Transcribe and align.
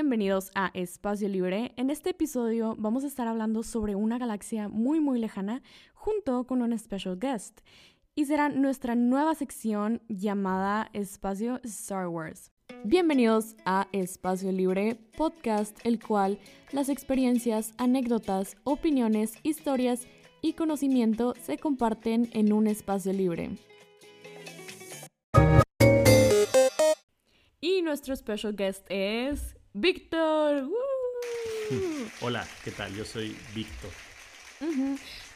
Bienvenidos 0.00 0.52
a 0.54 0.70
Espacio 0.74 1.28
Libre. 1.28 1.72
En 1.76 1.90
este 1.90 2.10
episodio 2.10 2.76
vamos 2.78 3.02
a 3.02 3.08
estar 3.08 3.26
hablando 3.26 3.64
sobre 3.64 3.96
una 3.96 4.16
galaxia 4.16 4.68
muy 4.68 5.00
muy 5.00 5.18
lejana 5.18 5.60
junto 5.92 6.46
con 6.46 6.62
un 6.62 6.78
special 6.78 7.18
guest 7.18 7.62
y 8.14 8.26
será 8.26 8.48
nuestra 8.48 8.94
nueva 8.94 9.34
sección 9.34 10.00
llamada 10.06 10.88
Espacio 10.92 11.58
Star 11.64 12.06
Wars. 12.06 12.52
Bienvenidos 12.84 13.56
a 13.64 13.88
Espacio 13.90 14.52
Libre, 14.52 14.94
podcast 15.16 15.76
el 15.82 16.00
cual 16.00 16.38
las 16.70 16.90
experiencias, 16.90 17.74
anécdotas, 17.76 18.56
opiniones, 18.62 19.34
historias 19.42 20.06
y 20.42 20.52
conocimiento 20.52 21.34
se 21.42 21.58
comparten 21.58 22.30
en 22.34 22.52
un 22.52 22.68
espacio 22.68 23.12
libre. 23.12 23.50
Y 27.60 27.82
nuestro 27.82 28.14
special 28.14 28.54
guest 28.54 28.86
es 28.88 29.57
Víctor. 29.80 30.68
Hola, 32.20 32.44
¿qué 32.64 32.72
tal? 32.72 32.92
Yo 32.96 33.04
soy 33.04 33.36
Víctor. 33.54 33.90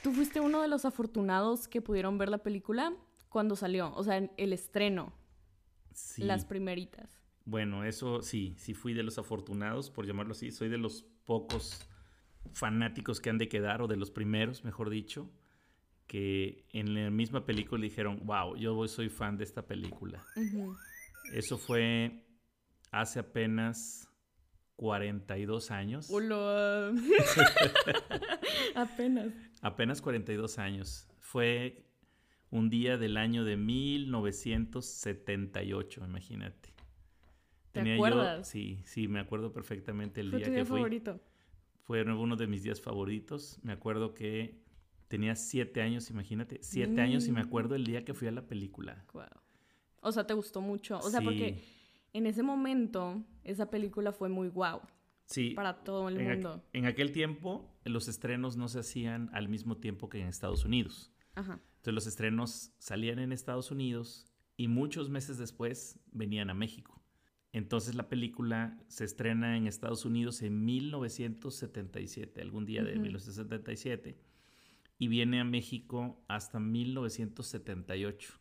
Tú 0.02 0.12
fuiste 0.12 0.40
uno 0.40 0.60
de 0.62 0.66
los 0.66 0.84
afortunados 0.84 1.68
que 1.68 1.80
pudieron 1.80 2.18
ver 2.18 2.28
la 2.28 2.38
película 2.38 2.92
cuando 3.28 3.54
salió, 3.54 3.94
o 3.94 4.02
sea, 4.02 4.16
el 4.36 4.52
estreno. 4.52 5.12
Sí. 5.94 6.24
Las 6.24 6.44
primeritas. 6.44 7.22
Bueno, 7.44 7.84
eso 7.84 8.20
sí, 8.22 8.56
sí 8.58 8.74
fui 8.74 8.94
de 8.94 9.04
los 9.04 9.16
afortunados, 9.16 9.90
por 9.90 10.06
llamarlo 10.06 10.32
así. 10.32 10.50
Soy 10.50 10.68
de 10.68 10.78
los 10.78 11.04
pocos 11.24 11.88
fanáticos 12.52 13.20
que 13.20 13.30
han 13.30 13.38
de 13.38 13.48
quedar, 13.48 13.80
o 13.80 13.86
de 13.86 13.96
los 13.96 14.10
primeros, 14.10 14.64
mejor 14.64 14.90
dicho, 14.90 15.30
que 16.08 16.66
en 16.72 16.94
la 16.94 17.10
misma 17.10 17.46
película 17.46 17.80
dijeron, 17.80 18.20
wow, 18.24 18.56
yo 18.56 18.88
soy 18.88 19.08
fan 19.08 19.36
de 19.36 19.44
esta 19.44 19.64
película. 19.64 20.24
Eso 21.32 21.58
fue 21.58 22.24
hace 22.90 23.20
apenas 23.20 24.08
42 24.86 25.70
años. 25.70 26.08
Hola. 26.10 26.92
Apenas. 28.74 29.28
Apenas 29.60 30.02
42 30.02 30.58
años. 30.58 31.06
Fue 31.20 31.84
un 32.50 32.68
día 32.68 32.98
del 32.98 33.16
año 33.16 33.44
de 33.44 33.56
1978, 33.56 36.04
imagínate. 36.04 36.74
¿Te 37.70 37.94
acuerdas? 37.94 38.38
Yo, 38.38 38.44
sí, 38.44 38.80
sí, 38.84 39.06
me 39.06 39.20
acuerdo 39.20 39.52
perfectamente 39.52 40.20
el 40.20 40.30
¿Fue 40.30 40.38
día 40.40 40.46
tu 40.46 40.50
que 40.50 40.56
día 40.56 40.64
fui. 40.66 40.78
favorito? 40.78 41.20
Fue 41.84 42.02
uno 42.02 42.34
de 42.34 42.48
mis 42.48 42.64
días 42.64 42.80
favoritos. 42.80 43.60
Me 43.62 43.72
acuerdo 43.72 44.14
que 44.14 44.58
tenía 45.06 45.36
siete 45.36 45.80
años, 45.80 46.10
imagínate. 46.10 46.58
Siete 46.60 47.00
años 47.00 47.28
y 47.28 47.32
me 47.32 47.44
Mm. 47.44 47.46
acuerdo 47.46 47.76
el 47.76 47.84
día 47.84 48.04
que 48.04 48.14
fui 48.14 48.26
a 48.26 48.32
la 48.32 48.48
película. 48.48 49.04
Wow. 49.12 49.26
O 50.00 50.10
sea, 50.10 50.26
te 50.26 50.34
gustó 50.34 50.60
mucho. 50.60 50.98
O 50.98 51.08
sea, 51.08 51.20
porque. 51.20 51.62
En 52.12 52.26
ese 52.26 52.42
momento 52.42 53.24
esa 53.44 53.70
película 53.70 54.12
fue 54.12 54.28
muy 54.28 54.48
wow 54.48 54.80
Sí, 55.26 55.50
para 55.54 55.82
todo 55.84 56.08
el 56.08 56.20
en, 56.20 56.28
mundo. 56.28 56.62
en 56.72 56.84
aquel 56.86 57.12
tiempo 57.12 57.74
los 57.84 58.08
estrenos 58.08 58.56
no 58.56 58.68
se 58.68 58.80
hacían 58.80 59.30
al 59.32 59.48
mismo 59.48 59.76
tiempo 59.78 60.08
que 60.08 60.20
en 60.20 60.26
Estados 60.28 60.64
Unidos. 60.64 61.10
Ajá. 61.34 61.60
Entonces 61.76 61.94
los 61.94 62.06
estrenos 62.06 62.72
salían 62.78 63.18
en 63.18 63.32
Estados 63.32 63.70
Unidos 63.70 64.26
y 64.56 64.68
muchos 64.68 65.08
meses 65.08 65.38
después 65.38 65.98
venían 66.10 66.50
a 66.50 66.54
México. 66.54 67.02
Entonces 67.52 67.94
la 67.94 68.08
película 68.08 68.78
se 68.88 69.04
estrena 69.04 69.56
en 69.56 69.66
Estados 69.66 70.04
Unidos 70.04 70.42
en 70.42 70.64
1977, 70.64 72.40
algún 72.42 72.64
día 72.66 72.82
de 72.82 72.92
Ujú. 72.92 73.02
1977, 73.02 74.18
y 74.98 75.08
viene 75.08 75.40
a 75.40 75.44
México 75.44 76.22
hasta 76.28 76.60
1978. 76.60 78.34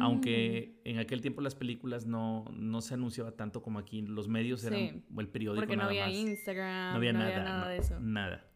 Aunque 0.00 0.80
en 0.84 0.98
aquel 0.98 1.20
tiempo 1.20 1.40
las 1.40 1.54
películas 1.54 2.06
no, 2.06 2.44
no 2.52 2.80
se 2.80 2.94
anunciaba 2.94 3.32
tanto 3.32 3.62
como 3.62 3.78
aquí, 3.78 4.02
los 4.02 4.28
medios 4.28 4.64
eran 4.64 4.78
Sí. 4.78 5.02
el 5.18 5.28
periódico 5.28 5.60
Porque 5.60 5.76
no 5.76 5.82
nada 5.82 5.90
había 5.90 6.06
más. 6.06 6.14
Instagram, 6.14 6.90
No 6.92 6.96
había 6.96 7.12
nada, 7.12 7.44
nada 7.44 7.60
no- 7.64 7.68
de 7.68 7.76
eso. 7.78 8.00
Nada. 8.00 8.46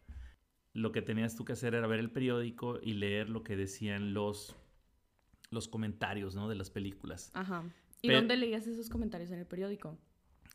Lo 0.73 0.91
que 0.91 1.01
tenías 1.01 1.35
tú 1.35 1.45
que 1.45 1.53
hacer 1.53 1.73
era 1.75 1.87
ver 1.87 1.99
el 1.99 2.11
periódico 2.11 2.79
y 2.81 2.93
leer 2.93 3.29
lo 3.29 3.43
que 3.43 3.55
decían 3.55 4.13
los, 4.13 4.55
los 5.49 5.67
comentarios 5.67 6.35
¿no? 6.35 6.49
de 6.49 6.55
las 6.55 6.69
películas. 6.69 7.31
Ajá. 7.33 7.63
¿Y 8.01 8.11
dónde 8.11 8.35
leías 8.37 8.67
esos 8.67 8.89
comentarios 8.89 9.31
en 9.31 9.39
el 9.39 9.45
periódico? 9.47 9.97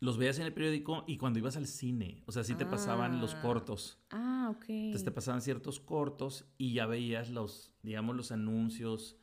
Los 0.01 0.17
veías 0.19 0.39
en 0.39 0.47
el 0.47 0.53
periódico 0.55 1.05
y 1.07 1.17
cuando 1.19 1.39
ibas 1.41 1.57
al 1.57 1.67
cine, 1.67 2.23
o 2.27 2.33
sea, 2.33 2.43
sí 2.45 2.55
te 2.55 2.65
pasaban 2.65 3.21
los 3.21 3.35
Ah. 3.35 3.43
cortos. 3.43 3.99
Ah, 4.11 4.51
ok. 4.55 4.65
Entonces 4.69 5.05
te 5.05 5.11
pasaban 5.11 5.43
ciertos 5.43 5.79
cortos 5.81 6.47
y 6.59 6.73
ya 6.75 6.87
veías 6.87 7.29
los, 7.31 7.73
digamos, 7.83 8.17
los 8.17 8.31
anuncios 8.33 9.19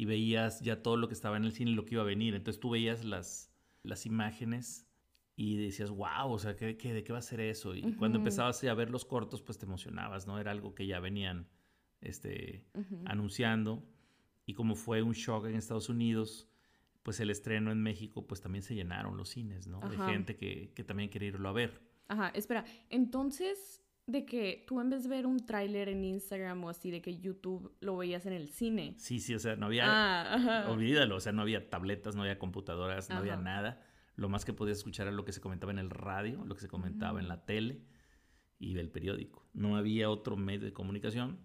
y 0.00 0.06
veías 0.06 0.62
ya 0.62 0.82
todo 0.82 0.96
lo 0.96 1.08
que 1.08 1.12
estaba 1.12 1.36
en 1.36 1.44
el 1.44 1.52
cine 1.52 1.72
y 1.72 1.74
lo 1.74 1.84
que 1.84 1.96
iba 1.96 2.02
a 2.02 2.06
venir. 2.06 2.34
Entonces 2.34 2.58
tú 2.58 2.70
veías 2.70 3.04
las, 3.04 3.52
las 3.82 4.06
imágenes 4.06 4.88
y 5.36 5.58
decías, 5.58 5.90
wow, 5.90 6.32
o 6.32 6.38
sea, 6.38 6.56
¿qué, 6.56 6.78
qué, 6.78 6.94
de 6.94 7.04
qué 7.04 7.12
va 7.12 7.18
a 7.18 7.22
ser 7.22 7.40
eso? 7.40 7.74
Y 7.74 7.82
cuando 7.96 8.16
Ujú. 8.16 8.22
empezabas 8.22 8.64
a 8.64 8.72
ver 8.72 8.88
los 8.88 9.04
cortos, 9.04 9.42
pues 9.42 9.58
te 9.58 9.66
emocionabas, 9.66 10.26
¿no? 10.26 10.38
Era 10.38 10.52
algo 10.52 10.74
que 10.74 10.86
ya 10.86 11.00
venían 11.00 11.50
este, 12.00 12.64
Ujú. 12.72 13.02
anunciando. 13.04 13.86
Y 14.46 14.54
como 14.54 14.74
fue 14.74 15.02
un 15.02 15.12
shock 15.12 15.44
en 15.44 15.56
Estados 15.56 15.90
Unidos, 15.90 16.48
pues 17.02 17.20
el 17.20 17.28
estreno 17.28 17.70
en 17.70 17.82
México, 17.82 18.26
pues 18.26 18.40
también 18.40 18.62
se 18.62 18.74
llenaron 18.74 19.18
los 19.18 19.28
cines, 19.28 19.66
¿no? 19.66 19.80
Ajá. 19.82 19.90
De 19.90 19.98
gente 19.98 20.38
que, 20.38 20.72
que 20.74 20.82
también 20.82 21.10
quería 21.10 21.28
irlo 21.28 21.46
a 21.46 21.52
ver. 21.52 21.78
Ajá, 22.08 22.30
espera. 22.30 22.64
Entonces, 22.88 23.82
de 24.10 24.24
que 24.24 24.64
tú 24.66 24.80
en 24.80 24.90
vez 24.90 25.02
de 25.04 25.08
ver 25.08 25.26
un 25.26 25.44
tráiler 25.46 25.88
en 25.88 26.04
Instagram 26.04 26.62
o 26.64 26.68
así, 26.68 26.90
de 26.90 27.00
que 27.02 27.18
YouTube 27.18 27.74
lo 27.80 27.96
veías 27.96 28.26
en 28.26 28.32
el 28.32 28.48
cine. 28.50 28.94
Sí, 28.98 29.20
sí, 29.20 29.34
o 29.34 29.38
sea, 29.38 29.56
no 29.56 29.66
había... 29.66 29.84
Ah. 29.86 30.66
Olvídalo, 30.70 31.16
o 31.16 31.20
sea, 31.20 31.32
no 31.32 31.42
había 31.42 31.68
tabletas, 31.70 32.14
no 32.16 32.22
había 32.22 32.38
computadoras, 32.38 33.08
no 33.10 33.16
había 33.16 33.34
Ajá. 33.34 33.42
nada. 33.42 33.86
Lo 34.16 34.28
más 34.28 34.44
que 34.44 34.52
podías 34.52 34.78
escuchar 34.78 35.06
era 35.06 35.16
lo 35.16 35.24
que 35.24 35.32
se 35.32 35.40
comentaba 35.40 35.72
en 35.72 35.78
el 35.78 35.90
radio, 35.90 36.44
lo 36.44 36.54
que 36.54 36.60
se 36.60 36.68
comentaba 36.68 37.20
en 37.20 37.28
la 37.28 37.44
tele 37.46 37.80
y 38.58 38.74
del 38.74 38.90
periódico. 38.90 39.48
No 39.54 39.76
había 39.76 40.10
otro 40.10 40.36
medio 40.36 40.66
de 40.66 40.72
comunicación 40.72 41.38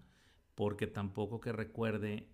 porque 0.55 0.87
tampoco 0.87 1.39
que 1.39 1.51
recuerde 1.53 2.29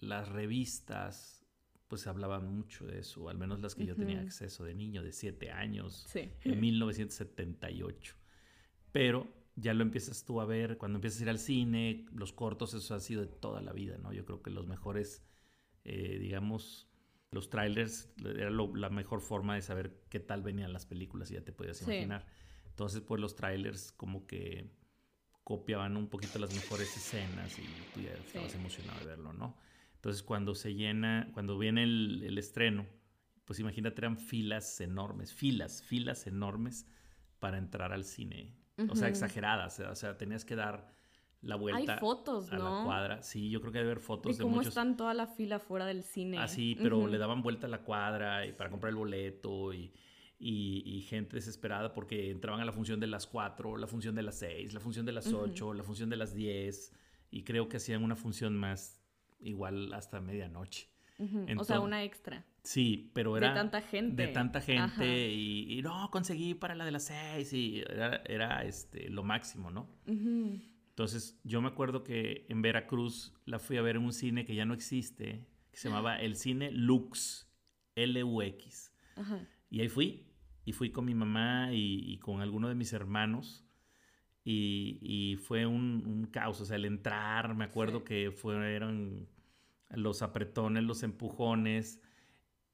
las 0.00 0.28
revistas, 0.28 1.44
pues 1.88 2.06
hablaban 2.06 2.46
mucho 2.52 2.86
de 2.86 3.00
eso, 3.00 3.28
al 3.28 3.36
menos 3.38 3.60
las 3.60 3.74
que 3.74 3.84
yo 3.84 3.94
tenía 3.96 4.20
acceso 4.20 4.64
de 4.64 4.74
niño, 4.74 5.02
de 5.02 5.12
siete 5.12 5.50
años, 5.50 6.04
Sí. 6.08 6.30
en 6.42 6.60
1978. 6.60 8.14
Pero 8.92 9.26
ya 9.56 9.74
lo 9.74 9.82
empiezas 9.82 10.24
tú 10.24 10.40
a 10.40 10.44
ver 10.46 10.78
cuando 10.78 10.96
empiezas 10.98 11.20
a 11.20 11.24
ir 11.24 11.30
al 11.30 11.38
cine, 11.38 12.06
los 12.14 12.32
cortos, 12.32 12.74
eso 12.74 12.94
ha 12.94 13.00
sido 13.00 13.22
de 13.22 13.28
toda 13.28 13.60
la 13.62 13.72
vida, 13.72 13.98
¿no? 13.98 14.12
Yo 14.12 14.24
creo 14.24 14.42
que 14.42 14.50
los 14.50 14.66
mejores, 14.66 15.22
eh, 15.84 16.18
digamos, 16.20 16.88
los 17.30 17.50
trailers 17.50 18.10
era 18.24 18.50
lo- 18.50 18.74
la 18.76 18.90
mejor 18.90 19.20
forma 19.20 19.54
de 19.54 19.62
saber 19.62 20.02
qué 20.10 20.20
tal 20.20 20.42
venían 20.42 20.72
las 20.72 20.86
películas 20.86 21.30
y 21.30 21.34
ya 21.34 21.44
te 21.44 21.52
podías 21.52 21.78
Sí. 21.78 21.84
imaginar. 21.84 22.26
Entonces, 22.70 23.00
pues 23.02 23.20
los 23.20 23.36
trailers 23.36 23.92
como 23.92 24.26
que 24.26 24.70
copiaban 25.44 25.96
un 25.96 26.08
poquito 26.08 26.38
las 26.38 26.52
mejores 26.52 26.96
escenas 26.96 27.58
y 27.58 27.86
tú 27.92 28.00
ya 28.00 28.12
estabas 28.12 28.52
Sí. 28.52 28.58
emocionado 28.58 29.00
de 29.00 29.06
verlo, 29.06 29.32
¿no? 29.32 29.56
Entonces, 29.96 30.22
cuando 30.22 30.54
se 30.54 30.74
llena, 30.74 31.30
cuando 31.34 31.58
viene 31.58 31.82
el, 31.84 32.22
el 32.24 32.38
estreno, 32.38 32.86
pues 33.44 33.58
imagínate, 33.58 34.00
eran 34.00 34.16
filas 34.16 34.80
enormes, 34.80 35.32
filas, 35.34 35.82
filas 35.82 36.26
enormes 36.26 36.86
para 37.38 37.58
entrar 37.58 37.92
al 37.92 38.04
cine. 38.04 38.54
O 38.88 38.94
sea, 38.96 39.08
exageradas. 39.08 39.80
O 39.80 39.94
sea, 39.94 40.16
tenías 40.16 40.44
que 40.44 40.56
dar 40.56 40.88
la 41.42 41.56
vuelta 41.56 41.94
Hay 41.94 41.98
fotos, 41.98 42.52
a 42.52 42.56
¿no? 42.58 42.78
la 42.80 42.84
cuadra. 42.84 43.22
Sí, 43.22 43.48
yo 43.50 43.60
creo 43.60 43.72
que 43.72 43.78
debe 43.78 43.90
haber 43.92 44.02
fotos 44.02 44.32
De 44.36 44.38
de, 44.38 44.42
cómo 44.44 44.56
muchos. 44.56 44.68
están 44.68 44.96
toda 44.96 45.14
la 45.14 45.26
fila 45.26 45.58
fuera 45.58 45.86
del 45.86 46.02
cine. 46.04 46.38
Así, 46.38 46.76
pero 46.82 46.98
Ujú. 46.98 47.08
le 47.08 47.18
daban 47.18 47.42
vuelta 47.42 47.66
a 47.66 47.70
la 47.70 47.82
cuadra 47.82 48.46
y 48.46 48.52
para 48.52 48.68
comprar 48.70 48.90
el 48.90 48.96
boleto 48.96 49.72
y, 49.72 49.92
y- 50.38 50.82
y 50.84 51.00
gente 51.02 51.36
desesperada 51.36 51.92
porque 51.94 52.30
entraban 52.30 52.60
a 52.60 52.64
la 52.64 52.72
función 52.72 53.00
de 53.00 53.06
las 53.06 53.26
4, 53.26 53.76
la 53.78 53.86
función 53.86 54.14
de 54.14 54.22
las 54.22 54.38
6, 54.38 54.74
la 54.74 54.80
función 54.80 55.06
de 55.06 55.12
las 55.12 55.26
Ujú. 55.28 55.44
8, 55.44 55.74
la 55.74 55.82
función 55.82 56.10
de 56.10 56.16
las 56.16 56.34
10 56.34 56.92
y 57.30 57.42
creo 57.44 57.68
que 57.68 57.78
hacían 57.78 58.02
una 58.04 58.16
función 58.16 58.56
más 58.56 59.00
igual 59.40 59.92
hasta 59.94 60.20
medianoche. 60.20 60.88
O 61.58 61.64
sea, 61.64 61.80
una 61.80 62.02
extra. 62.04 62.44
Sí, 62.62 63.10
pero 63.14 63.32
De 63.34 63.38
era 63.38 63.54
tanta 63.54 63.80
gente. 63.80 64.26
de 64.26 64.28
tanta 64.32 64.60
gente 64.60 65.30
y, 65.32 65.78
y 65.78 65.82
no, 65.82 66.10
conseguí 66.10 66.54
para 66.54 66.74
la 66.74 66.84
de 66.84 66.90
las 66.92 67.04
6 67.06 67.52
y 67.54 67.80
era, 67.80 68.16
era, 68.26 68.64
este, 68.64 69.08
lo 69.08 69.22
máximo, 69.22 69.70
¿no? 69.70 69.88
Entonces, 70.06 71.40
yo 71.44 71.62
me 71.62 71.68
acuerdo 71.68 72.04
que 72.04 72.44
en 72.48 72.60
Veracruz 72.60 73.32
la 73.46 73.58
fui 73.58 73.78
a 73.78 73.82
ver 73.82 73.96
en 73.96 74.02
un 74.04 74.12
cine 74.12 74.44
que 74.44 74.54
ya 74.54 74.66
no 74.66 74.74
existe, 74.74 75.46
que 75.70 75.76
se 75.78 75.88
llamaba 75.88 76.20
el 76.20 76.36
Cine 76.36 76.70
Lux, 76.70 77.48
L-U-X. 77.94 78.92
Y 79.70 79.80
ahí 79.80 79.88
fui, 79.88 80.26
y 80.66 80.72
fui 80.72 80.90
con 80.90 81.06
mi 81.06 81.14
mamá 81.14 81.72
y, 81.72 82.12
y 82.12 82.18
con 82.18 82.40
alguno 82.42 82.68
de 82.68 82.74
mis 82.74 82.92
hermanos. 82.92 83.64
Y, 84.44 84.98
y 85.02 85.36
fue 85.36 85.64
un, 85.66 86.04
un 86.06 86.26
caos, 86.26 86.60
o 86.60 86.64
sea, 86.64 86.76
el 86.76 86.84
entrar, 86.84 87.54
me 87.54 87.64
acuerdo 87.64 87.98
Sí. 88.00 88.04
que 88.04 88.30
fueron 88.32 89.28
los 89.90 90.22
apretones, 90.22 90.82
los 90.84 91.02
empujones. 91.02 92.02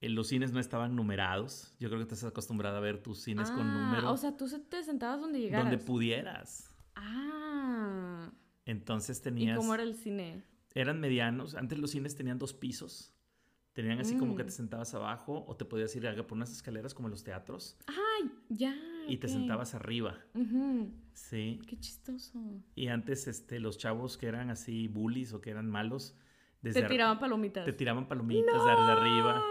Los 0.01 0.29
cines 0.29 0.53
no 0.53 0.61
estaban 0.61 0.95
numerados. 0.95 1.75
Yo 1.81 1.89
creo 1.89 1.99
que 1.99 2.05
estás 2.05 2.23
acostumbrada 2.25 2.79
a 2.79 2.81
ver 2.81 3.03
tus 3.03 3.23
cines 3.23 3.51
con 3.51 3.67
Ah, 3.67 3.87
número 3.91 4.13
O 4.13 4.17
sea, 4.17 4.37
tú 4.37 4.47
te 4.69 4.83
sentabas 4.85 5.21
donde 5.21 5.41
llegaras. 5.41 5.71
donde 5.71 5.85
pudieras. 5.85 6.75
Ah. 6.95 8.31
Entonces 8.65 9.19
¿Y 9.19 9.23
tenías... 9.23 9.57
cómo 9.59 9.75
era 9.75 9.83
el 9.83 9.95
cine? 9.95 10.43
eran 10.75 11.01
medianos. 11.01 11.55
Antes 11.55 11.79
los 11.79 11.91
cines 11.93 12.15
tenían 12.17 12.39
dos 12.39 12.53
pisos. 12.53 13.13
Tenían 13.73 13.99
así 13.99 14.17
como 14.17 14.37
que 14.37 14.43
Mm. 14.43 14.47
te 14.47 14.53
sentabas 14.53 14.95
abajo 14.95 15.45
o 15.47 15.57
te 15.57 15.65
podías 15.65 15.95
ir 15.97 16.03
por 16.27 16.33
unas 16.37 16.51
escaleras 16.53 16.93
como 16.95 17.09
en 17.09 17.13
los 17.13 17.25
teatros. 17.25 17.77
¡Ay! 17.87 18.31
Ya. 18.49 18.75
y 19.09 19.19
te 19.19 19.29
sentabas 19.29 19.75
arriba. 19.75 20.19
Ujú. 20.35 20.91
Sí. 21.13 21.61
Qué 21.69 21.79
chistoso. 21.79 22.41
Y 22.75 22.89
antes, 22.89 23.29
este, 23.29 23.61
los 23.61 23.79
chavos 23.79 24.17
que 24.19 24.27
eran 24.27 24.51
así 24.51 24.89
bullies 24.89 25.33
o 25.33 25.41
que 25.41 25.51
eran 25.51 25.71
malos, 25.71 26.17
desde 26.61 26.83
Te 26.83 26.89
tiraban 26.89 27.19
palomitas. 27.21 27.65
te 27.65 27.73
tiraban 27.73 28.09
palomitas 28.09 28.53
desde 28.55 28.71
arriba. 28.71 29.43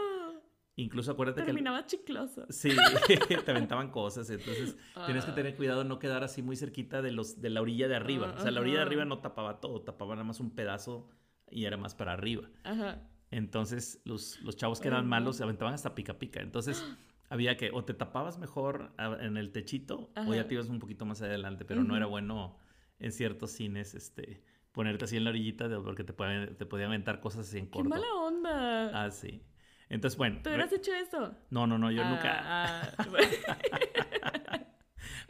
Incluso 0.77 1.11
acuérdate 1.11 1.41
que... 1.41 1.45
Terminaba 1.45 1.85
chicloso. 1.85 2.45
Sí, 2.49 2.69
te 3.45 3.51
aventaban 3.51 3.91
cosas, 3.91 4.29
entonces 4.29 4.75
tienes 5.05 5.23
que 5.25 5.31
Ah. 5.31 5.35
tener 5.35 5.55
cuidado 5.55 5.83
no 5.85 5.99
quedar 5.99 6.23
así 6.23 6.41
muy 6.41 6.55
cerquita 6.57 7.01
de 7.01 7.11
los 7.11 7.41
de 7.41 7.49
la 7.49 7.61
orilla 7.61 7.87
de 7.87 7.95
arriba. 7.95 8.33
O 8.37 8.41
sea, 8.41 8.51
la 8.51 8.59
orilla 8.61 8.77
de 8.77 8.81
arriba 8.83 9.05
no 9.05 9.19
tapaba 9.19 9.61
todo, 9.61 9.81
tapaba 9.81 10.15
nada 10.15 10.25
más 10.25 10.39
un 10.39 10.51
pedazo 10.51 11.07
y 11.49 11.65
era 11.65 11.77
más 11.77 11.95
para 11.95 12.13
arriba. 12.13 12.49
Ajá. 12.63 13.07
Entonces, 13.31 14.01
los, 14.05 14.39
los 14.41 14.55
chavos 14.57 14.79
que 14.79 14.87
eran 14.87 15.07
malos 15.07 15.37
se 15.37 15.43
aventaban 15.43 15.73
hasta 15.73 15.95
pica 15.95 16.19
pica. 16.19 16.41
Entonces, 16.41 16.83
había 17.29 17.55
que 17.57 17.71
o 17.73 17.83
te 17.85 17.93
tapabas 17.93 18.37
mejor 18.37 18.91
en 19.21 19.37
el 19.37 19.51
techito 19.51 20.11
o 20.15 20.33
ya 20.35 20.47
te 20.47 20.55
ibas 20.55 20.67
un 20.69 20.79
poquito 20.79 21.05
más 21.05 21.21
adelante, 21.21 21.63
pero 21.65 21.83
no 21.83 21.95
era 21.95 22.05
bueno 22.05 22.57
en 22.99 23.11
ciertos 23.11 23.51
cines 23.51 23.93
este 23.95 24.43
ponerte 24.71 25.05
así 25.05 25.15
en 25.15 25.23
la 25.23 25.29
orillita 25.29 25.69
de, 25.69 25.79
porque 25.79 26.03
te 26.03 26.11
podían, 26.11 26.55
te 26.57 26.65
podían 26.65 26.89
aventar 26.89 27.21
cosas 27.21 27.47
así 27.47 27.57
en 27.59 27.65
¡Qué 27.67 27.71
corto. 27.71 27.89
mala 27.89 28.13
onda! 28.13 29.05
Ah, 29.05 29.09
sí. 29.09 29.41
Entonces, 29.89 30.17
bueno. 30.17 30.39
¿Tú 30.43 30.49
hubieras 30.49 30.71
hecho 30.73 30.91
eso? 30.93 31.35
No, 31.49 31.67
no, 31.67 31.77
no, 31.77 31.91
yo 31.91 32.01
Ah, 32.03 32.09
nunca. 32.09 32.41
ah, 32.43 32.91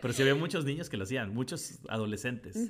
Pero 0.01 0.13
sí 0.13 0.21
había 0.21 0.35
muchos 0.35 0.65
niños 0.65 0.89
que 0.89 0.97
lo 0.97 1.03
hacían, 1.03 1.33
muchos 1.33 1.79
adolescentes, 1.89 2.69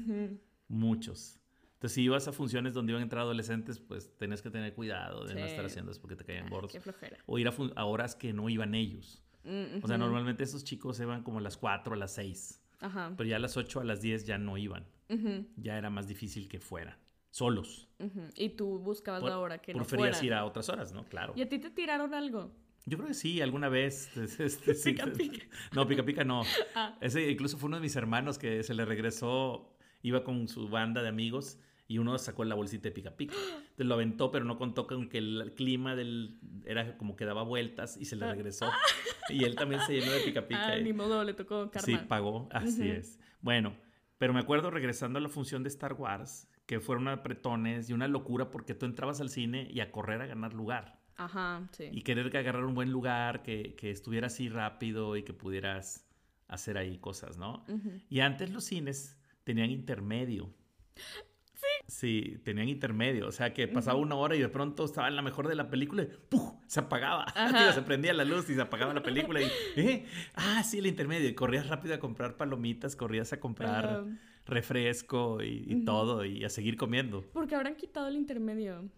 muchos. 0.67 1.39
Entonces, 1.73 1.93
si 1.95 2.03
ibas 2.03 2.27
a 2.27 2.31
funciones 2.31 2.73
donde 2.73 2.93
iban 2.93 3.01
a 3.01 3.03
entrar 3.03 3.21
adolescentes, 3.23 3.79
pues 3.79 4.15
tenías 4.17 4.41
que 4.41 4.49
tener 4.49 4.73
cuidado 4.73 5.25
de 5.25 5.33
no 5.35 5.41
Sí. 5.41 5.47
estar 5.47 5.65
haciendo 5.65 5.91
eso 5.91 6.01
porque 6.01 6.15
te 6.15 6.23
caían 6.23 6.49
gordos. 6.49 6.71
Qué 6.71 6.79
flojera. 6.79 7.17
O 7.25 7.37
ir 7.37 7.47
a, 7.47 7.85
horas 7.85 8.15
que 8.15 8.31
no 8.33 8.47
iban 8.49 8.73
ellos. 8.73 9.21
Mm, 9.43 9.83
O 9.83 9.87
sea, 9.87 9.97
normalmente 9.97 10.43
esos 10.43 10.63
chicos 10.63 10.99
iban 10.99 11.23
como 11.23 11.39
a 11.39 11.41
las 11.41 11.57
4, 11.57 11.93
a 11.93 11.97
las 11.97 12.13
6. 12.13 12.61
Ajá. 12.79 13.13
Pero 13.17 13.29
ya 13.29 13.35
a 13.35 13.39
las 13.39 13.57
8, 13.57 13.81
a 13.81 13.83
las 13.83 14.01
10 14.01 14.25
ya 14.25 14.37
no 14.37 14.57
iban. 14.57 14.85
Ujú, 15.09 15.45
Ya 15.57 15.77
era 15.77 15.89
más 15.89 16.07
difícil 16.07 16.47
que 16.47 16.59
fueran. 16.59 16.95
Solos. 17.35 17.89
Y 18.37 18.49
tú 18.51 18.79
buscabas 18.79 19.19
Por- 19.19 19.29
la 19.29 19.39
hora 19.39 19.57
que 19.57 19.73
no 19.73 19.79
Preferías 19.79 20.19
fuera. 20.19 20.25
ir 20.25 20.33
a 20.33 20.45
otras 20.45 20.69
horas, 20.69 20.93
¿no? 20.93 21.03
Claro. 21.03 21.33
¿Y 21.35 21.41
a 21.41 21.49
ti 21.49 21.59
te 21.59 21.69
tiraron 21.69 22.13
algo? 22.13 22.49
Yo 22.85 22.97
creo 22.97 23.09
que 23.09 23.13
sí, 23.13 23.41
alguna 23.41 23.67
vez. 23.67 24.15
este, 24.39 24.73
sí. 24.73 24.91
Pica, 24.93 25.05
pica. 25.07 25.45
No, 25.73 25.85
pica 25.85 26.03
pica 26.05 26.23
no. 26.23 26.43
Ah. 26.75 26.97
Ese 27.01 27.29
incluso 27.29 27.57
fue 27.57 27.67
uno 27.67 27.75
de 27.75 27.81
mis 27.81 27.95
hermanos 27.97 28.37
que 28.37 28.63
se 28.63 28.73
le 28.73 28.85
regresó, 28.85 29.75
iba 30.01 30.23
con 30.23 30.47
su 30.47 30.69
banda 30.69 31.01
de 31.03 31.09
amigos 31.09 31.59
y 31.89 31.97
uno 31.97 32.17
sacó 32.17 32.45
la 32.45 32.55
bolsita 32.55 32.83
de 32.83 32.91
pica 32.93 33.11
pica. 33.17 33.33
Entonces 33.71 33.85
lo 33.85 33.95
aventó, 33.95 34.31
pero 34.31 34.45
no 34.45 34.57
contó 34.57 34.87
con 34.87 35.09
que 35.09 35.17
el 35.17 35.51
clima 35.57 35.93
del 35.97 36.39
era 36.65 36.97
como 36.97 37.17
que 37.17 37.25
daba 37.25 37.43
vueltas 37.43 37.97
y 37.97 38.05
se 38.05 38.15
le 38.15 38.23
Ah. 38.27 38.31
regresó. 38.31 38.71
Y 39.29 39.43
él 39.43 39.55
también 39.55 39.81
se 39.81 39.93
llenó 39.99 40.11
de 40.13 40.19
pica 40.21 40.47
pica. 40.47 40.67
Ah, 40.67 40.77
y- 40.77 40.83
ni 40.83 40.93
modo, 40.93 41.21
le 41.25 41.33
tocó 41.33 41.69
karma. 41.71 41.85
Sí, 41.85 41.97
pagó, 42.07 42.47
así 42.51 42.87
es. 42.87 43.19
Bueno, 43.41 43.75
pero 44.19 44.31
me 44.33 44.39
acuerdo 44.39 44.69
regresando 44.71 45.17
a 45.17 45.21
la 45.21 45.27
función 45.29 45.63
de 45.63 45.69
Star 45.69 45.93
Wars, 45.93 46.47
que 46.65 46.79
fueron 46.79 47.07
apretones 47.07 47.89
y 47.89 47.93
una 47.93 48.07
locura 48.07 48.49
porque 48.49 48.73
tú 48.73 48.85
entrabas 48.85 49.21
al 49.21 49.29
cine 49.29 49.67
y 49.71 49.79
a 49.81 49.91
correr 49.91 50.21
a 50.21 50.25
ganar 50.25 50.53
lugar. 50.53 50.99
Ajá, 51.17 51.67
sí. 51.71 51.89
Y 51.91 52.01
querer 52.01 52.29
que 52.29 52.37
agarrar 52.37 52.65
un 52.65 52.75
buen 52.75 52.91
lugar, 52.91 53.41
que, 53.43 53.75
que 53.75 53.91
estuviera 53.91 54.27
así 54.27 54.49
rápido 54.49 55.15
y 55.15 55.23
que 55.23 55.33
pudieras 55.33 56.05
hacer 56.47 56.77
ahí 56.77 56.97
cosas, 56.97 57.37
¿no? 57.37 57.65
Y 58.09 58.19
antes 58.19 58.51
los 58.51 58.65
cines 58.65 59.17
tenían 59.43 59.69
intermedio. 59.69 60.53
Sí. 60.95 61.65
Sí, 61.87 62.41
tenían 62.43 62.67
intermedio. 62.67 63.27
O 63.27 63.31
sea, 63.31 63.53
que 63.53 63.67
pasaba 63.67 63.97
una 63.97 64.15
hora 64.15 64.35
y 64.35 64.39
de 64.39 64.49
pronto 64.49 64.85
estaba 64.85 65.07
en 65.07 65.15
la 65.15 65.21
mejor 65.21 65.47
de 65.47 65.55
la 65.55 65.69
película 65.69 66.03
y 66.03 66.05
¡puf! 66.29 66.53
se 66.67 66.79
apagaba. 66.79 67.25
Se 67.73 67.81
prendía 67.81 68.13
la 68.13 68.25
luz 68.25 68.49
y 68.49 68.55
se 68.55 68.61
apagaba 68.61 68.93
la 68.93 69.03
película. 69.03 69.41
Y, 69.41 69.45
¿eh? 69.75 70.05
Ah, 70.33 70.63
sí, 70.63 70.79
el 70.79 70.87
intermedio. 70.87 71.29
Y 71.29 71.35
corrías 71.35 71.67
rápido 71.67 71.95
a 71.95 71.99
comprar 71.99 72.37
palomitas, 72.37 72.95
corrías 72.95 73.33
a 73.33 73.39
comprar. 73.39 74.05
Refresco 74.45 75.41
y, 75.43 75.83
todo 75.85 76.23
y 76.25 76.43
a 76.43 76.49
seguir 76.49 76.77
comiendo. 76.77 77.23
Porque 77.33 77.55
habrán 77.55 77.75
quitado 77.75 78.07
el 78.07 78.15
intermedio. 78.15 78.89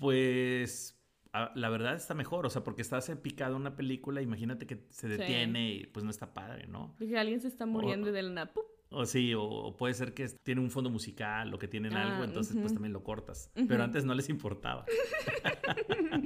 Pues 0.00 1.00
a- 1.32 1.52
la 1.54 1.68
verdad 1.68 1.94
está 1.94 2.14
mejor, 2.14 2.46
o 2.46 2.50
sea, 2.50 2.64
porque 2.64 2.82
estás 2.82 3.10
picado 3.22 3.56
una 3.56 3.76
película, 3.76 4.20
imagínate 4.22 4.66
que 4.66 4.86
se 4.90 5.08
detiene 5.08 5.72
y 5.74 5.86
pues 5.86 6.04
no 6.04 6.10
está 6.10 6.34
padre, 6.34 6.66
¿no? 6.66 6.94
Dije, 6.98 7.16
alguien 7.18 7.40
se 7.40 7.48
está 7.48 7.66
muriendo 7.66 8.08
y 8.08 8.12
de 8.12 8.22
la 8.22 8.30
nada, 8.30 8.52
¡pum! 8.52 8.64
O 8.90 9.04
sí, 9.04 9.34
o, 9.34 9.42
o 9.42 9.76
puede 9.76 9.94
ser 9.94 10.14
que 10.14 10.28
tiene 10.44 10.60
un 10.60 10.70
fondo 10.70 10.90
musical 10.90 11.52
o 11.52 11.58
que 11.58 11.66
tienen 11.66 11.92
Ah, 11.94 12.02
algo, 12.12 12.24
entonces 12.24 12.56
pues 12.60 12.72
también 12.72 12.92
lo 12.92 13.02
cortas. 13.02 13.50
Pero 13.68 13.82
antes 13.82 14.04
no 14.04 14.14
les 14.14 14.28
importaba. 14.28 14.84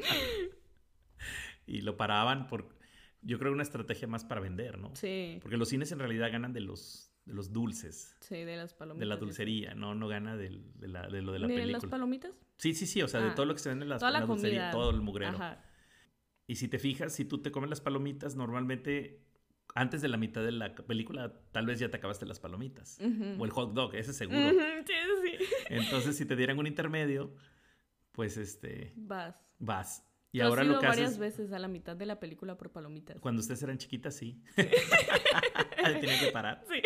y 1.66 1.80
lo 1.80 1.96
paraban 1.96 2.46
por, 2.46 2.68
yo 3.22 3.38
creo, 3.38 3.52
una 3.52 3.62
estrategia 3.62 4.06
más 4.08 4.24
para 4.24 4.40
vender, 4.40 4.78
¿no? 4.78 4.94
Sí, 4.94 5.38
Porque 5.42 5.56
los 5.56 5.68
cines 5.68 5.90
en 5.92 5.98
realidad 6.00 6.30
ganan 6.30 6.52
de 6.52 6.60
los, 6.60 7.09
de 7.30 7.36
los 7.36 7.52
dulces, 7.52 8.16
sí, 8.20 8.44
de 8.44 8.56
las 8.56 8.74
palomitas. 8.74 9.00
de 9.00 9.06
la 9.06 9.16
dulcería, 9.16 9.74
no, 9.74 9.94
no 9.94 10.08
gana 10.08 10.36
de, 10.36 10.50
la- 10.80 11.06
de 11.08 11.22
lo 11.22 11.32
de 11.32 11.38
la 11.38 11.46
¿De 11.46 11.54
película. 11.54 11.78
las 11.80 11.86
palomitas? 11.90 12.32
Sí, 12.58 12.74
sí, 12.74 12.86
sí, 12.86 13.00
o 13.02 13.08
sea, 13.08 13.20
de 13.20 13.28
Ah, 13.28 13.34
todo 13.34 13.46
lo 13.46 13.54
que 13.54 13.60
se 13.60 13.68
vende 13.68 13.84
en, 13.84 13.88
las, 13.88 14.00
Toda 14.00 14.10
la 14.10 14.20
la 14.20 14.26
dulcería, 14.26 14.70
todo 14.70 14.90
el 14.90 15.00
mugrero. 15.00 15.36
Ajá. 15.36 15.64
Y 16.46 16.56
si 16.56 16.66
te 16.68 16.78
fijas, 16.80 17.14
si 17.14 17.24
tú 17.24 17.38
te 17.40 17.52
comes 17.52 17.70
las 17.70 17.80
palomitas, 17.80 18.34
normalmente 18.34 19.24
antes 19.76 20.02
de 20.02 20.08
la 20.08 20.16
mitad 20.16 20.42
de 20.42 20.50
la 20.50 20.74
película, 20.74 21.32
tal 21.52 21.66
vez 21.66 21.78
ya 21.78 21.88
te 21.88 21.96
acabaste 21.98 22.26
las 22.26 22.40
palomitas. 22.40 22.98
O 23.38 23.44
el 23.44 23.50
hot 23.52 23.72
dog, 23.72 23.94
ese 23.94 24.12
seguro. 24.12 24.50
Sí, 24.50 24.92
sí. 25.38 25.44
Entonces, 25.68 26.16
si 26.16 26.26
te 26.26 26.34
dieran 26.34 26.58
un 26.58 26.66
intermedio, 26.66 27.32
pues 28.12 28.36
este, 28.36 28.92
Vas. 28.96 29.36
vas. 29.60 30.04
Y 30.32 30.38
Tú 30.38 30.44
has 30.44 30.48
ahora 30.50 30.62
lo 30.64 30.70
ido 30.72 30.80
que 30.80 30.86
varias 30.86 31.08
haces, 31.08 31.18
veces 31.18 31.52
a 31.52 31.58
la 31.58 31.66
mitad 31.68 31.96
de 31.96 32.06
la 32.06 32.20
película 32.20 32.56
por 32.56 32.70
palomitas. 32.70 33.18
cuando 33.20 33.40
ustedes 33.40 33.62
eran 33.62 33.78
chiquitas, 33.78 34.14
sí. 34.16 34.40
Ahí 35.84 36.00
Tenían 36.00 36.20
que 36.24 36.30
parar. 36.32 36.64
Sí. 36.68 36.80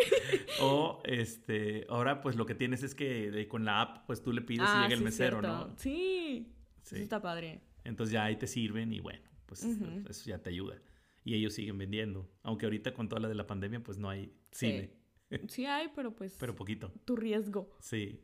O 0.60 1.02
este, 1.04 1.84
ahora 1.88 2.20
pues 2.20 2.36
lo 2.36 2.46
que 2.46 2.54
tienes 2.54 2.82
es 2.82 2.94
que 2.94 3.46
con 3.48 3.64
la 3.64 3.80
app, 3.82 4.06
pues 4.06 4.22
tú 4.22 4.32
le 4.32 4.40
pides 4.40 4.62
y 4.68 4.72
Ah, 4.72 4.82
llega 4.84 4.92
el 4.94 4.98
sí, 4.98 5.04
mesero, 5.04 5.40
cierto. 5.40 5.68
¿no? 5.68 5.74
Sí. 5.76 6.54
Sí. 6.82 6.94
Eso 6.96 7.02
está 7.04 7.20
padre. 7.20 7.60
Entonces 7.84 8.12
ya 8.12 8.24
ahí 8.24 8.36
te 8.36 8.46
sirven 8.46 8.92
y 8.92 9.00
bueno, 9.00 9.20
pues 9.46 9.62
eso 9.64 10.24
ya 10.30 10.38
te 10.38 10.50
ayuda. 10.50 10.80
Y 11.24 11.34
ellos 11.34 11.54
siguen 11.54 11.76
vendiendo. 11.78 12.30
Aunque 12.42 12.66
ahorita 12.66 12.92
con 12.94 13.08
toda 13.08 13.20
la 13.20 13.28
de 13.28 13.34
la 13.34 13.46
pandemia, 13.46 13.82
pues 13.82 13.98
no 13.98 14.08
hay 14.10 14.32
Sí. 14.52 14.66
cine. 14.66 14.90
Sí 15.48 15.66
hay, 15.66 15.88
pero 15.96 16.14
pues 16.14 16.36
Pero 16.38 16.54
poquito. 16.54 16.92
tu 17.04 17.16
riesgo. 17.16 17.76
Sí. 17.80 18.20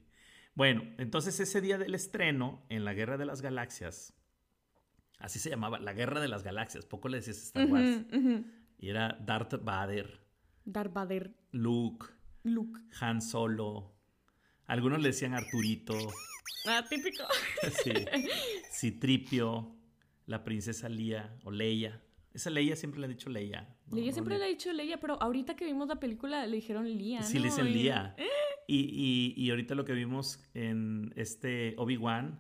Bueno, 0.55 0.85
entonces 0.99 1.41
ese 1.41 1.61
día 1.61 1.77
del 1.79 1.95
estreno 1.95 2.65
en 2.69 2.85
la 2.85 2.93
Guerra 2.95 3.17
de 3.19 3.25
las 3.25 3.41
Galaxias, 3.43 4.15
así 5.21 5.39
se 5.39 5.51
llamaba, 5.51 5.79
la 5.79 5.93
Guerra 5.93 6.21
de 6.21 6.29
las 6.29 6.43
Galaxias, 6.43 6.85
poco 6.87 7.09
le 7.09 7.19
decías 7.19 7.39
Star 7.39 7.67
Wars. 7.67 8.03
Y 8.79 8.89
era 8.89 9.17
Darth 9.25 9.63
Vader, 9.63 10.21
Darth 10.65 10.93
Vader, 10.93 11.35
Luke, 11.53 12.07
Luke. 12.43 12.81
Han 13.01 13.21
Solo. 13.23 13.95
Algunos 14.67 15.01
le 15.01 15.09
decían 15.09 15.35
Arturito, 15.35 15.95
Ah, 16.67 16.85
típico. 16.89 17.25
sí, 17.85 17.93
Citripio, 18.73 19.75
la 20.27 20.45
princesa 20.45 20.89
Lía 20.89 21.37
o 21.45 21.51
Leia. 21.51 22.01
Esa 22.33 22.51
Leia 22.51 22.77
siempre 22.77 23.01
le 23.01 23.07
han 23.07 23.13
dicho 23.13 23.29
Leia. 23.31 23.69
¿no? 23.89 23.97
Leia 23.97 24.09
No 24.09 24.13
siempre 24.13 24.35
le- 24.35 24.41
le 24.41 24.45
ha 24.45 24.49
dicho 24.49 24.73
Leia, 24.73 25.01
pero 25.01 25.21
ahorita 25.21 25.57
que 25.57 25.65
vimos 25.65 25.89
la 25.89 25.97
película 25.99 26.47
le 26.47 26.57
dijeron 26.57 26.87
Lía. 26.89 27.23
Sí, 27.23 27.35
le 27.35 27.41
¿no? 27.41 27.45
dicen 27.47 27.67
Y- 27.69 27.75
Lía. 27.75 28.17
Y, 28.73 29.35
y, 29.35 29.35
y 29.37 29.51
ahorita 29.51 29.75
lo 29.75 29.85
que 29.85 29.95
vimos 29.95 30.41
en 30.55 31.13
este 31.17 31.75
Obi-Wan, 31.77 32.39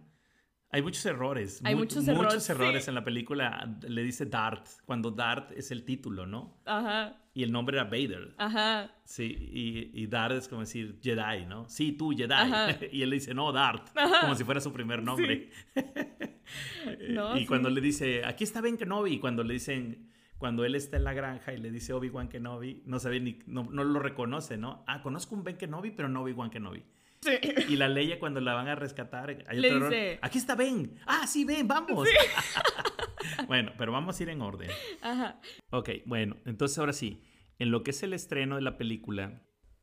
hay 0.72 0.82
muchos 0.82 1.04
errores. 1.06 1.60
Hay 1.64 1.74
mu- 1.74 1.80
muchos 1.80 2.06
errores, 2.06 2.48
errores 2.50 2.84
sí. 2.84 2.90
en 2.90 2.94
la 2.94 3.04
película. 3.04 3.76
Le 3.88 4.02
dice 4.02 4.26
Darth, 4.26 4.66
cuando 4.86 5.10
Darth 5.10 5.50
es 5.52 5.70
el 5.70 5.84
título, 5.84 6.26
¿no? 6.26 6.56
Ajá, 6.64 7.16
Y 7.34 7.42
el 7.42 7.50
nombre 7.52 7.76
era 7.76 7.84
Vader. 7.84 8.34
ajá. 8.38 8.90
Sí, 9.04 9.24
y, 9.52 9.90
y 10.02 10.06
Darth 10.06 10.34
es 10.36 10.48
como 10.48 10.60
decir 10.60 10.98
Jedi, 11.02 11.46
¿no? 11.46 11.68
Sí, 11.68 11.92
tú, 11.92 12.10
Jedi. 12.10 12.32
Ajá. 12.32 12.76
Y 12.92 13.02
él 13.02 13.10
le 13.10 13.16
dice, 13.16 13.34
no, 13.34 13.50
Darth, 13.52 13.88
Ajá. 13.96 14.20
como 14.22 14.34
si 14.34 14.44
fuera 14.44 14.60
su 14.60 14.72
primer 14.72 15.02
nombre. 15.02 15.50
No, 17.10 17.36
y 17.38 17.46
cuando 17.46 17.70
le 17.70 17.80
dice, 17.80 18.24
aquí 18.24 18.42
está 18.44 18.60
Ben 18.60 18.76
Kenobi, 18.76 19.12
y 19.14 19.18
cuando 19.20 19.44
le 19.44 19.54
dicen, 19.54 20.10
cuando 20.38 20.64
él 20.64 20.74
está 20.74 20.96
en 20.96 21.04
la 21.04 21.12
granja 21.12 21.52
y 21.52 21.58
le 21.58 21.70
dice 21.70 21.92
Obi-Wan 21.92 22.28
Kenobi, 22.28 22.82
no 22.86 22.98
sabe 22.98 23.20
ni, 23.20 23.38
no, 23.46 23.64
no 23.70 23.84
lo 23.84 24.00
reconoce, 24.00 24.56
¿no? 24.56 24.82
Ah, 24.88 25.00
conozco 25.02 25.34
un 25.34 25.44
Ben 25.44 25.56
Kenobi, 25.56 25.90
pero 25.92 26.08
no 26.08 26.22
Obi-Wan 26.22 26.50
Kenobi. 26.50 26.82
Sí. 27.22 27.32
Y 27.68 27.76
la 27.76 27.88
Leia 27.88 28.18
cuando 28.18 28.40
la 28.40 28.54
van 28.54 28.68
a 28.68 28.74
rescatar, 28.74 29.44
hay 29.46 29.58
Le 29.58 29.74
otro 29.74 29.88
error. 29.92 30.18
Aquí 30.22 30.38
está 30.38 30.54
Ben. 30.54 30.94
Ah, 31.06 31.26
sí, 31.26 31.44
Ben, 31.44 31.68
vamos. 31.68 32.08
bueno, 33.46 33.72
pero 33.76 33.92
vamos 33.92 34.18
a 34.18 34.22
ir 34.22 34.28
en 34.30 34.40
orden. 34.42 34.70
Ajá. 35.02 35.40
Ok, 35.70 35.90
bueno, 36.06 36.36
entonces 36.46 36.78
ahora 36.78 36.92
sí, 36.92 37.22
en 37.58 37.70
lo 37.70 37.82
que 37.82 37.90
es 37.90 38.02
el 38.02 38.12
estreno 38.14 38.56
de 38.56 38.62
la 38.62 38.76
película, 38.78 39.42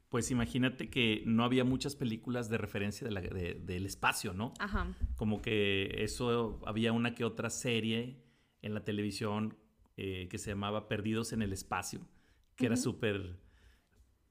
pues 0.09 0.31
imagínate 0.31 0.89
que 0.89 1.21
no 1.25 1.43
había 1.43 1.63
muchas 1.63 1.95
películas 1.95 2.49
de 2.49 2.57
referencia 2.57 3.05
de 3.07 3.13
la- 3.13 3.21
de- 3.21 3.55
del 3.61 3.85
espacio, 3.85 4.33
¿no? 4.33 4.53
Ajá. 4.59 4.95
Como 5.15 5.41
que 5.41 6.03
eso, 6.03 6.61
había 6.65 6.91
una 6.93 7.13
que 7.13 7.23
otra 7.25 7.49
serie 7.49 8.23
en 8.61 8.73
la 8.73 8.83
televisión 8.83 9.57
eh, 9.99 10.27
que 10.29 10.37
se 10.37 10.51
llamaba 10.51 10.87
Perdidos 10.87 11.33
en 11.33 11.41
el 11.41 11.51
Espacio, 11.53 12.07
que 12.55 12.67
era 12.67 12.77
súper, 12.77 13.39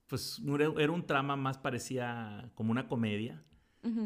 pues 0.07 0.41
era, 0.79 0.91
un 0.91 1.07
trama 1.07 1.37
más 1.37 1.59
parecía 1.59 2.51
como 2.55 2.71
una 2.71 2.89
comedia 2.89 3.43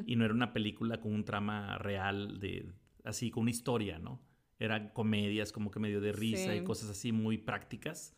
y 0.05 0.15
no 0.17 0.27
era 0.27 0.35
una 0.35 0.53
película 0.53 1.01
con 1.01 1.15
un 1.15 1.25
trama 1.25 1.79
real 1.79 2.39
de, 2.39 2.71
así, 3.03 3.31
con 3.31 3.43
una 3.43 3.51
historia, 3.51 3.99
¿no? 3.99 4.21
Eran 4.59 4.91
comedias 4.91 5.53
como 5.53 5.71
que 5.71 5.79
medio 5.81 6.03
de 6.03 6.13
risa 6.13 6.53
Sí. 6.53 6.59
y 6.59 6.65
cosas 6.65 6.91
así 6.91 7.13
muy 7.13 7.39
prácticas. 7.39 8.15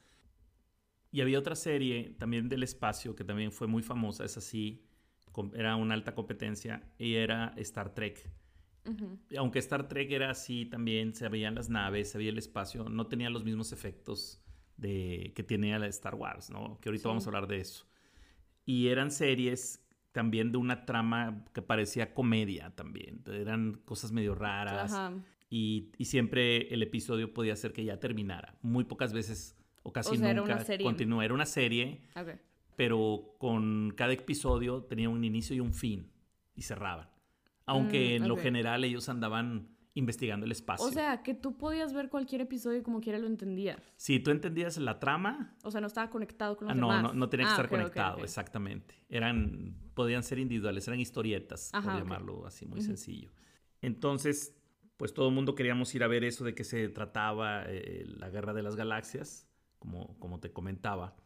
Y 1.12 1.20
había 1.20 1.38
otra 1.38 1.54
serie 1.54 2.16
también 2.18 2.48
del 2.48 2.64
espacio 2.64 3.14
que 3.14 3.22
también 3.22 3.52
fue 3.52 3.68
muy 3.68 3.84
famosa, 3.84 4.24
es 4.24 4.36
así, 4.36 4.84
era 5.54 5.76
una 5.76 5.94
alta 5.94 6.16
competencia, 6.16 6.82
y 6.98 7.14
era 7.14 7.54
Star 7.58 7.94
Trek. 7.94 8.28
Aunque 9.38 9.60
Star 9.60 9.86
Trek 9.86 10.10
era 10.10 10.30
así 10.30 10.66
también, 10.66 11.14
se 11.14 11.28
veían 11.28 11.54
las 11.54 11.68
naves, 11.68 12.10
se 12.10 12.18
veía 12.18 12.30
el 12.30 12.38
espacio, 12.38 12.88
no 12.88 13.06
tenía 13.06 13.30
los 13.30 13.44
mismos 13.44 13.72
efectos 13.72 14.41
de, 14.82 15.32
que 15.34 15.42
tenía 15.42 15.78
la 15.78 15.86
Star 15.86 16.14
Wars, 16.14 16.50
¿no? 16.50 16.78
Que 16.80 16.90
ahorita 16.90 17.08
vamos 17.08 17.26
a 17.26 17.30
hablar 17.30 17.46
de 17.46 17.60
eso. 17.60 17.86
Y 18.66 18.88
eran 18.88 19.10
series 19.10 19.82
también 20.12 20.52
de 20.52 20.58
una 20.58 20.84
trama 20.84 21.44
que 21.54 21.62
parecía 21.62 22.12
comedia 22.12 22.74
también. 22.74 23.22
Eran 23.26 23.80
cosas 23.84 24.12
medio 24.12 24.34
raras. 24.34 24.94
Y, 25.48 25.92
y, 25.98 26.06
siempre 26.06 26.72
el 26.72 26.82
episodio 26.82 27.32
podía 27.32 27.56
ser 27.56 27.72
que 27.72 27.84
ya 27.84 27.98
terminara. 27.98 28.56
Muy 28.62 28.84
pocas 28.84 29.12
veces 29.12 29.56
o 29.82 29.92
casi 29.92 30.16
nunca 30.16 30.30
era 30.30 30.42
una 30.42 30.64
continúa. 30.82 31.24
Era 31.24 31.34
una 31.34 31.46
serie, 31.46 32.00
pero 32.76 33.34
con 33.38 33.92
cada 33.96 34.12
episodio 34.12 34.84
tenía 34.84 35.08
un 35.08 35.24
inicio 35.24 35.56
y 35.56 35.60
un 35.60 35.74
fin 35.74 36.10
y 36.54 36.62
cerraban. 36.62 37.08
Aunque 37.66 38.18
mm, 38.18 38.22
en 38.22 38.28
lo 38.28 38.36
general 38.36 38.84
ellos 38.84 39.08
andaban 39.08 39.68
investigando 39.94 40.46
el 40.46 40.52
espacio. 40.52 40.86
O 40.86 40.90
sea, 40.90 41.22
que 41.22 41.34
tú 41.34 41.56
podías 41.56 41.92
ver 41.92 42.08
cualquier 42.08 42.40
episodio 42.40 42.78
y 42.78 42.82
como 42.82 43.00
quiera 43.00 43.18
lo 43.18 43.26
entendías. 43.26 43.76
Si 43.96 44.20
tú 44.20 44.30
entendías 44.30 44.78
la 44.78 44.98
trama. 44.98 45.56
O 45.62 45.70
sea, 45.70 45.80
no 45.80 45.86
estaba 45.86 46.08
conectado 46.10 46.56
con 46.56 46.68
los 46.68 46.76
ah, 46.76 46.80
no, 46.80 46.88
demás. 46.88 47.02
No, 47.02 47.18
no 47.18 47.28
tenía 47.28 47.46
que 47.46 47.50
ah, 47.50 47.54
estar 47.54 47.68
conectado, 47.68 48.24
exactamente. 48.24 48.94
Eran, 49.08 49.76
podían 49.94 50.22
ser 50.22 50.38
individuales, 50.38 50.86
eran 50.88 51.00
historietas, 51.00 51.70
por 51.72 51.84
llamarlo 51.84 52.46
así, 52.46 52.66
muy 52.66 52.80
sencillo. 52.80 53.30
Entonces, 53.82 54.56
pues 54.96 55.12
todo 55.12 55.28
el 55.28 55.34
mundo 55.34 55.54
queríamos 55.54 55.94
ir 55.94 56.04
a 56.04 56.06
ver 56.06 56.24
eso 56.24 56.44
de 56.44 56.54
que 56.54 56.64
se 56.64 56.88
trataba 56.88 57.64
eh, 57.66 58.04
la 58.06 58.30
guerra 58.30 58.54
de 58.54 58.62
las 58.62 58.76
galaxias 58.76 59.48
como, 59.78 60.18
como 60.18 60.38
te 60.40 60.52
comentaba. 60.52 61.16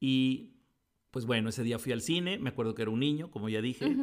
Y 0.00 0.54
pues 1.10 1.26
bueno, 1.26 1.50
ese 1.50 1.62
día 1.62 1.78
fui 1.78 1.92
al 1.92 2.00
cine, 2.00 2.38
me 2.38 2.48
acuerdo 2.48 2.74
que 2.74 2.82
era 2.82 2.90
un 2.90 2.98
niño, 2.98 3.30
como 3.30 3.48
ya 3.48 3.60
dije, 3.60 3.94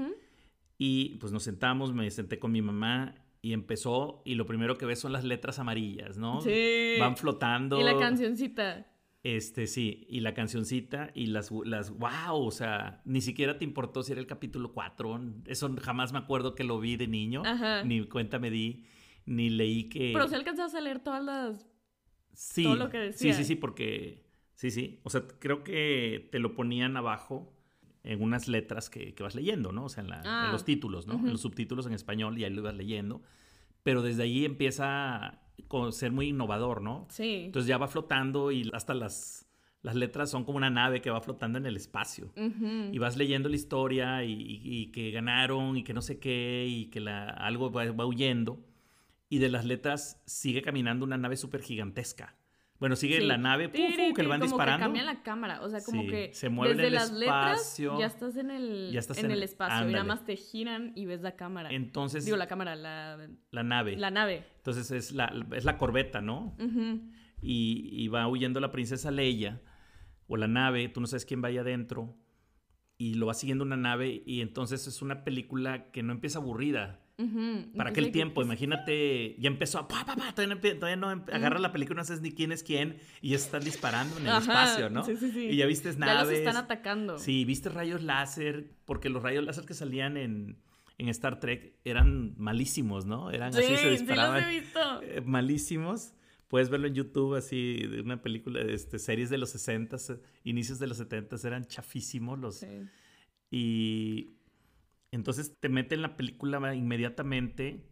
y 0.77 1.15
pues 1.15 1.33
nos 1.33 1.43
sentamos, 1.43 1.93
me 1.93 2.09
senté 2.09 2.39
con 2.39 2.51
mi 2.51 2.61
mamá 2.61 3.15
y 3.41 3.53
empezó, 3.53 4.21
y 4.25 4.35
lo 4.35 4.45
primero 4.45 4.77
que 4.77 4.85
ves 4.85 4.99
son 4.99 5.13
las 5.13 5.23
letras 5.23 5.59
amarillas, 5.59 6.17
¿no? 6.17 6.41
Sí. 6.41 6.95
Van 6.99 7.17
flotando. 7.17 7.79
Y 7.79 7.83
la 7.83 7.97
cancioncita. 7.97 8.87
Este, 9.23 9.67
sí, 9.67 10.05
y 10.09 10.21
la 10.21 10.33
cancioncita 10.33 11.11
y 11.13 11.27
las, 11.27 11.51
las, 11.65 11.91
wow, 11.91 12.43
o 12.43 12.51
sea, 12.51 13.01
ni 13.05 13.21
siquiera 13.21 13.59
te 13.59 13.65
importó 13.65 14.01
si 14.01 14.13
era 14.13 14.21
el 14.21 14.25
capítulo 14.25 14.73
4, 14.73 15.21
eso 15.45 15.75
jamás 15.79 16.11
me 16.11 16.17
acuerdo 16.17 16.55
que 16.55 16.63
lo 16.63 16.79
vi 16.79 16.95
de 16.95 17.07
niño, 17.07 17.43
ni 17.85 18.03
cuenta 18.07 18.39
me 18.39 18.49
di, 18.49 18.83
ni 19.27 19.51
leí 19.51 19.89
que... 19.89 20.11
Pero 20.11 20.27
si 20.27 20.33
alcanzas 20.33 20.73
a 20.73 20.81
leer 20.81 20.99
todas 20.99 21.23
las 21.23 21.71
Sí, 22.33 22.65
sí, 23.13 23.33
sí, 23.33 23.43
sí, 23.43 23.55
porque 23.55 24.23
sí, 24.55 24.71
sí. 24.71 24.99
O 25.03 25.09
sea, 25.09 25.23
creo 25.39 25.63
que 25.63 26.29
te 26.31 26.39
lo 26.39 26.55
ponían 26.55 26.97
abajo 26.97 27.53
en 28.03 28.21
unas 28.21 28.47
letras 28.47 28.89
que, 28.89 29.15
vas 29.19 29.35
leyendo, 29.35 29.71
¿no? 29.71 29.85
O 29.85 29.89
sea, 29.89 30.03
en, 30.03 30.11
ah, 30.11 30.49
los 30.51 30.65
títulos, 30.65 31.07
¿no? 31.07 31.15
En 31.15 31.31
los 31.31 31.41
subtítulos 31.41 31.85
en 31.85 31.93
español 31.93 32.37
y 32.37 32.43
ahí 32.43 32.51
lo 32.51 32.61
ibas 32.61 32.75
leyendo. 32.75 33.21
Pero 33.83 34.01
desde 34.01 34.23
ahí 34.23 34.45
empieza 34.45 35.25
a 35.27 35.41
ser 35.91 36.11
muy 36.11 36.29
innovador, 36.29 36.81
¿no? 36.81 37.07
Sí. 37.09 37.43
Entonces 37.45 37.67
ya 37.67 37.77
va 37.77 37.87
flotando 37.87 38.51
y 38.51 38.69
hasta 38.73 38.93
las, 38.93 39.47
las 39.81 39.95
letras 39.95 40.29
son 40.29 40.43
como 40.43 40.57
una 40.57 40.69
nave 40.69 41.01
que 41.01 41.09
va 41.09 41.21
flotando 41.21 41.57
en 41.57 41.65
el 41.65 41.75
espacio. 41.75 42.31
Y 42.91 42.97
vas 42.99 43.17
leyendo 43.17 43.49
la 43.49 43.55
historia 43.55 44.23
y, 44.23 44.91
que 44.93 45.11
ganaron 45.11 45.77
y 45.77 45.83
que 45.83 45.93
no 45.93 46.01
sé 46.01 46.19
qué 46.19 46.65
y 46.67 46.85
que 46.85 46.99
la, 46.99 47.29
algo 47.29 47.71
va, 47.71 47.91
va 47.91 48.05
huyendo 48.05 48.59
y 49.29 49.39
de 49.39 49.49
las 49.49 49.65
letras 49.65 50.21
sigue 50.25 50.61
caminando 50.61 51.05
una 51.05 51.17
nave 51.17 51.37
súper 51.37 51.61
gigantesca. 51.61 52.35
Bueno, 52.81 52.95
sigue 52.95 53.21
la 53.21 53.37
nave 53.37 53.69
puf, 53.69 54.15
que 54.15 54.23
le 54.23 54.27
van 54.27 54.41
disparando. 54.41 54.79
Que 54.79 54.85
cambia 54.85 55.03
la 55.03 55.21
cámara, 55.21 55.61
o 55.61 55.69
sea, 55.69 55.83
como 55.83 56.01
que 56.07 56.31
se 56.33 56.49
mueve 56.49 56.73
desde 56.73 56.89
las 56.89 57.11
espacio, 57.11 57.91
letras 57.91 58.01
ya 58.01 58.07
estás 58.07 58.37
en 58.37 58.49
el, 58.49 58.99
en, 59.17 59.31
el 59.31 59.43
espacio 59.43 59.87
y 59.87 59.91
nada 59.91 60.03
más 60.03 60.25
te 60.25 60.35
giran 60.35 60.91
y 60.95 61.05
ves 61.05 61.21
la 61.21 61.35
cámara. 61.35 61.69
Entonces, 61.69 62.25
digo 62.25 62.37
la 62.37 62.47
cámara, 62.47 62.75
la, 62.75 63.29
la 63.51 63.63
nave. 63.63 63.97
La 63.97 64.09
nave. 64.09 64.47
Entonces 64.57 64.89
es 64.89 65.11
la, 65.11 65.31
es 65.55 65.63
la 65.63 65.77
corbeta, 65.77 66.21
¿no? 66.21 66.57
y, 67.39 67.87
y, 67.91 68.07
va 68.07 68.27
huyendo 68.27 68.59
la 68.59 68.71
princesa 68.71 69.11
Leia 69.11 69.61
o 70.25 70.35
la 70.35 70.47
nave, 70.47 70.89
tú 70.89 71.01
no 71.01 71.05
sabes 71.05 71.25
quién 71.25 71.39
vaya 71.39 71.61
adentro 71.61 72.17
y 72.97 73.13
lo 73.13 73.27
va 73.27 73.35
siguiendo 73.35 73.63
una 73.63 73.77
nave 73.77 74.23
y 74.25 74.41
entonces 74.41 74.87
es 74.87 75.03
una 75.03 75.23
película 75.23 75.91
que 75.91 76.01
no 76.01 76.13
empieza 76.13 76.39
aburrida 76.39 76.99
para 77.75 77.89
aquel 77.89 78.11
tiempo, 78.11 78.41
imagínate, 78.41 79.35
ya 79.39 79.47
empezó 79.47 79.79
a... 79.79 79.87
todavía, 79.87 80.95
no 80.95 81.07
agarra 81.09 81.59
la 81.59 81.71
película, 81.71 82.01
no 82.01 82.05
sabes 82.05 82.21
ni 82.21 82.31
quién 82.31 82.51
es 82.51 82.63
quién 82.63 82.97
y 83.21 83.33
están 83.33 83.63
disparando 83.63 84.17
en 84.17 84.27
el 84.27 84.37
espacio, 84.37 84.89
¿no? 84.89 85.03
Sí, 85.03 85.15
sí, 85.17 85.31
sí. 85.31 85.47
Y 85.47 85.57
ya 85.57 85.65
viste 85.65 85.89
naves. 85.97 86.15
Ya 86.15 86.23
los 86.23 86.31
están 86.31 86.57
atacando. 86.57 87.19
Sí, 87.19 87.45
viste 87.45 87.69
rayos 87.69 88.01
láser, 88.01 88.71
porque 88.85 89.09
los 89.09 89.23
rayos 89.23 89.43
láser 89.43 89.65
que 89.65 89.73
salían 89.73 90.17
en, 90.17 90.57
en 90.97 91.09
Star 91.09 91.39
Trek 91.39 91.75
eran 91.83 92.33
malísimos, 92.37 93.05
¿no? 93.05 93.31
Eran 93.31 93.49
así, 93.49 93.75
se 93.75 93.89
disparaban. 93.89 94.39
Sí, 94.39 94.45
los 94.45 94.53
he 94.53 94.59
visto. 94.61 95.01
Eh, 95.03 95.21
malísimos. 95.21 96.13
Puedes 96.47 96.69
verlo 96.69 96.87
en 96.87 96.95
YouTube 96.95 97.35
así, 97.35 97.77
de 97.87 98.01
una 98.01 98.21
película, 98.21 98.61
de 98.61 98.73
este, 98.73 98.99
series 98.99 99.29
de 99.29 99.37
los 99.37 99.51
60, 99.51 99.95
inicios 100.43 100.79
de 100.79 100.87
los 100.87 100.97
70, 100.97 101.37
eran 101.47 101.65
chafísimos 101.65 102.37
los... 102.39 102.65
Y 103.49 104.31
entonces 105.11 105.57
te 105.59 105.69
mete 105.69 105.95
en 105.95 106.01
la 106.01 106.15
película 106.15 106.73
inmediatamente 106.73 107.85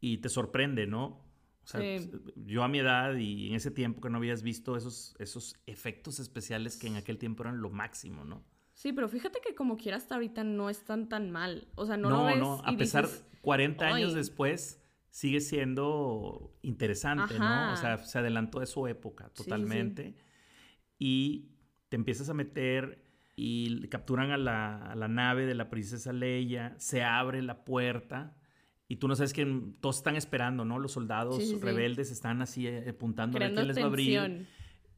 y 0.00 0.18
te 0.18 0.28
sorprende, 0.28 0.86
¿no? 0.86 1.24
O 1.62 1.66
sea, 1.66 1.80
yo 2.36 2.62
a 2.62 2.68
mi 2.68 2.78
edad 2.80 3.14
y 3.14 3.48
en 3.48 3.54
ese 3.54 3.70
tiempo 3.70 4.02
que 4.02 4.10
no 4.10 4.18
habías 4.18 4.42
visto 4.42 4.76
esos, 4.76 5.16
esos 5.18 5.56
efectos 5.66 6.20
especiales 6.20 6.76
que 6.76 6.88
en 6.88 6.96
aquel 6.96 7.16
tiempo 7.16 7.42
eran 7.42 7.62
lo 7.62 7.70
máximo, 7.70 8.24
¿no? 8.24 8.44
Sí, 8.74 8.92
pero 8.92 9.08
fíjate 9.08 9.40
que 9.40 9.54
como 9.54 9.76
quiera 9.76 9.96
hasta 9.96 10.16
ahorita 10.16 10.44
no 10.44 10.68
están 10.68 11.08
tan 11.08 11.30
mal. 11.30 11.68
O 11.74 11.86
sea, 11.86 11.96
no, 11.96 12.10
no 12.10 12.18
lo 12.18 12.24
ves 12.26 12.38
No, 12.38 12.60
a 12.64 12.76
pesar, 12.76 13.08
40 13.40 13.86
años 13.86 14.14
después, 14.14 14.82
sigue 15.08 15.40
siendo 15.40 16.54
interesante, 16.60 17.38
¿no? 17.38 17.72
O 17.72 17.76
sea, 17.76 17.98
se 17.98 18.18
adelantó 18.18 18.60
de 18.60 18.66
su 18.66 18.86
época 18.86 19.30
totalmente. 19.30 20.16
Y 20.98 21.52
te 21.88 21.96
empiezas 21.96 22.28
a 22.28 22.34
meter 22.34 23.03
y 23.36 23.88
capturan 23.88 24.30
a 24.30 24.36
la, 24.36 25.08
nave 25.08 25.46
de 25.46 25.54
la 25.54 25.68
princesa 25.68 26.12
Leia, 26.12 26.74
se 26.78 27.02
abre 27.02 27.42
la 27.42 27.64
puerta 27.64 28.36
y 28.86 28.96
tú 28.96 29.08
no 29.08 29.16
sabes 29.16 29.32
quién, 29.32 29.76
todos 29.80 29.96
están 29.96 30.16
esperando, 30.16 30.64
¿no? 30.64 30.78
Los 30.78 30.92
soldados 30.92 31.60
rebeldes 31.60 32.10
están 32.10 32.42
así 32.42 32.66
eh, 32.66 32.90
apuntando 32.90 33.38
a 33.38 33.50
quién 33.50 33.66
les 33.66 33.78
va 33.78 33.82
a 33.82 33.86
abrir. 33.86 34.46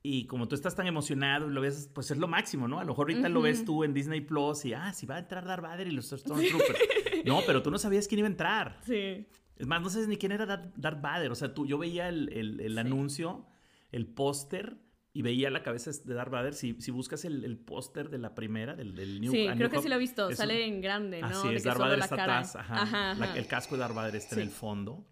Y 0.02 0.26
como 0.26 0.47
tú 0.47 0.55
estás 0.55 0.76
tan 0.76 0.87
emocionado 0.87 1.50
y 1.50 1.52
lo 1.52 1.61
ves, 1.61 1.90
pues 1.93 2.12
es 2.12 2.19
lo 2.19 2.28
máximo, 2.28 2.69
¿no? 2.69 2.78
A 2.78 2.85
lo 2.85 2.93
mejor 2.93 3.11
ahorita 3.11 3.28
lo 3.28 3.43
ves 3.43 3.64
tú 3.64 3.83
en 3.83 3.93
Disney 3.93 4.21
Plus 4.21 4.64
y, 4.64 4.73
ah, 4.73 4.93
si 4.93 5.05
va 5.05 5.16
a 5.16 5.19
entrar 5.19 5.45
Darth 5.45 5.62
Vader 5.62 5.88
y 5.88 5.90
los 5.90 6.07
Stormtroopers. 6.11 6.78
no, 7.25 7.40
pero 7.45 7.61
tú 7.61 7.73
no 7.73 7.78
sabías 7.78 8.07
quién 8.07 8.21
iba 8.21 8.28
a 8.28 8.31
entrar. 8.31 8.78
Sí. 8.85 9.26
Es 9.57 9.66
más, 9.66 9.83
no 9.83 9.90
sabes 9.90 10.07
ni 10.07 10.16
quién 10.16 10.33
era 10.33 10.47
Darth 10.47 11.00
Vader. 11.00 11.33
O 11.33 11.35
sea, 11.35 11.55
tú, 11.55 11.66
yo 11.66 11.78
veía 11.78 12.09
el, 12.09 12.28
el, 12.61 12.78
anuncio, 12.78 13.47
el 13.90 14.07
póster 14.07 14.76
y 15.16 15.23
veía 15.23 15.49
la 15.49 15.62
cabeza 15.62 15.90
de 16.04 16.12
Darth 16.12 16.30
Vader. 16.30 16.52
Si, 16.52 16.76
si 16.78 16.90
buscas 16.90 17.25
el, 17.25 17.42
el 17.42 17.56
póster 17.56 18.11
de 18.11 18.18
la 18.18 18.35
primera, 18.35 18.76
del, 18.76 18.94
del 18.94 19.18
New 19.18 19.32
Sí, 19.32 19.49
creo 19.56 19.70
que 19.70 19.80
sí 19.80 19.88
lo 19.88 19.94
he 19.94 19.99
visto. 19.99 20.30
Sale 20.35 20.66
en 20.66 20.82
grande, 20.82 21.23
¿no? 21.23 21.28
Así 21.28 21.54
es, 21.54 21.64
Darth 21.64 21.78
Vader 21.78 22.00
está 22.00 22.23
atrás. 22.23 22.54
Ajá. 22.54 23.35
el 23.35 23.46
casco 23.46 23.76
de 23.76 23.80
Darth 23.80 23.94
Vader 23.94 24.14
está 24.14 24.35
en 24.35 24.42
el 24.42 24.50
fondo. 24.50 25.06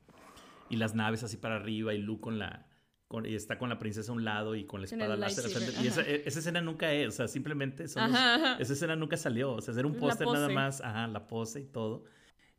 Y 0.68 0.76
las 0.76 0.94
naves 0.94 1.22
así 1.22 1.38
para 1.38 1.56
arriba 1.56 1.94
y 1.94 2.02
Luke 2.02 2.20
con 2.20 2.38
la... 2.38 2.66
Con, 3.08 3.24
y 3.24 3.34
está 3.34 3.56
con 3.56 3.70
la 3.70 3.78
princesa 3.78 4.12
a 4.12 4.14
un 4.14 4.24
lado 4.24 4.54
y 4.54 4.66
con 4.66 4.82
la 4.82 4.86
espada 4.86 5.16
láser. 5.16 5.46
Y 5.82 5.86
esa, 5.86 6.02
e, 6.02 6.22
esa, 6.26 6.40
escena 6.40 6.60
nunca 6.60 6.92
es, 6.92 7.08
o 7.08 7.12
sea, 7.12 7.28
simplemente 7.28 7.84
esa 7.84 8.58
escena 8.58 8.96
nunca 8.96 9.16
salió. 9.16 9.54
O 9.54 9.62
sea, 9.62 9.72
hacer 9.72 9.86
un 9.86 9.94
póster 9.94 10.26
nada 10.26 10.50
más, 10.50 10.82
ajá, 10.82 11.06
la 11.06 11.26
pose 11.28 11.60
y 11.60 11.66
todo. 11.66 12.04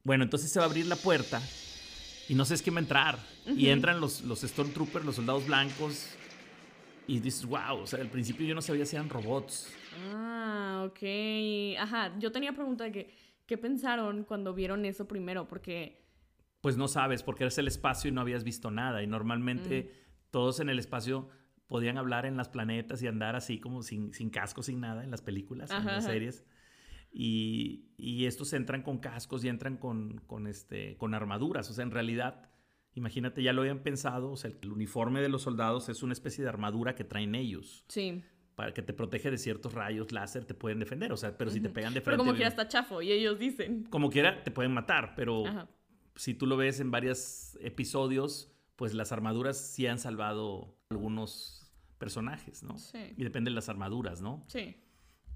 Bueno, 0.04 0.24
entonces 0.24 0.50
se 0.50 0.58
va 0.58 0.66
a 0.66 0.68
abrir 0.68 0.88
la 0.88 0.96
puerta 0.96 1.40
y 2.28 2.34
no 2.34 2.44
sé 2.44 2.56
es 2.56 2.64
quién 2.64 2.74
va 2.76 2.80
a 2.80 2.82
entrar. 2.82 3.20
Y 3.46 3.68
entran 3.68 4.02
los, 4.02 4.22
los 4.22 4.42
Stormtroopers, 4.42 5.06
los 5.06 5.18
soldados 5.18 5.46
blancos, 5.46 6.08
y 7.08 7.20
dices, 7.20 7.46
wow, 7.46 7.82
o 7.82 7.88
sea, 7.88 8.02
al 8.02 8.10
principio 8.10 8.46
yo 8.46 8.56
no 8.56 8.62
sabía 8.62 8.86
si 8.86 8.96
eran 8.96 9.10
robots. 9.10 9.72
Ah, 10.12 10.86
ok. 10.88 11.80
Ajá, 11.80 12.18
yo 12.20 12.32
tenía 12.32 12.54
pregunta 12.54 12.86
de 12.86 12.92
que, 12.92 13.14
¿qué 13.46 13.58
pensaron 13.58 14.24
cuando 14.24 14.54
vieron 14.54 14.86
eso 14.86 15.08
primero? 15.08 15.48
Porque... 15.48 16.04
Pues 16.62 16.78
no 16.78 16.88
sabes, 16.88 17.22
porque 17.22 17.44
eres 17.44 17.58
el 17.60 17.68
espacio 17.68 18.10
y 18.10 18.12
no 18.12 18.22
habías 18.22 18.44
visto 18.44 18.72
nada. 18.72 19.04
Y 19.04 19.08
normalmente 19.08 19.84
mm. 19.84 20.32
todos 20.32 20.60
en 20.60 20.70
el 20.70 20.80
espacio 20.80 21.30
podían 21.68 21.98
hablar 21.98 22.26
en 22.26 22.38
las 22.38 22.50
planetas 22.50 23.02
y 23.04 23.08
andar 23.08 23.36
así 23.36 23.60
como 23.60 23.84
sin, 23.84 24.14
sin 24.14 24.30
casco, 24.30 24.64
sin 24.64 24.80
nada 24.80 25.04
en 25.04 25.12
las 25.12 25.22
películas, 25.22 25.70
en 25.72 25.86
las 25.86 26.06
series. 26.06 26.44
Y, 27.12 27.92
y, 27.98 28.26
estos 28.26 28.52
entran 28.54 28.82
con 28.82 28.98
cascos 28.98 29.46
y 29.46 29.48
entran 29.48 29.78
con, 29.78 30.18
con, 30.28 30.48
este, 30.48 30.98
con 30.98 31.14
armaduras. 31.14 31.70
O 31.70 31.74
sea, 31.74 31.84
en 31.84 31.92
realidad 31.92 32.50
Imagínate, 32.96 33.44
ya 33.44 33.54
lo 33.54 33.62
habían 33.62 33.80
pensado, 33.80 34.32
o 34.32 34.38
sea, 34.38 34.52
el 34.62 34.72
uniforme 34.72 35.22
de 35.22 35.30
los 35.30 35.44
soldados 35.44 35.90
es 35.90 36.02
una 36.02 36.14
especie 36.14 36.44
de 36.44 36.50
armadura 36.50 36.96
que 36.96 37.04
traen 37.04 37.36
ellos. 37.36 37.84
Sí. 37.90 38.24
Para 38.56 38.74
que 38.74 38.82
te 38.82 38.94
protege 38.94 39.30
de 39.30 39.38
ciertos 39.38 39.74
rayos 39.74 40.12
láser, 40.14 40.46
te 40.46 40.54
pueden 40.54 40.80
defender, 40.80 41.12
o 41.12 41.18
sea, 41.18 41.38
pero 41.38 41.52
si 41.52 41.60
te 41.60 41.70
pegan 41.70 41.94
de 41.94 42.00
frente... 42.00 42.12
Pero 42.12 42.18
como 42.20 42.34
quiera 42.34 42.48
está 42.48 42.68
chafo, 42.70 43.02
y 43.02 43.12
ellos 43.12 43.38
dicen. 43.38 43.84
Como 43.90 44.10
quiera, 44.10 44.44
te 44.44 44.50
pueden 44.52 44.72
matar, 44.74 45.14
pero 45.16 45.44
si 46.16 46.34
tú 46.34 46.48
lo 46.48 46.56
ves 46.56 46.80
en 46.80 46.90
varios 46.90 47.58
episodios, 47.60 48.50
pues 48.78 48.94
las 48.94 49.12
armaduras 49.12 49.58
sí 49.58 49.88
han 49.88 50.00
salvado 50.00 50.78
algunos 50.90 51.70
personajes, 51.98 52.64
¿no? 52.64 52.78
Sí. 52.78 53.14
Y 53.18 53.24
depende 53.26 53.52
de 53.52 53.56
las 53.56 53.68
armaduras, 53.68 54.22
¿no? 54.22 54.46
Sí. 54.48 54.76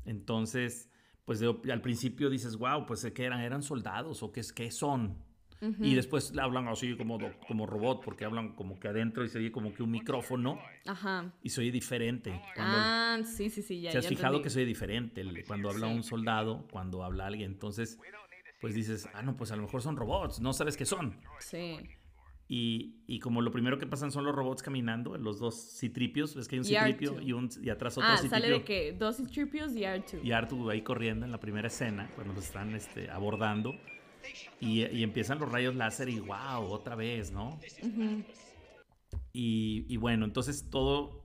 Entonces, 0.05 0.89
pues 1.25 1.39
de- 1.39 1.55
al 1.71 1.81
principio 1.81 2.29
dices, 2.29 2.55
wow, 2.55 2.85
pues 2.85 3.05
¿qué 3.13 3.25
eran? 3.25 3.41
¿Eran 3.41 3.63
soldados 3.63 4.23
o 4.23 4.31
qué, 4.31 4.39
es- 4.39 4.53
qué 4.53 4.71
son? 4.71 5.17
Y 5.61 5.93
después 5.93 6.33
hablan 6.37 6.67
así 6.69 6.95
como, 6.95 7.17
como 7.47 7.65
robot, 7.65 8.01
porque 8.03 8.23
hablan 8.23 8.53
como 8.55 8.79
que 8.79 8.87
adentro 8.87 9.25
y 9.25 9.29
se 9.29 9.39
oye 9.39 9.51
como 9.51 9.73
que 9.73 9.83
un 9.83 9.91
micrófono 9.91 10.57
Ajá. 10.85 11.33
y 11.43 11.49
se 11.49 11.59
oye 11.61 11.71
diferente. 11.71 12.31
Cuando, 12.55 12.77
Ah, 12.79 13.17
sí, 13.25 13.49
sí, 13.49 13.61
sí, 13.61 13.81
ya. 13.81 13.91
¿Te 13.91 13.97
has 13.97 14.05
ya 14.05 14.09
fijado 14.09 14.35
entendí. 14.35 14.43
que 14.43 14.49
se 14.51 14.59
oye 14.59 14.65
diferente 14.67 15.21
el- 15.21 15.43
cuando 15.45 15.69
habla 15.69 15.87
Sí. 15.89 15.93
un 15.95 16.03
soldado, 16.03 16.65
cuando 16.71 17.03
habla 17.03 17.27
alguien? 17.27 17.51
Entonces, 17.51 17.99
pues 18.61 18.73
dices, 18.73 19.09
ah, 19.13 19.21
no, 19.21 19.35
pues 19.35 19.51
a 19.51 19.57
lo 19.57 19.63
mejor 19.63 19.81
son 19.81 19.97
robots, 19.97 20.39
no 20.39 20.53
sabes 20.53 20.77
qué 20.77 20.85
son. 20.85 21.17
Sí. 21.39 21.77
Y, 22.51 22.95
y 23.05 23.19
como 23.19 23.41
lo 23.41 23.51
primero 23.51 23.77
que 23.77 23.85
pasan 23.85 24.11
son 24.11 24.23
los 24.25 24.33
robots 24.33 24.63
caminando, 24.63 25.15
los 25.17 25.39
dos 25.39 25.55
citripios, 25.77 26.35
ves 26.35 26.47
que 26.47 26.55
hay 26.55 26.59
un 26.61 26.65
Y 26.65 26.69
citripio 26.69 27.13
R2. 27.19 27.23
y, 27.23 27.33
un, 27.33 27.49
y 27.61 27.69
atrás 27.69 27.97
otro 27.97 28.09
Ah, 28.09 28.15
citripio. 28.17 28.39
sale 28.39 28.49
de 28.49 28.63
que 28.63 28.93
dos 28.93 29.17
Citripios 29.17 29.75
y 29.75 29.81
R2. 29.83 30.23
Y 30.23 30.31
Artu 30.31 30.69
ahí 30.69 30.81
corriendo 30.81 31.25
en 31.25 31.31
la 31.31 31.39
primera 31.39 31.67
escena, 31.67 32.09
cuando 32.15 32.33
los 32.33 32.45
están 32.45 32.73
este, 32.75 33.09
abordando. 33.11 33.75
Y, 34.61 34.85
y 34.85 35.03
empiezan 35.03 35.39
los 35.39 35.51
rayos 35.51 35.75
láser 35.75 36.09
y 36.09 36.19
wow, 36.19 36.63
otra 36.69 36.95
vez, 36.95 37.31
¿no? 37.31 37.59
y, 39.33 39.85
y 39.87 39.97
bueno, 39.97 40.25
entonces 40.25 40.69
todo, 40.69 41.23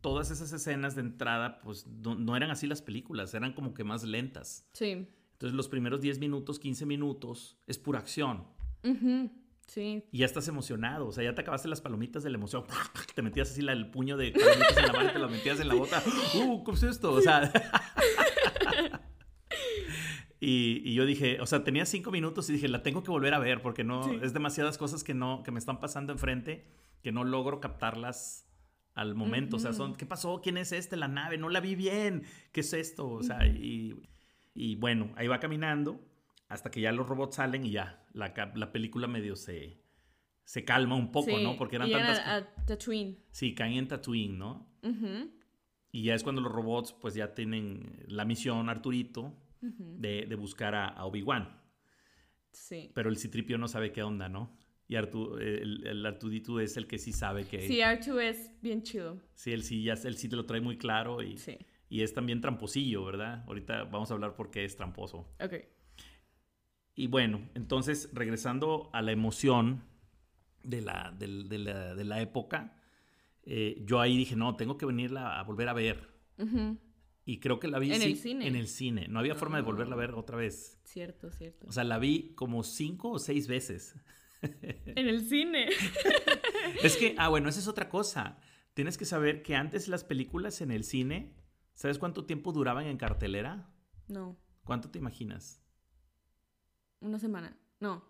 todas 0.00 0.30
esas 0.30 0.52
escenas 0.52 0.94
de 0.94 1.02
entrada, 1.02 1.60
pues 1.62 1.86
no, 1.86 2.14
no 2.14 2.36
eran 2.36 2.50
así 2.50 2.66
las 2.66 2.82
películas, 2.82 3.34
eran 3.34 3.52
como 3.52 3.74
que 3.74 3.84
más 3.84 4.02
lentas. 4.04 4.68
Sí. 4.72 5.06
Entonces 5.32 5.56
los 5.56 5.68
primeros 5.68 6.00
10 6.00 6.18
minutos, 6.18 6.58
15 6.58 6.86
minutos 6.86 7.58
es 7.66 7.78
pura 7.78 7.98
acción. 7.98 8.46
Ujú. 8.84 9.30
Sí. 9.66 10.04
Y 10.10 10.18
ya 10.18 10.26
estás 10.26 10.48
emocionado, 10.48 11.06
o 11.06 11.12
sea, 11.12 11.22
ya 11.24 11.34
te 11.34 11.42
acabaste 11.42 11.68
las 11.68 11.80
palomitas 11.80 12.22
de 12.24 12.30
la 12.30 12.36
emoción. 12.38 12.64
Te 13.14 13.22
metías 13.22 13.50
así 13.50 13.62
la- 13.62 13.72
el 13.72 13.90
puño 13.90 14.16
de 14.16 14.32
palomitas 14.32 14.76
en 14.76 14.86
la 14.86 14.92
mano 14.92 15.12
te 15.12 15.18
las 15.18 15.30
metías 15.30 15.60
en 15.60 15.68
la 15.68 15.74
boca. 15.74 16.02
¡Uh, 16.34 16.62
¿cómo 16.64 16.76
es 16.76 16.82
esto? 16.82 17.12
O 17.12 17.20
sea. 17.20 17.50
y, 20.40 20.80
y 20.84 20.94
yo 20.94 21.04
dije, 21.06 21.40
o 21.40 21.46
sea, 21.46 21.62
tenía 21.64 21.84
cinco 21.86 22.10
minutos 22.10 22.48
y 22.48 22.54
dije, 22.54 22.66
la 22.68 22.82
tengo 22.82 23.02
que 23.02 23.10
volver 23.10 23.34
a 23.34 23.38
ver 23.38 23.60
porque 23.62 23.84
no, 23.84 24.04
Sí. 24.04 24.18
es 24.22 24.32
demasiadas 24.32 24.78
cosas 24.78 25.04
que 25.04 25.12
no, 25.14 25.42
que 25.42 25.50
me 25.50 25.58
están 25.58 25.78
pasando 25.80 26.12
enfrente 26.12 26.66
que 27.02 27.12
no 27.12 27.24
logro 27.24 27.60
captarlas 27.60 28.46
al 28.94 29.14
momento. 29.14 29.56
O 29.56 29.58
sea, 29.58 29.72
son, 29.72 29.94
¿qué 29.94 30.04
pasó? 30.04 30.40
¿Quién 30.42 30.56
es 30.58 30.72
este? 30.72 30.96
La 30.96 31.08
nave, 31.08 31.38
no 31.38 31.48
la 31.48 31.60
vi 31.60 31.74
bien. 31.74 32.24
¿Qué 32.52 32.60
es 32.60 32.72
esto? 32.74 33.08
O 33.08 33.22
sea, 33.22 33.46
y, 33.46 33.94
y 34.54 34.74
bueno, 34.76 35.12
ahí 35.16 35.26
va 35.28 35.40
caminando 35.40 36.00
hasta 36.48 36.70
que 36.70 36.80
ya 36.82 36.92
los 36.92 37.06
robots 37.08 37.36
salen 37.36 37.64
y 37.64 37.70
ya, 37.70 38.04
la, 38.12 38.34
la 38.54 38.72
película 38.72 39.06
medio 39.06 39.36
se, 39.36 39.80
se 40.44 40.64
calma 40.64 40.94
un 40.96 41.10
poco, 41.12 41.30
sí. 41.36 41.42
¿no? 41.42 41.56
Porque 41.56 41.76
eran 41.76 41.88
y 41.88 41.92
tantas... 41.92 42.18
a, 42.18 42.36
a 42.36 42.54
Tatooine. 42.66 43.18
Sí, 43.30 43.54
caen 43.54 43.74
en 43.74 43.88
Tatooine, 43.88 44.36
¿no? 44.38 44.68
Y 45.92 46.02
ya 46.04 46.14
es 46.14 46.22
cuando 46.22 46.40
los 46.42 46.52
robots 46.52 46.92
pues 46.92 47.14
ya 47.14 47.34
tienen 47.34 48.04
la 48.08 48.24
misión, 48.24 48.68
Arturito, 48.68 49.34
de, 49.60 50.26
de 50.26 50.34
buscar 50.36 50.74
a, 50.74 50.88
a 50.88 51.04
Obi-Wan. 51.06 51.60
Sí. 52.52 52.90
Pero 52.94 53.10
el 53.10 53.16
Citripio 53.16 53.58
no 53.58 53.68
sabe 53.68 53.92
qué 53.92 54.02
onda, 54.02 54.28
¿no? 54.28 54.56
Y 54.88 54.96
Artu, 54.96 55.36
el, 55.38 55.86
el 55.86 56.04
Arturito 56.04 56.58
es 56.58 56.76
el 56.76 56.86
que 56.88 56.98
sí 56.98 57.12
sabe 57.12 57.46
que... 57.46 57.60
Sí, 57.68 57.78
R2 57.78 58.20
es 58.22 58.50
bien 58.60 58.82
chido. 58.82 59.20
Sí, 59.34 59.52
él 59.52 59.62
sí, 59.62 59.84
ya, 59.84 59.94
él 59.94 60.16
sí 60.16 60.28
te 60.28 60.34
lo 60.34 60.46
trae 60.46 60.60
muy 60.60 60.76
claro 60.78 61.22
y, 61.22 61.36
Sí. 61.38 61.56
y 61.88 62.02
es 62.02 62.12
también 62.12 62.40
tramposillo, 62.40 63.04
¿verdad? 63.04 63.44
Ahorita 63.46 63.84
vamos 63.84 64.10
a 64.10 64.14
hablar 64.14 64.34
por 64.34 64.50
qué 64.50 64.64
es 64.64 64.74
tramposo. 64.76 65.32
Ok. 65.40 65.54
Y 66.96 67.06
bueno, 67.06 67.48
entonces 67.54 68.10
regresando 68.12 68.90
a 68.92 69.00
la 69.00 69.12
emoción 69.12 69.84
de 70.64 70.80
la, 70.82 71.14
de 71.16 71.28
la, 71.58 71.94
de 71.94 72.04
la 72.04 72.20
época, 72.20 72.76
eh, 73.44 73.82
yo 73.86 74.00
ahí 74.00 74.16
dije, 74.16 74.34
no, 74.34 74.56
tengo 74.56 74.76
que 74.76 74.86
venirla 74.86 75.38
a 75.38 75.44
volver 75.44 75.68
a 75.68 75.72
ver. 75.72 76.08
Ujú. 76.36 76.76
Y 77.24 77.38
creo 77.40 77.60
que 77.60 77.68
la 77.68 77.78
vi 77.78 77.92
¿En 77.92 78.00
sí, 78.00 78.06
el 78.12 78.16
cine? 78.16 78.46
En 78.48 78.56
el 78.56 78.66
cine. 78.66 79.06
No 79.08 79.18
había 79.18 79.34
forma 79.34 79.56
de 79.56 79.62
volverla 79.62 79.94
a 79.94 79.98
Ah. 79.98 80.00
ver 80.00 80.10
otra 80.14 80.36
vez. 80.36 80.80
Cierto, 80.84 81.30
cierto. 81.30 81.66
O 81.68 81.72
sea, 81.72 81.84
la 81.84 81.98
vi 81.98 82.34
como 82.34 82.62
cinco 82.62 83.10
o 83.10 83.18
seis 83.18 83.46
veces. 83.46 83.94
en 84.42 85.08
el 85.08 85.28
cine. 85.28 85.68
Es 86.82 86.96
que, 86.96 87.14
ah, 87.18 87.28
bueno, 87.28 87.48
esa 87.48 87.58
es 87.60 87.68
otra 87.68 87.88
cosa. 87.88 88.38
Tienes 88.74 88.96
que 88.96 89.04
saber 89.04 89.42
que 89.42 89.56
antes 89.56 89.88
las 89.88 90.04
películas 90.04 90.60
en 90.60 90.70
el 90.70 90.84
cine, 90.84 91.34
¿sabes 91.74 91.98
cuánto 91.98 92.24
tiempo 92.26 92.52
duraban 92.52 92.86
en 92.86 92.96
cartelera? 92.96 93.70
no, 94.08 94.36
¿Cuánto 94.64 94.90
te 94.90 94.98
imaginas? 94.98 95.62
una 97.00 97.18
semana. 97.18 97.56
No, 97.80 98.04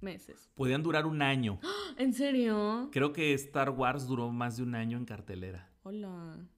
meses. 0.00 0.48
Podían 0.54 0.82
durar 0.82 1.04
un 1.06 1.20
año. 1.20 1.60
¿En 1.98 2.12
serio? 2.14 2.88
Creo 2.92 3.12
que 3.12 3.34
Star 3.34 3.70
Wars 3.70 4.06
duró 4.06 4.30
más 4.30 4.56
de 4.56 4.62
un 4.62 4.74
año 4.74 4.96
en 4.96 5.04
cartelera. 5.04 5.70
Hola. 5.82 6.48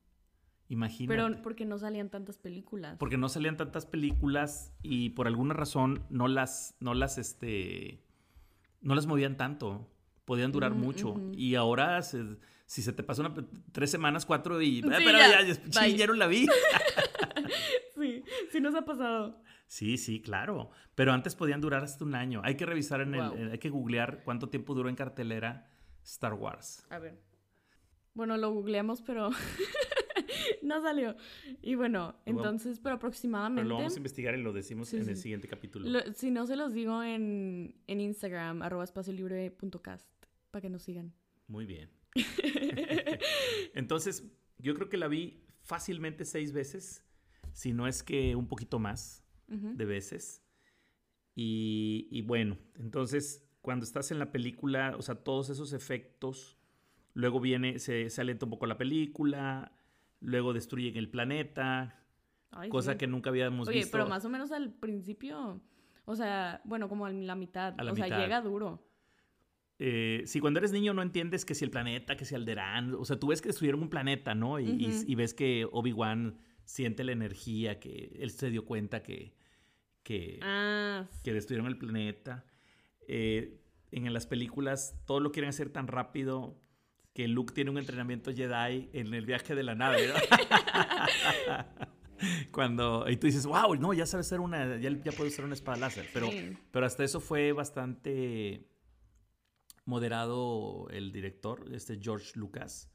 Imagínate. 0.68 1.16
Pero 1.22 1.42
porque 1.42 1.64
no 1.64 1.78
salían 1.78 2.10
tantas 2.10 2.38
películas. 2.38 2.96
Porque 2.98 3.16
no 3.16 3.28
salían 3.28 3.56
tantas 3.56 3.86
películas 3.86 4.72
y 4.82 5.10
por 5.10 5.26
alguna 5.28 5.54
razón 5.54 6.04
no 6.10 6.26
las, 6.28 6.76
no 6.80 6.94
las, 6.94 7.18
este, 7.18 8.02
no 8.80 8.94
las 8.94 9.06
movían 9.06 9.36
tanto. 9.36 9.88
Podían 10.24 10.50
durar 10.50 10.74
mucho. 10.74 11.14
Y 11.34 11.54
ahora, 11.54 12.02
se- 12.02 12.36
si 12.66 12.82
se 12.82 12.92
te 12.92 13.04
pasa 13.04 13.22
una, 13.22 13.32
tres 13.70 13.92
semanas, 13.92 14.26
cuatro 14.26 14.60
y... 14.60 14.82
Sí, 14.82 14.88
"Ah, 14.92 14.96
pero 14.98 15.18
ya, 15.18 15.30
ya, 15.42 15.54
ya, 15.54 15.54
bye". 15.80 15.90
sí, 15.92 15.96
ya 15.96 16.06
no 16.08 16.14
la 16.14 16.26
vi. 16.26 16.46
Sí, 17.98 18.22
sí 18.52 18.60
nos 18.60 18.74
ha 18.74 18.84
pasado. 18.84 19.40
Sí, 19.68 19.96
sí, 19.96 20.20
claro. 20.20 20.70
Pero 20.94 21.12
antes 21.12 21.34
podían 21.34 21.60
durar 21.62 21.82
hasta 21.82 22.04
un 22.04 22.14
año. 22.14 22.40
Hay 22.44 22.56
que 22.56 22.66
revisar 22.66 23.00
en 23.00 23.12
Wow. 23.12 23.32
el... 23.34 23.40
en- 23.40 23.50
hay 23.52 23.58
que 23.58 23.70
googlear 23.70 24.22
cuánto 24.24 24.48
tiempo 24.50 24.74
duró 24.74 24.88
en 24.90 24.96
cartelera 24.96 25.70
Star 26.04 26.34
Wars. 26.34 26.84
A 26.90 26.98
ver. 26.98 27.18
Bueno, 28.14 28.36
lo 28.36 28.50
googleamos, 28.52 29.00
pero 29.02 29.30
no 30.62 30.80
salió. 30.82 31.16
Y 31.62 31.74
bueno, 31.74 32.16
entonces, 32.26 32.78
pero 32.78 32.82
Pero 32.82 32.96
aproximadamente. 32.96 33.68
lo 33.68 33.76
vamos 33.76 33.94
a 33.94 33.96
investigar 33.98 34.34
y 34.38 34.42
lo 34.42 34.52
decimos 34.52 34.88
Sí, 34.88 34.96
en 34.96 35.04
sí. 35.04 35.10
el 35.10 35.16
siguiente 35.16 35.48
capítulo. 35.48 35.88
lo- 35.88 36.12
si 36.12 36.30
no, 36.30 36.46
se 36.46 36.56
los 36.56 36.72
digo 36.72 37.02
en, 37.02 37.74
en 37.86 38.00
Instagram, 38.00 38.62
arroba 38.62 38.84
espaciolibre.cast, 38.84 40.08
para 40.50 40.60
que 40.62 40.70
nos 40.70 40.82
sigan. 40.82 41.12
Muy 41.48 41.66
bien. 41.66 41.90
Entonces, 43.74 44.24
yo 44.58 44.74
creo 44.74 44.88
que 44.88 44.96
la 44.96 45.08
vi 45.08 45.42
fácilmente 45.62 46.24
seis 46.24 46.52
veces, 46.52 47.04
si 47.52 47.72
no 47.72 47.86
es 47.86 48.02
que 48.02 48.36
un 48.36 48.48
poquito 48.48 48.78
más 48.78 49.22
de 49.48 49.84
veces. 49.84 50.42
Y, 51.36 52.08
y 52.10 52.22
bueno, 52.22 52.58
entonces, 52.78 53.46
cuando 53.60 53.84
estás 53.84 54.10
en 54.10 54.18
la 54.18 54.32
película, 54.32 54.94
o 54.98 55.02
sea, 55.02 55.14
todos 55.16 55.50
esos 55.50 55.72
efectos, 55.72 56.58
luego 57.14 57.38
viene, 57.40 57.78
se, 57.78 58.10
se 58.10 58.20
alenta 58.20 58.46
un 58.46 58.50
poco 58.50 58.66
la 58.66 58.76
película, 58.78 59.70
luego 60.20 60.52
destruyen 60.52 60.96
el 60.96 61.08
planeta, 61.08 62.02
Ay, 62.50 62.68
cosa 62.68 62.92
sí. 62.92 62.98
que 62.98 63.06
nunca 63.06 63.30
habíamos 63.30 63.68
Oye, 63.68 63.78
visto. 63.78 63.92
pero 63.92 64.08
más 64.08 64.24
o 64.24 64.28
menos 64.28 64.52
al 64.52 64.72
principio, 64.72 65.60
o 66.04 66.16
sea, 66.16 66.60
bueno, 66.64 66.88
como 66.88 67.06
en 67.08 67.26
la 67.26 67.34
mitad, 67.34 67.74
A 67.78 67.84
la 67.84 67.92
o 67.92 67.96
sea, 67.96 68.06
llega 68.20 68.40
duro. 68.40 68.82
Eh, 69.78 70.22
si 70.24 70.40
cuando 70.40 70.58
eres 70.58 70.72
niño 70.72 70.94
no 70.94 71.02
entiendes 71.02 71.44
que 71.44 71.54
si 71.54 71.64
el 71.64 71.70
planeta, 71.70 72.16
que 72.16 72.24
si 72.24 72.34
Alderaan, 72.34 72.94
o 72.94 73.04
sea, 73.04 73.18
tú 73.20 73.26
ves 73.28 73.42
que 73.42 73.48
destruyeron 73.50 73.82
un 73.82 73.90
planeta, 73.90 74.34
¿no? 74.34 74.58
Y, 74.58 74.70
y- 74.70 74.86
Ujú. 74.88 75.04
y 75.06 75.14
ves 75.16 75.34
que 75.34 75.68
Obi-Wan 75.70 76.38
siente 76.64 77.04
la 77.04 77.12
energía, 77.12 77.78
que 77.78 78.16
él 78.18 78.30
se 78.30 78.50
dio 78.50 78.64
cuenta 78.64 79.02
que, 79.02 79.34
que, 80.02 80.40
Ah, 80.42 81.06
que 81.22 81.34
destruyeron 81.34 81.66
el 81.66 81.76
planeta. 81.76 82.46
Eh, 83.06 83.60
en 83.92 84.12
las 84.12 84.26
películas 84.26 84.98
todo 85.06 85.20
lo 85.20 85.30
quieren 85.30 85.50
hacer 85.50 85.68
tan 85.70 85.86
rápido 85.88 86.58
que 87.16 87.26
Luke 87.28 87.54
tiene 87.54 87.70
un 87.70 87.78
entrenamiento 87.78 88.30
Jedi 88.30 88.90
en 88.92 89.14
el 89.14 89.24
viaje 89.24 89.54
de 89.54 89.62
la 89.62 89.74
nave, 89.74 90.06
¿no? 90.08 90.14
Cuando, 92.52 93.08
y 93.08 93.16
tú 93.16 93.26
dices, 93.26 93.46
wow, 93.46 93.74
no, 93.74 93.94
ya 93.94 94.04
sabes 94.04 94.26
hacer 94.26 94.40
una, 94.40 94.76
ya, 94.76 94.90
ya 94.90 95.12
puedo 95.12 95.28
usar 95.30 95.46
una 95.46 95.54
espada 95.54 95.78
láser, 95.78 96.06
pero, 96.12 96.30
Sí. 96.30 96.54
pero 96.70 96.84
hasta 96.84 97.04
eso 97.04 97.20
fue 97.20 97.52
bastante 97.52 98.68
moderado 99.86 100.88
el 100.90 101.10
director, 101.10 101.64
este 101.72 101.98
George 102.00 102.32
Lucas, 102.38 102.90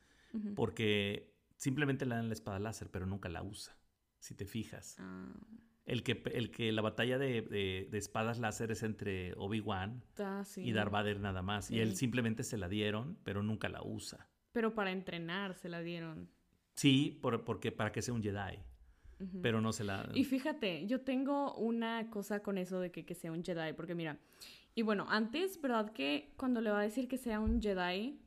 porque 0.55 1.33
simplemente 1.57 2.05
le 2.05 2.13
dan 2.15 2.27
la 2.27 2.33
espada 2.33 2.59
láser, 2.59 2.91
pero 2.91 3.07
nunca 3.07 3.27
la 3.27 3.41
usa, 3.41 3.75
si 4.19 4.35
te 4.35 4.45
fijas. 4.45 4.97
Ah, 4.99 5.33
El 5.85 6.03
que, 6.03 6.21
el 6.33 6.51
que 6.51 6.71
la 6.71 6.81
batalla 6.81 7.17
de, 7.17 7.41
de- 7.41 7.87
de 7.89 7.97
espadas 7.97 8.39
láser 8.39 8.71
es 8.71 8.83
entre 8.83 9.33
Obi-Wan 9.35 10.03
sí. 10.45 10.61
y 10.63 10.71
Darth 10.73 10.91
Vader 10.91 11.19
nada 11.19 11.41
más, 11.41 11.71
y 11.71 11.79
él 11.79 11.95
simplemente 11.95 12.43
se 12.43 12.57
la 12.57 12.69
dieron, 12.69 13.17
pero 13.23 13.41
nunca 13.41 13.67
la 13.67 13.81
usa. 13.83 14.27
Pero 14.53 14.75
para 14.75 14.91
entrenar 14.91 15.55
se 15.55 15.69
la 15.69 15.81
dieron. 15.81 16.29
Sí, 16.75 17.17
por- 17.21 17.43
porque 17.43 17.71
para 17.71 17.91
que 17.91 18.01
sea 18.01 18.13
un 18.13 18.21
Jedi, 18.21 18.59
pero 19.41 19.59
no 19.61 19.71
se 19.73 19.83
la... 19.83 20.09
Y 20.13 20.23
fíjate, 20.23 20.85
yo 20.87 21.01
tengo 21.01 21.53
una 21.55 22.09
cosa 22.09 22.41
con 22.41 22.57
eso 22.57 22.79
de 22.79 22.91
que, 22.91 23.03
que 23.05 23.15
sea 23.15 23.31
un 23.31 23.43
Jedi, 23.43 23.73
porque 23.73 23.95
mira, 23.95 24.17
y 24.75 24.83
bueno, 24.83 25.05
antes, 25.09 25.59
¿verdad 25.61 25.91
que 25.93 26.33
cuando 26.37 26.61
le 26.61 26.69
va 26.71 26.79
a 26.79 26.83
decir 26.83 27.07
que 27.07 27.17
sea 27.17 27.39
un 27.39 27.61
Jedi, 27.61 28.19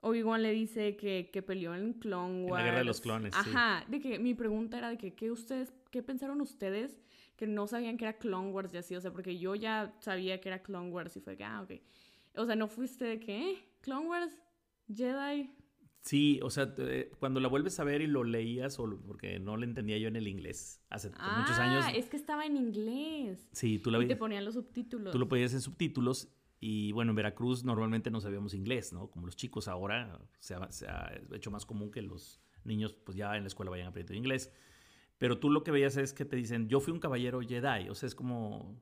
Obi-Wan 0.00 0.42
le 0.42 0.52
dice 0.52 0.96
que, 0.96 1.30
que 1.32 1.42
peleó 1.42 1.74
en 1.74 1.92
Clone 1.94 2.44
la 2.46 2.52
Wars? 2.52 2.64
Guerra 2.64 2.78
de 2.78 2.84
los 2.84 3.00
Clones, 3.00 3.34
sí. 3.34 3.40
Ajá, 3.50 3.84
de 3.88 4.00
que 4.00 4.18
mi 4.18 4.34
pregunta 4.34 4.78
era 4.78 4.88
de 4.90 4.96
que, 4.98 5.14
¿qué 5.14 5.30
ustedes, 5.30 5.72
qué 5.90 6.02
pensaron 6.02 6.40
ustedes 6.40 7.00
que 7.36 7.46
no 7.46 7.66
sabían 7.66 7.96
que 7.96 8.04
era 8.04 8.18
Clone 8.18 8.50
Wars 8.50 8.72
y 8.74 8.76
así? 8.78 8.94
O 8.96 9.00
sea, 9.00 9.12
porque 9.12 9.38
yo 9.38 9.54
ya 9.54 9.94
sabía 10.00 10.40
que 10.40 10.48
era 10.50 10.62
Clone 10.62 10.90
Wars 10.90 11.16
y 11.16 11.20
fue 11.20 11.36
que, 11.36 11.44
ah, 11.44 11.62
ok. 11.62 11.72
O 12.36 12.46
sea, 12.46 12.54
¿no 12.56 12.68
fuiste 12.68 13.04
de 13.04 13.18
que, 13.20 13.50
eh, 13.52 13.58
Clone 13.80 14.06
Wars, 14.08 14.32
Jedi? 14.92 15.50
Sí, 16.00 16.38
o 16.42 16.48
sea, 16.48 16.72
cuando 17.18 17.40
la 17.40 17.48
vuelves 17.48 17.78
a 17.80 17.84
ver 17.84 18.00
y 18.00 18.06
lo 18.06 18.22
leías, 18.22 18.78
o, 18.78 18.88
porque 19.04 19.40
no 19.40 19.56
le 19.56 19.66
entendía 19.66 19.98
yo 19.98 20.06
en 20.08 20.14
el 20.16 20.28
inglés 20.28 20.80
hace 20.88 21.10
Ah, 21.18 21.40
muchos 21.40 21.58
años. 21.58 21.84
es 21.94 22.08
que 22.08 22.16
estaba 22.16 22.46
en 22.46 22.56
inglés. 22.56 23.48
Sí, 23.52 23.78
tú 23.80 23.90
la 23.90 23.98
Y 23.98 24.02
te 24.02 24.06
veías. 24.06 24.18
ponían 24.20 24.44
los 24.44 24.54
subtítulos. 24.54 25.12
Tú 25.12 25.18
lo 25.18 25.28
podías 25.28 25.52
en 25.54 25.60
subtítulos 25.60 26.28
y 26.60 26.92
bueno, 26.92 27.12
en 27.12 27.16
Veracruz 27.16 27.64
normalmente 27.64 28.10
no 28.10 28.20
sabíamos 28.20 28.54
inglés, 28.54 28.92
¿no? 28.92 29.10
Como 29.10 29.26
los 29.26 29.36
chicos 29.36 29.68
ahora 29.68 30.20
se 30.40 30.54
ha, 30.54 30.70
se 30.72 30.88
ha 30.88 31.12
hecho 31.32 31.50
más 31.50 31.64
común 31.64 31.90
que 31.90 32.02
los 32.02 32.40
niños 32.64 32.92
pues 32.92 33.16
ya 33.16 33.36
en 33.36 33.44
la 33.44 33.48
escuela 33.48 33.70
vayan 33.70 33.88
aprendiendo 33.88 34.18
inglés. 34.18 34.52
Pero 35.18 35.38
tú 35.38 35.50
lo 35.50 35.64
que 35.64 35.70
veías 35.70 35.96
es 35.96 36.12
que 36.12 36.24
te 36.24 36.36
dicen, 36.36 36.68
yo 36.68 36.80
fui 36.80 36.92
un 36.92 37.00
caballero 37.00 37.40
Jedi, 37.40 37.88
o 37.88 37.94
sea, 37.94 38.06
es 38.06 38.14
como, 38.14 38.80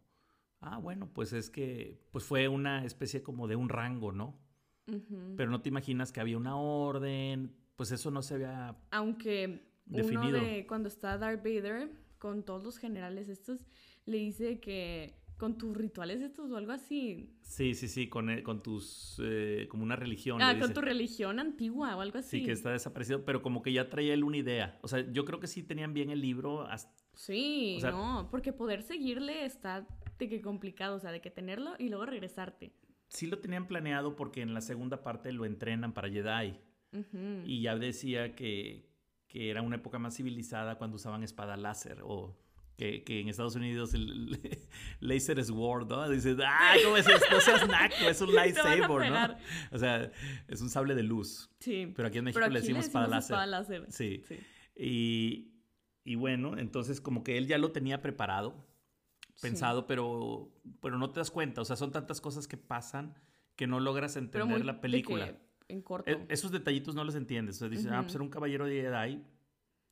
ah, 0.61 0.79
bueno, 0.79 1.09
pues 1.13 1.33
es 1.33 1.51
que 1.51 1.99
pues 2.11 2.25
fue 2.25 2.49
una 2.49 2.85
especie 2.85 3.23
como 3.23 3.49
de 3.49 3.57
un 3.57 3.69
rango, 3.69 4.13
¿no? 4.13 4.39
Ujú. 4.87 5.35
Pero 5.37 5.51
no 5.51 5.61
te 5.63 5.69
imaginas 5.69 6.13
que 6.13 6.21
había 6.21 6.37
una 6.37 6.57
orden, 6.57 7.55
pues 7.75 7.91
eso 7.91 8.11
no 8.11 8.23
se 8.23 8.35
había... 8.35 8.77
Aunque 8.91 9.67
Definido. 9.87 10.39
uno 10.39 10.47
de 10.47 10.67
cuando 10.67 10.89
está 10.89 11.17
Darth 11.19 11.43
Vader 11.43 11.91
con 12.19 12.43
todos 12.43 12.63
los 12.63 12.79
generales 12.79 13.29
estos 13.29 13.67
le 14.05 14.19
dice 14.19 14.61
que 14.61 15.15
con 15.37 15.59
tus 15.59 15.77
rituales 15.77 16.21
estos 16.23 16.51
o 16.51 16.57
algo 16.57 16.73
así. 16.73 17.37
Sí, 17.43 17.75
sí, 17.75 17.89
sí, 17.89 18.09
con, 18.09 18.41
con 18.43 18.63
tus, 18.63 19.21
eh, 19.23 19.67
como 19.71 19.83
una 19.83 19.97
religión. 19.97 20.41
Ah, 20.41 20.59
con 20.59 20.73
tu 20.73 20.81
religión 20.81 21.39
antigua 21.39 21.95
o 21.97 22.01
algo 22.01 22.19
así. 22.19 22.39
Sí, 22.41 22.45
que 22.45 22.53
está 22.53 22.71
desaparecido, 22.71 23.25
pero 23.25 23.43
como 23.43 23.63
que 23.63 23.73
ya 23.73 23.89
traía 23.91 24.15
él 24.15 24.25
una 24.25 24.39
idea. 24.39 24.79
O 24.83 24.89
sea, 24.89 25.05
yo 25.13 25.25
creo 25.25 25.39
que 25.41 25.47
sí 25.47 25.63
tenían 25.63 25.93
bien 25.95 26.11
el 26.11 26.21
libro. 26.21 26.63
hasta- 26.67 26.95
Sí, 27.15 27.77
O 27.79 27.81
sea- 27.81 27.91
no, 27.93 28.29
porque 28.31 28.53
poder 28.53 28.83
seguirle 28.83 29.45
está 29.47 29.87
de 30.19 30.29
que 30.29 30.41
complicado, 30.43 30.97
o 30.97 31.01
sea, 31.01 31.13
de 31.13 31.21
que 31.21 31.31
tenerlo 31.31 31.75
y 31.79 31.89
luego 31.89 32.05
regresarte. 32.07 32.73
Sí 33.09 33.27
lo 33.27 33.39
tenían 33.39 33.67
planeado 33.67 34.17
porque 34.17 34.43
en 34.43 34.53
la 34.55 34.61
segunda 34.61 35.03
parte 35.03 35.33
lo 35.33 35.45
entrenan 35.45 35.93
para 35.95 36.09
Jedi. 36.11 36.59
Y 37.45 37.61
ya 37.61 37.77
decía 37.77 38.35
que, 38.35 38.89
que 39.29 39.51
era 39.51 39.61
una 39.61 39.77
época 39.77 39.99
más 39.99 40.17
civilizada 40.17 40.79
cuando 40.79 40.97
usaban 40.97 41.23
espada 41.23 41.57
láser. 41.59 41.99
O 42.03 42.37
que, 42.77 43.03
que 43.05 43.21
en 43.21 43.29
Estados 43.29 43.55
Unidos 43.57 43.95
el, 43.95 44.39
laser 45.01 45.43
sword, 45.45 45.89
¿no? 45.89 46.09
Dices, 46.11 46.37
¡ah! 46.45 46.75
¿Cómo 46.85 46.97
es 46.97 47.07
esto? 47.09 47.25
No 47.31 47.41
seas 47.41 47.69
naco, 47.69 47.95
es 48.09 48.21
un 48.21 48.35
lightsaber, 48.35 48.89
¿no? 49.11 49.37
O 49.73 49.79
sea, 49.79 50.11
es 50.49 50.61
un 50.61 50.69
sable 50.71 50.95
de 50.95 51.03
luz. 51.03 51.51
Sí. 51.61 51.93
Pero 51.97 52.09
aquí 52.09 52.19
en 52.19 52.25
México 52.25 52.41
Pero 52.41 52.53
le 52.53 52.59
aquí 52.59 52.67
decimos 52.69 52.85
espada 52.87 53.07
láser. 53.09 53.35
espada 53.35 53.47
láser. 53.47 53.87
Sí. 53.91 54.23
Sí. 54.29 54.39
Y, 54.77 55.53
y 56.05 56.15
bueno, 56.17 56.59
entonces 56.59 57.01
como 57.01 57.25
que 57.25 57.39
él 57.39 57.47
ya 57.47 57.59
lo 57.59 57.73
tenía 57.73 58.03
preparado, 58.03 58.65
Sí. 59.37 59.49
pensado, 59.49 59.87
pero, 59.87 60.51
pero 60.81 60.97
no 60.99 61.11
te 61.11 61.21
das 61.21 61.31
cuenta. 61.31 61.61
O 61.61 61.65
sea, 61.67 61.77
son 61.77 61.93
tantas 61.93 62.21
cosas 62.23 62.47
que 62.49 62.57
pasan 62.57 63.15
que 63.55 63.67
no 63.67 63.81
logras 63.81 64.17
entender 64.17 64.65
la 64.65 64.81
película. 64.81 65.27
que 65.27 65.39
en 65.69 65.83
corto. 65.83 66.11
E- 66.11 66.25
esos 66.31 66.53
detallitos 66.53 66.95
no 66.95 67.05
los 67.05 67.15
entiendes. 67.17 67.57
O 67.57 67.59
sea, 67.61 67.69
dices, 67.69 67.89
ah, 67.91 68.01
pues 68.03 68.15
era 68.15 68.23
un 68.25 68.31
caballero 68.31 68.65
de 68.67 68.81
Jedi, 68.83 69.23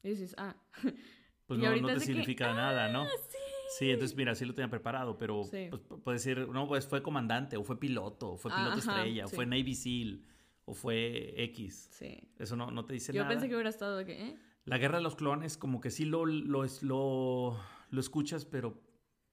Y 0.02 0.08
dices, 0.10 0.34
ah, 0.38 0.54
pues 1.46 1.58
no, 1.60 1.74
no 1.76 1.86
te 1.88 1.94
que, 1.94 2.00
significa 2.00 2.52
nada, 2.54 2.88
¿no? 2.88 3.04
sí. 3.04 3.38
Sí, 3.78 3.90
entonces 3.90 4.16
mira, 4.16 4.34
sí 4.36 4.44
lo 4.44 4.54
tenía 4.54 4.70
preparado, 4.70 5.18
pero 5.18 5.42
Sí. 5.44 5.66
pues, 5.68 5.82
pu- 5.82 6.00
puede 6.02 6.18
decir, 6.18 6.48
no, 6.48 6.68
pues 6.68 6.86
fue 6.86 7.02
comandante, 7.02 7.56
o 7.56 7.64
fue 7.64 7.80
piloto, 7.80 8.32
o 8.32 8.36
fue 8.36 8.52
Ah, 8.52 8.56
piloto 8.56 8.78
ajá, 8.78 8.98
estrella, 8.98 9.24
o 9.24 9.28
fue 9.28 9.46
Navy 9.46 9.74
SEAL, 9.74 10.22
o 10.66 10.74
fue 10.74 11.34
X. 11.44 11.88
Sí. 11.92 12.28
Eso 12.38 12.54
no, 12.56 12.70
no 12.70 12.84
te 12.84 12.92
dice 12.94 13.12
Yo 13.12 13.22
nada. 13.22 13.30
pensé 13.32 13.48
que 13.48 13.54
hubiera 13.54 13.70
estado 13.70 14.04
que, 14.04 14.28
¿eh? 14.28 14.36
La 14.64 14.78
guerra 14.78 14.98
de 14.98 15.02
los 15.02 15.16
clones, 15.16 15.56
como 15.58 15.80
que 15.80 15.90
sí 15.90 16.04
lo, 16.04 16.24
lo, 16.24 16.64
lo, 16.82 17.58
lo 17.90 18.00
escuchas, 18.00 18.44
pero 18.44 18.80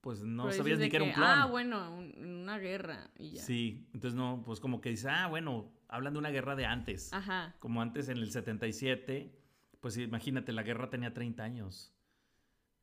pues 0.02 0.24
no 0.24 0.46
Pero 0.46 0.56
sabías 0.58 0.80
ni 0.80 0.90
que 0.90 0.96
era 0.96 1.06
un 1.06 1.12
clon. 1.12 1.28
Ah, 1.28 1.46
bueno, 1.46 1.96
un- 1.96 2.26
una 2.42 2.58
guerra 2.58 3.12
y 3.20 3.34
ya. 3.34 3.42
Sí, 3.44 3.88
entonces 3.94 4.16
no, 4.18 4.42
pues 4.44 4.60
como 4.60 4.82
que 4.82 4.90
dices, 4.90 5.06
ah, 5.12 5.28
bueno, 5.28 5.72
hablan 5.88 6.14
de 6.14 6.20
una 6.20 6.32
guerra 6.32 6.56
de 6.56 6.66
antes. 6.66 7.14
Ajá. 7.14 7.56
Como 7.60 7.82
antes 7.82 8.10
en 8.10 8.18
el 8.18 8.32
77, 8.32 9.38
pues 9.80 9.98
imagínate, 9.98 10.52
la 10.52 10.64
guerra 10.64 10.90
tenía 10.90 11.14
30 11.14 11.44
años, 11.44 11.94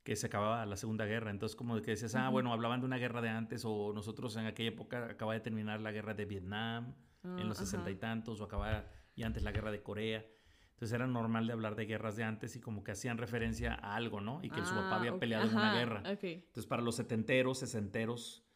que 0.08 0.16
se 0.16 0.26
acababa 0.26 0.64
la 0.64 0.78
Segunda 0.78 1.04
Guerra. 1.04 1.30
Entonces 1.30 1.54
como 1.54 1.78
que 1.82 1.90
dices, 1.90 2.14
ah, 2.14 2.24
Ujú. 2.28 2.32
bueno, 2.32 2.52
hablaban 2.54 2.80
de 2.80 2.86
una 2.86 2.96
guerra 2.96 3.20
de 3.20 3.28
antes, 3.28 3.62
o 3.66 3.92
nosotros 3.92 4.34
en 4.38 4.46
aquella 4.46 4.70
época 4.70 5.04
acaba 5.04 5.34
de 5.34 5.40
terminar 5.40 5.82
la 5.82 5.92
guerra 5.92 6.14
de 6.14 6.24
Vietnam, 6.24 6.94
Ah, 7.22 7.36
en 7.38 7.46
los 7.46 7.58
ajá. 7.58 7.66
sesenta 7.66 7.90
y 7.90 7.96
tantos, 7.96 8.40
o 8.40 8.44
acababa 8.44 8.86
y 9.14 9.22
antes 9.24 9.42
la 9.42 9.52
guerra 9.52 9.70
de 9.70 9.82
Corea. 9.82 10.24
Entonces 10.70 10.94
era 10.94 11.06
normal 11.06 11.46
de 11.46 11.52
hablar 11.52 11.74
de 11.76 11.84
guerras 11.84 12.16
de 12.16 12.24
antes 12.24 12.56
y 12.56 12.60
como 12.60 12.82
que 12.84 12.92
hacían 12.92 13.18
referencia 13.18 13.74
a 13.74 13.96
algo, 13.96 14.22
¿no? 14.22 14.40
Y 14.42 14.48
que 14.48 14.64
su 14.64 14.74
papá 14.74 14.92
Ah, 14.92 14.96
había 15.00 15.12
ok, 15.12 15.18
peleado 15.18 15.44
en 15.46 15.54
una 15.54 15.68
ajá, 15.72 15.78
guerra. 15.78 16.02
Ok. 16.10 16.24
Entonces 16.24 16.64
para 16.66 16.80
los 16.80 16.94
setenteros, 16.96 17.58
sesenteros 17.58 18.46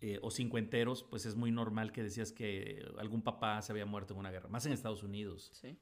eh, 0.00 0.18
o 0.20 0.32
cincuenteros, 0.32 1.04
pues 1.04 1.26
es 1.26 1.36
muy 1.36 1.52
normal 1.52 1.92
que 1.92 2.02
decías 2.02 2.32
que 2.32 2.84
algún 2.98 3.22
papá 3.22 3.62
se 3.62 3.70
había 3.70 3.86
muerto 3.86 4.14
en 4.14 4.18
una 4.20 4.32
guerra, 4.32 4.48
más 4.48 4.66
en 4.66 4.72
Estados 4.72 5.04
Unidos. 5.04 5.50
Sí. 5.54 5.78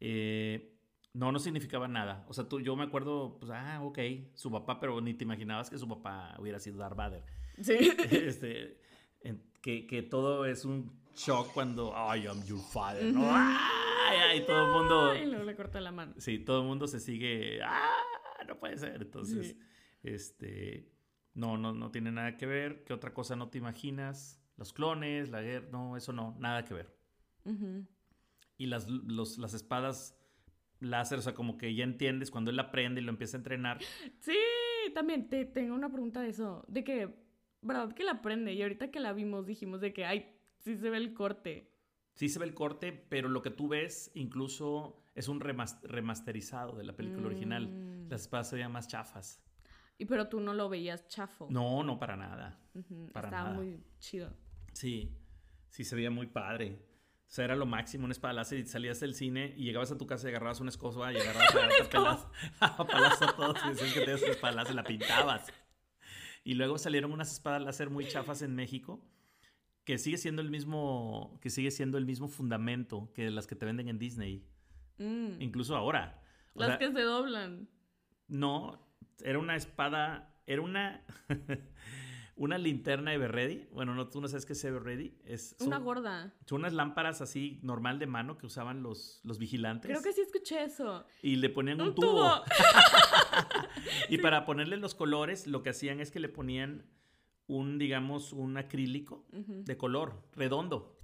Eh, 0.00 0.77
no, 1.14 1.32
no 1.32 1.38
significaba 1.38 1.88
nada. 1.88 2.24
O 2.28 2.32
sea, 2.34 2.48
tú, 2.48 2.60
yo 2.60 2.76
me 2.76 2.84
acuerdo, 2.84 3.38
pues, 3.40 3.50
ah, 3.52 3.80
ok, 3.82 3.98
su 4.34 4.50
papá, 4.50 4.78
pero 4.80 5.00
ni 5.00 5.14
te 5.14 5.24
imaginabas 5.24 5.70
que 5.70 5.78
su 5.78 5.88
papá 5.88 6.36
hubiera 6.38 6.58
sido 6.60 6.78
Darth 6.78 6.96
Vader. 6.96 7.24
Sí. 7.60 7.76
este, 8.10 8.80
en- 9.22 9.42
que, 9.62 9.86
que 9.86 10.02
todo 10.02 10.44
es 10.46 10.64
un 10.64 10.92
shock 11.16 11.52
cuando 11.52 11.90
I 11.92 12.26
am 12.26 12.42
your 12.44 12.60
father, 12.72 13.04
¿no? 13.12 13.20
Ujú. 13.22 13.30
Ay, 13.32 14.18
ay, 14.30 14.46
todo 14.46 14.66
el 14.66 14.72
mundo, 14.72 15.14
Y 15.16 15.26
luego 15.26 15.44
le 15.44 15.56
corta 15.56 15.80
la 15.80 15.90
mano. 15.92 16.14
sí, 16.18 16.38
todo 16.38 16.60
el 16.62 16.66
mundo 16.66 16.86
se 16.86 17.00
sigue, 17.00 17.60
ah, 17.62 17.90
no 18.46 18.58
puede 18.58 18.78
ser. 18.78 19.02
Entonces, 19.02 19.48
Sí. 19.48 19.58
este, 20.02 20.92
no, 21.34 21.56
no, 21.58 21.72
no 21.74 21.90
tiene 21.90 22.12
nada 22.12 22.36
que 22.36 22.46
ver. 22.46 22.84
¿Qué 22.84 22.92
otra 22.92 23.12
cosa 23.12 23.34
no 23.36 23.48
te 23.50 23.58
imaginas? 23.58 24.40
Los 24.56 24.72
clones, 24.72 25.28
la 25.30 25.40
guerra, 25.42 25.68
no, 25.70 25.96
eso 25.96 26.12
no, 26.12 26.36
nada 26.38 26.64
que 26.64 26.74
ver. 26.74 26.96
Y 28.56 28.66
las, 28.66 28.88
los- 28.88 29.38
las 29.38 29.54
espadas 29.54 30.17
láser, 30.80 31.18
o 31.18 31.22
sea, 31.22 31.34
como 31.34 31.56
que 31.58 31.74
ya 31.74 31.84
entiendes 31.84 32.30
cuando 32.30 32.50
él 32.50 32.58
aprende 32.58 33.00
y 33.00 33.04
lo 33.04 33.10
empieza 33.10 33.36
a 33.36 33.40
entrenar. 33.40 33.78
Sí, 34.20 34.36
también 34.94 35.28
te 35.28 35.44
tengo 35.44 35.74
una 35.74 35.90
pregunta 35.90 36.20
de 36.22 36.28
eso. 36.30 36.64
De 36.68 36.84
que, 36.84 37.14
¿verdad 37.62 37.92
que 37.92 38.04
la 38.04 38.12
aprende? 38.12 38.52
Y 38.54 38.62
ahorita 38.62 38.90
que 38.90 39.00
la 39.00 39.12
vimos 39.12 39.46
dijimos 39.46 39.80
de 39.80 39.92
que, 39.92 40.04
ay, 40.04 40.34
sí 40.58 40.76
se 40.76 40.90
ve 40.90 40.96
el 40.98 41.14
corte. 41.14 41.70
Sí 42.14 42.28
se 42.28 42.38
ve 42.38 42.46
el 42.46 42.54
corte, 42.54 42.92
pero 42.92 43.28
lo 43.28 43.42
que 43.42 43.50
tú 43.50 43.68
ves 43.68 44.10
incluso 44.14 45.02
es 45.14 45.28
un 45.28 45.40
remas- 45.40 45.80
remasterizado 45.82 46.76
de 46.76 46.84
la 46.84 46.94
película 46.96 47.26
original. 47.26 47.68
Mm. 47.68 48.08
Las 48.10 48.22
espadas 48.22 48.48
se 48.48 48.56
veían 48.56 48.72
más 48.72 48.88
chafas. 48.88 49.40
Y 49.98 50.04
pero 50.04 50.28
tú 50.28 50.40
no 50.40 50.54
lo 50.54 50.68
veías 50.68 51.06
chafo. 51.08 51.48
No, 51.50 51.82
no 51.82 51.98
para 51.98 52.16
nada. 52.16 52.58
Para 53.12 53.28
Estaba 53.28 53.48
nada. 53.50 53.54
muy 53.56 53.82
chido. 53.98 54.32
Sí, 54.72 55.12
sí 55.70 55.82
se 55.84 55.96
veía 55.96 56.10
muy 56.10 56.26
padre. 56.28 56.78
O 57.28 57.30
sea, 57.30 57.44
era 57.44 57.56
lo 57.56 57.66
máximo, 57.66 58.04
una 58.06 58.12
espada 58.12 58.32
láser 58.32 58.58
y 58.60 58.64
salías 58.66 59.00
del 59.00 59.14
cine 59.14 59.52
y 59.54 59.64
llegabas 59.64 59.92
a 59.92 59.98
tu 59.98 60.06
casa 60.06 60.26
y 60.26 60.30
agarrabas 60.30 60.60
una 60.60 60.70
escoba 60.70 61.12
y 61.12 61.16
agarrabas 61.18 61.54
a 62.60 62.66
a 62.66 62.86
palazo 62.86 63.24
a 63.26 63.36
todos 63.36 63.58
y 63.66 63.68
decías 63.68 63.92
que 63.92 64.00
tenías 64.00 64.22
una 64.22 64.30
espada 64.32 64.54
láser, 64.54 64.74
la 64.74 64.84
pintabas. 64.84 65.46
Y 66.42 66.54
luego 66.54 66.78
salieron 66.78 67.12
unas 67.12 67.30
espadas 67.30 67.60
láser 67.62 67.90
muy 67.90 68.08
chafas 68.08 68.40
en 68.40 68.54
México 68.54 69.04
que 69.84 69.98
sigue 69.98 70.16
siendo 70.16 70.40
el 70.42 70.50
mismo, 70.50 71.38
que 71.42 71.50
sigue 71.50 71.70
siendo 71.70 71.98
el 71.98 72.06
mismo 72.06 72.28
fundamento 72.28 73.10
que 73.14 73.30
las 73.30 73.46
que 73.46 73.56
te 73.56 73.66
venden 73.66 73.88
en 73.88 73.98
Disney, 73.98 74.46
Mm. 74.98 75.40
incluso 75.40 75.76
ahora. 75.76 76.22
O 76.54 76.60
Las 76.60 76.70
sea, 76.70 76.78
que 76.78 76.92
se 76.92 77.02
doblan. 77.02 77.68
no, 78.26 78.84
era 79.22 79.38
una 79.38 79.54
espada, 79.54 80.34
era 80.46 80.60
una 80.62 81.04
una 82.38 82.56
linterna 82.56 83.12
Everready. 83.12 83.68
Bueno, 83.72 83.94
no, 83.94 84.08
tú 84.08 84.20
no 84.20 84.28
sabes 84.28 84.46
qué 84.46 84.54
es 84.54 84.64
Everready. 84.64 85.18
Es 85.24 85.54
son- 85.58 85.66
Una 85.68 85.78
gorda. 85.78 86.32
son 86.46 86.60
unas 86.60 86.72
lámparas 86.72 87.20
así 87.20 87.58
normal 87.62 87.98
de 87.98 88.06
mano 88.06 88.38
que 88.38 88.46
usaban 88.46 88.82
los, 88.82 89.20
los 89.24 89.38
vigilantes. 89.38 89.90
Creo 89.90 90.02
que 90.02 90.12
sí 90.12 90.20
escuché 90.22 90.64
eso. 90.64 91.04
Y 91.22 91.36
le 91.36 91.50
ponían 91.50 91.80
un, 91.80 91.88
Un 91.88 91.94
tubo. 91.94 92.06
tubo. 92.06 92.44
y 94.08 94.18
para 94.18 94.44
ponerle 94.44 94.76
los 94.76 94.94
colores, 94.94 95.46
lo 95.46 95.62
que 95.62 95.70
hacían 95.70 96.00
es 96.00 96.10
que 96.10 96.20
le 96.20 96.28
ponían 96.28 96.86
un, 97.46 97.78
digamos, 97.78 98.32
un 98.32 98.56
acrílico 98.56 99.26
de 99.32 99.76
color, 99.76 100.22
redondo. 100.34 100.98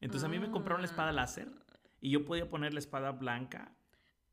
Entonces 0.00 0.24
a 0.26 0.28
mí 0.28 0.38
me 0.38 0.50
compraron 0.50 0.82
la 0.82 0.86
espada 0.88 1.10
Ah. 1.10 1.12
láser 1.12 1.48
y 2.00 2.10
yo 2.10 2.24
podía 2.24 2.48
poner 2.48 2.72
la 2.74 2.80
espada 2.80 3.12
blanca, 3.12 3.74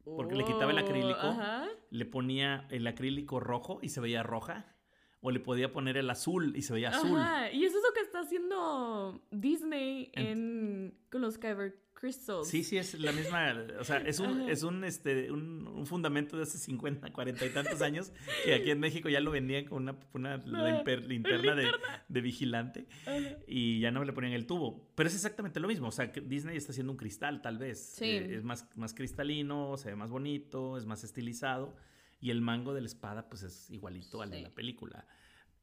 porque 0.04 0.36
le 0.36 0.44
quitaba 0.44 0.72
el 0.72 0.78
Oh, 0.80 0.82
acrílico. 0.82 1.20
Ajá. 1.20 1.68
le 1.92 2.06
ponía 2.06 2.68
el 2.72 2.86
acrílico 2.88 3.40
rojo 3.40 3.80
y 3.82 3.90
se 3.90 4.00
veía 4.02 4.24
roja. 4.24 4.76
O 5.22 5.32
le 5.32 5.40
podía 5.42 5.72
poner 5.74 5.98
el 5.98 6.10
azul 6.10 6.56
y 6.56 6.62
se 6.62 6.72
veía 6.74 6.90
azul. 6.90 7.20
Ajá. 7.20 7.52
Y 7.52 7.66
eso 7.66 7.78
es 7.78 7.84
lo 7.84 7.94
que 7.94 8.00
está 8.02 8.22
haciendo 8.22 9.22
Disney 9.32 10.12
Ent- 10.16 10.28
en, 10.28 10.98
con 11.12 11.22
los 11.22 11.38
Kyber 11.38 11.78
Crystals. 11.94 12.48
Sí, 12.48 12.64
sí, 12.64 12.78
es 12.78 12.98
la 12.98 13.12
misma, 13.12 13.54
o 13.78 13.84
sea, 13.84 13.98
es 13.98 14.20
un, 14.22 14.28
Ajá. 14.44 14.50
es 14.52 14.64
un, 14.64 14.86
este, 14.86 15.30
un, 15.30 15.68
un 15.68 15.86
fundamento 15.86 16.38
de 16.38 16.44
hace 16.44 16.58
50, 16.58 17.12
40 17.12 17.46
y 17.46 17.50
tantos 17.50 17.82
años 17.82 18.14
que 18.46 18.54
aquí 18.54 18.72
en 18.72 18.80
México 18.80 19.10
ya 19.10 19.20
lo 19.20 19.32
vendían 19.32 19.66
con 19.66 19.84
una, 19.84 19.98
una 20.14 20.38
limper- 20.46 21.06
linterna, 21.06 21.54
de, 21.56 21.68
de 22.08 22.22
vigilante 22.22 22.88
Ajá. 23.06 23.20
y 23.46 23.82
ya 23.82 23.92
no 23.92 24.06
le 24.06 24.14
ponían 24.14 24.32
el 24.32 24.46
tubo. 24.48 24.90
Pero 24.96 25.10
es 25.10 25.16
exactamente 25.16 25.60
lo 25.60 25.68
mismo, 25.68 25.90
o 25.90 25.92
sea, 25.92 26.14
que 26.14 26.22
Disney 26.22 26.56
está 26.56 26.72
haciendo 26.72 26.94
un 26.94 26.98
cristal 26.98 27.42
tal 27.42 27.58
vez. 27.58 27.96
Sí. 27.98 28.06
Eh, 28.06 28.36
es 28.38 28.44
más, 28.46 28.66
más 28.78 28.94
cristalino, 28.94 29.76
se 29.76 29.90
ve 29.90 29.96
más 29.98 30.10
bonito, 30.12 30.78
es 30.78 30.86
más 30.86 31.04
estilizado 31.04 31.76
y 32.20 32.32
el 32.32 32.42
mango 32.42 32.74
de 32.74 32.82
la 32.82 32.88
espada 32.88 33.30
pues 33.30 33.44
es 33.44 33.70
igualito 33.70 34.22
al 34.22 34.32
de 34.32 34.42
la 34.42 34.50
película. 34.50 35.06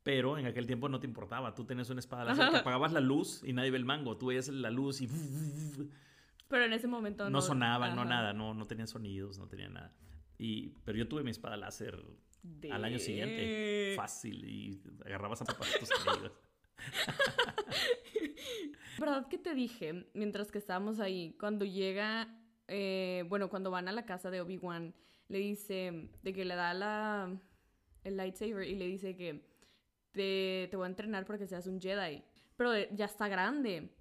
Pero 0.03 0.39
en 0.39 0.47
aquel 0.47 0.67
tiempo 0.67 0.89
no 0.89 1.01
te 1.01 1.07
importaba, 1.07 1.55
tú 1.55 1.65
tenías 1.65 1.91
una 1.91 1.99
espada 2.01 2.25
láser 2.25 2.51
que 2.51 2.57
apagabas 2.59 2.93
la 2.93 3.01
luz 3.01 3.43
y 3.45 3.53
nadie 3.53 3.71
ve 3.73 3.79
el 3.79 3.85
mango, 3.85 4.17
tú 4.17 4.27
veías 4.27 4.49
la 4.49 4.71
luz 4.71 5.01
y 5.01 5.09
Pero 6.49 6.65
en 6.65 6.73
ese 6.73 6.87
momento 6.87 7.25
no. 7.25 7.31
No 7.31 7.43
sonaban, 7.43 7.97
no 7.97 8.05
nada, 8.05 8.33
no, 8.33 8.55
no 8.55 8.67
tenían 8.67 8.87
sonidos, 8.87 9.37
no 9.39 9.49
tenían 9.49 9.75
nada. 9.75 9.93
Y, 10.39 10.69
pero 10.85 10.97
yo 10.97 11.09
tuve 11.09 11.25
mi 11.25 11.31
espada 11.33 11.57
láser 11.57 12.01
al 12.71 12.85
año 12.85 12.99
siguiente, 13.01 13.35
De- 13.35 13.95
fácil, 13.97 14.45
y 14.45 14.81
agarrabas 15.05 15.43
a 15.43 15.45
papasitos 15.47 15.91
amigos. 16.07 16.33
¿Verdad 18.99 19.29
que 19.29 19.39
te 19.39 19.55
dije, 19.55 20.07
mientras 20.15 20.51
que 20.51 20.59
estábamos 20.59 21.01
ahí, 21.01 21.37
cuando 21.39 21.65
llega, 21.65 22.29
eh, 22.69 23.25
bueno, 23.29 23.51
cuando 23.51 23.71
van 23.71 23.89
a 23.89 23.93
la 23.93 24.07
casa 24.07 24.31
de 24.31 24.41
Obi-Wan, 24.41 24.95
le 25.29 25.39
dice, 25.39 26.09
de 26.23 26.33
que 26.33 26.45
le 26.45 26.55
da 26.55 26.75
la, 26.75 27.39
el 28.05 28.17
lightsaber 28.17 28.67
y 28.69 28.75
le 28.77 28.87
dice 28.87 29.17
que 29.17 29.45
te, 30.13 30.69
te 30.71 30.77
voy 30.77 30.85
a 30.85 30.89
entrenar 30.89 31.27
para 31.27 31.39
que 31.39 31.47
seas 31.47 31.67
un 31.67 31.81
Jedi, 31.81 32.23
pero 32.57 32.75
eh, 32.75 32.89
ya 32.93 33.05
está 33.07 33.29
grande. 33.29 33.93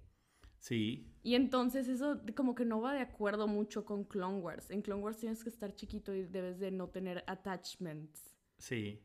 Sí, 0.58 1.12
Y 1.22 1.34
entonces 1.36 1.86
eso 1.86 2.20
como 2.34 2.54
que 2.54 2.64
no 2.64 2.80
va 2.80 2.94
de 2.94 3.00
acuerdo 3.00 3.46
mucho 3.46 3.84
con 3.84 4.04
Clone 4.04 4.38
Wars. 4.40 4.70
En 4.70 4.82
Clone 4.82 5.02
Wars 5.02 5.18
tienes 5.18 5.44
que 5.44 5.50
estar 5.50 5.74
chiquito 5.74 6.12
y 6.14 6.24
debes 6.24 6.58
de 6.58 6.70
no 6.70 6.88
tener 6.88 7.22
attachments. 7.26 8.36
sí. 8.58 9.02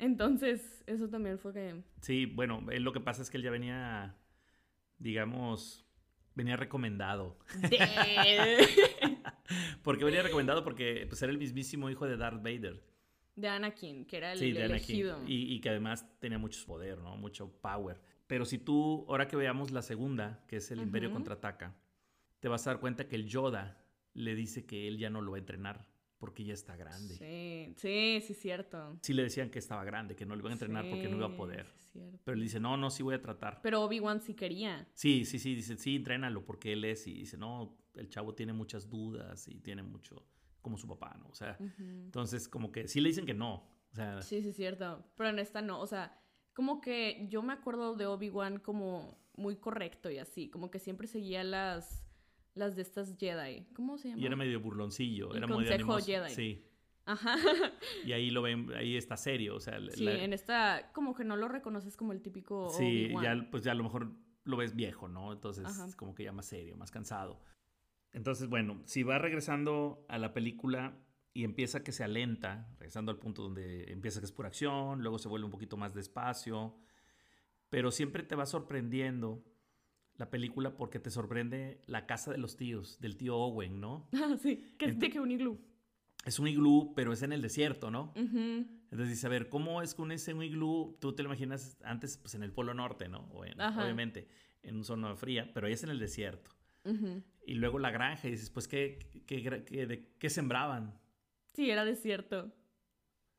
Entonces, 0.00 0.84
eso 0.86 1.08
también 1.08 1.40
fue 1.40 1.52
que... 1.52 1.82
Sí, 2.02 2.24
bueno, 2.26 2.64
él 2.70 2.84
lo 2.84 2.92
que 2.92 3.00
pasa 3.00 3.20
es 3.20 3.30
que 3.30 3.36
él 3.36 3.42
ya 3.42 3.50
venía, 3.50 4.16
digamos, 4.98 5.84
venía 6.36 6.56
recomendado. 6.56 7.36
De, 7.68 7.78
¿Por 9.82 9.98
qué 9.98 10.04
venía 10.04 10.22
recomendado? 10.22 10.62
Porque 10.64 11.04
pues, 11.08 11.22
era 11.22 11.32
el 11.32 11.38
mismísimo 11.38 11.90
hijo 11.90 12.06
de 12.06 12.16
Darth 12.16 12.42
Vader. 12.42 12.82
de 13.36 13.48
Anakin, 13.48 14.04
que 14.04 14.16
era 14.18 14.32
el 14.32 14.38
Sí, 14.38 14.52
de 14.52 14.64
Anakin. 14.64 14.96
elegido. 14.96 15.22
Y, 15.26 15.54
y 15.54 15.60
que 15.60 15.70
además 15.70 16.06
tenía 16.18 16.38
mucho 16.38 16.64
poder, 16.66 16.98
¿no? 16.98 17.16
Mucho 17.16 17.50
power. 17.60 18.00
Pero 18.26 18.44
si 18.44 18.58
tú, 18.58 19.06
ahora 19.08 19.26
que 19.28 19.36
veamos 19.36 19.70
la 19.70 19.80
segunda, 19.82 20.44
que 20.48 20.56
es 20.56 20.70
el 20.70 20.80
Imperio 20.80 21.08
Ujú. 21.08 21.16
Contraataca, 21.18 21.74
te 22.40 22.48
vas 22.48 22.66
a 22.66 22.70
dar 22.72 22.80
cuenta 22.80 23.08
que 23.08 23.16
el 23.16 23.26
Yoda 23.26 23.82
le 24.14 24.34
dice 24.34 24.66
que 24.66 24.86
él 24.88 24.98
ya 24.98 25.08
no 25.10 25.20
lo 25.22 25.30
va 25.32 25.36
a 25.38 25.40
entrenar 25.40 25.87
porque 26.18 26.44
ya 26.44 26.54
está 26.54 26.76
grande. 26.76 27.14
Sí, 27.14 27.74
Sí, 27.76 28.20
sí, 28.20 28.34
sí, 28.34 28.34
cierto. 28.34 28.98
le 29.08 29.22
decían 29.22 29.50
que 29.50 29.58
estaba 29.58 29.84
grande, 29.84 30.16
que 30.16 30.26
no 30.26 30.34
lo 30.34 30.40
iban 30.40 30.52
a 30.52 30.54
entrenar 30.54 30.88
porque 30.90 31.08
no 31.08 31.16
iba 31.16 31.26
a 31.26 31.30
Sí, 31.30 31.36
poder. 31.36 31.66
sí. 31.92 32.00
Pero 32.24 32.34
él 32.34 32.42
dice, 32.42 32.58
no, 32.60 32.76
no, 32.76 32.90
sí 32.90 33.02
voy 33.02 33.14
a 33.14 33.22
tratar. 33.22 33.60
Pero 33.62 33.82
Obi-Wan 33.82 34.20
sí 34.20 34.34
quería. 34.34 34.88
Sí, 34.94 35.24
sí, 35.24 35.38
sí, 35.38 35.54
dice, 35.54 35.76
sí, 35.76 35.96
entrénalo 35.96 36.44
porque 36.44 36.72
él 36.72 36.84
es. 36.84 37.06
Y 37.06 37.14
dice, 37.14 37.36
no, 37.36 37.78
el 37.94 38.08
chavo 38.08 38.34
tiene 38.34 38.52
muchas 38.52 38.88
dudas 38.90 39.46
y 39.48 39.60
tiene 39.60 39.82
mucho, 39.82 40.26
como 40.60 40.76
su 40.76 40.86
papá, 40.88 41.16
¿no? 41.18 41.28
O 41.28 41.34
sea, 41.34 41.56
entonces 41.58 42.48
como 42.48 42.70
que 42.72 42.88
sí 42.88 43.00
le 43.00 43.08
dicen 43.08 43.26
que 43.26 43.34
no. 43.34 43.54
O 43.90 43.94
sea, 43.94 44.20
Sí, 44.22 44.42
sí, 44.42 44.52
cierto. 44.52 45.04
Pero 45.16 45.30
en 45.30 45.38
esta 45.38 45.62
no. 45.62 45.80
O 45.80 45.86
sea, 45.86 46.20
como 46.52 46.80
que 46.80 47.26
yo 47.30 47.42
me 47.42 47.52
acuerdo 47.52 47.94
de 47.94 48.06
Obi-Wan 48.06 48.58
como 48.58 49.18
muy 49.36 49.56
correcto 49.56 50.10
y 50.10 50.18
así. 50.18 50.50
Como 50.50 50.70
que 50.70 50.78
siempre 50.80 51.06
seguía 51.06 51.44
las, 51.44 52.04
las 52.58 52.76
de 52.76 52.82
estas 52.82 53.16
Jedi. 53.18 53.66
¿Cómo 53.74 53.96
se 53.98 54.08
llama? 54.08 54.20
y 54.20 54.26
era 54.26 54.36
medio 54.36 54.60
burloncillo, 54.60 55.30
Y 55.32 55.36
era 55.38 55.46
muy 55.46 55.56
consejo 55.56 55.74
animoso. 55.94 56.06
Jedi. 56.06 56.30
Sí. 56.34 56.64
Ajá. 57.06 57.36
Y 58.04 58.12
ahí 58.12 58.30
lo 58.30 58.42
ven, 58.42 58.70
ahí 58.74 58.96
está 58.96 59.16
serio, 59.16 59.56
o 59.56 59.60
sea, 59.60 59.78
Sí, 59.92 60.04
la- 60.04 60.22
en 60.22 60.32
esta 60.34 60.90
como 60.92 61.14
que 61.14 61.24
no 61.24 61.36
lo 61.36 61.48
reconoces 61.48 61.96
como 61.96 62.12
el 62.12 62.20
típico 62.20 62.68
sí, 62.70 63.10
ya, 63.22 63.46
pues 63.50 63.62
ya 63.64 63.72
a 63.72 63.74
lo 63.74 63.84
mejor 63.84 64.12
lo 64.44 64.56
ves 64.58 64.74
viejo, 64.76 65.08
¿no? 65.08 65.32
Entonces, 65.32 65.64
Ajá. 65.64 65.86
como 65.96 66.14
que 66.14 66.24
ya 66.24 66.32
más 66.32 66.46
serio, 66.46 66.76
más 66.76 66.90
cansado. 66.90 67.40
Entonces, 68.12 68.48
bueno, 68.48 68.80
si 68.84 69.02
va 69.02 69.18
regresando 69.18 70.04
a 70.08 70.18
la 70.18 70.32
película 70.34 70.98
y 71.34 71.44
empieza 71.44 71.82
que 71.84 71.92
se 71.92 72.04
alenta, 72.04 72.68
regresando 72.78 73.10
al 73.12 73.18
punto 73.18 73.42
donde 73.42 73.90
empieza 73.92 74.20
que 74.20 74.26
es 74.26 74.32
pura 74.32 74.48
acción, 74.48 75.00
luego 75.02 75.18
se 75.18 75.28
vuelve 75.28 75.44
un 75.46 75.50
poquito 75.52 75.76
más 75.76 75.94
despacio, 75.94 76.74
pero 77.70 77.90
siempre 77.90 78.22
te 78.22 78.34
va 78.34 78.44
sorprendiendo 78.46 79.44
la 80.18 80.30
película 80.30 80.76
porque 80.76 80.98
te 80.98 81.10
sorprende 81.10 81.80
la 81.86 82.06
casa 82.06 82.30
de 82.30 82.38
los 82.38 82.56
tíos, 82.56 82.98
del 83.00 83.16
tío 83.16 83.36
Owen, 83.36 83.80
¿no? 83.80 84.08
Ah, 84.12 84.36
sí, 84.40 84.74
que 84.78 84.86
es 84.86 84.98
de 84.98 85.10
que 85.10 85.20
un 85.20 85.30
iglú. 85.30 85.58
Es 86.24 86.38
un 86.38 86.48
iglú, 86.48 86.92
pero 86.94 87.12
es 87.12 87.22
en 87.22 87.32
el 87.32 87.40
desierto, 87.40 87.90
¿no? 87.90 88.12
Entonces 88.16 89.08
dice, 89.08 89.26
a 89.26 89.30
ver, 89.30 89.48
¿cómo 89.48 89.80
es 89.80 89.94
con 89.94 90.12
ese 90.12 90.34
un 90.34 90.42
iglú? 90.42 90.98
Tú 91.00 91.14
te 91.14 91.22
lo 91.22 91.28
imaginas 91.28 91.78
antes, 91.84 92.18
pues 92.18 92.34
en 92.34 92.42
el 92.42 92.52
Polo 92.52 92.74
Norte, 92.74 93.08
¿no? 93.08 93.20
O 93.32 93.44
en- 93.44 93.58
Ajá. 93.60 93.82
obviamente, 93.84 94.28
en 94.62 94.74
una 94.76 94.84
zona 94.84 95.14
fría, 95.16 95.50
pero 95.54 95.66
ahí 95.68 95.72
es 95.72 95.84
en 95.84 95.90
el 95.90 95.98
desierto. 95.98 96.50
Y 97.46 97.54
luego 97.54 97.78
la 97.78 97.90
granja, 97.90 98.28
y 98.28 98.32
dices, 98.32 98.50
pues, 98.50 98.66
¿qué, 98.66 98.98
qué, 99.26 99.42
qué- 99.64 99.86
de- 99.86 100.08
qué 100.18 100.30
sembraban? 100.30 100.98
Sí, 101.54 101.70
era 101.70 101.84
desierto. 101.84 102.52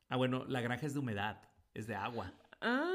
Ah, 0.08 0.16
bueno, 0.16 0.44
la 0.46 0.60
granja 0.60 0.86
es 0.86 0.94
de 0.94 1.00
humedad, 1.00 1.42
es 1.74 1.86
de 1.86 1.94
agua. 1.94 2.32
Ah, 2.60 2.92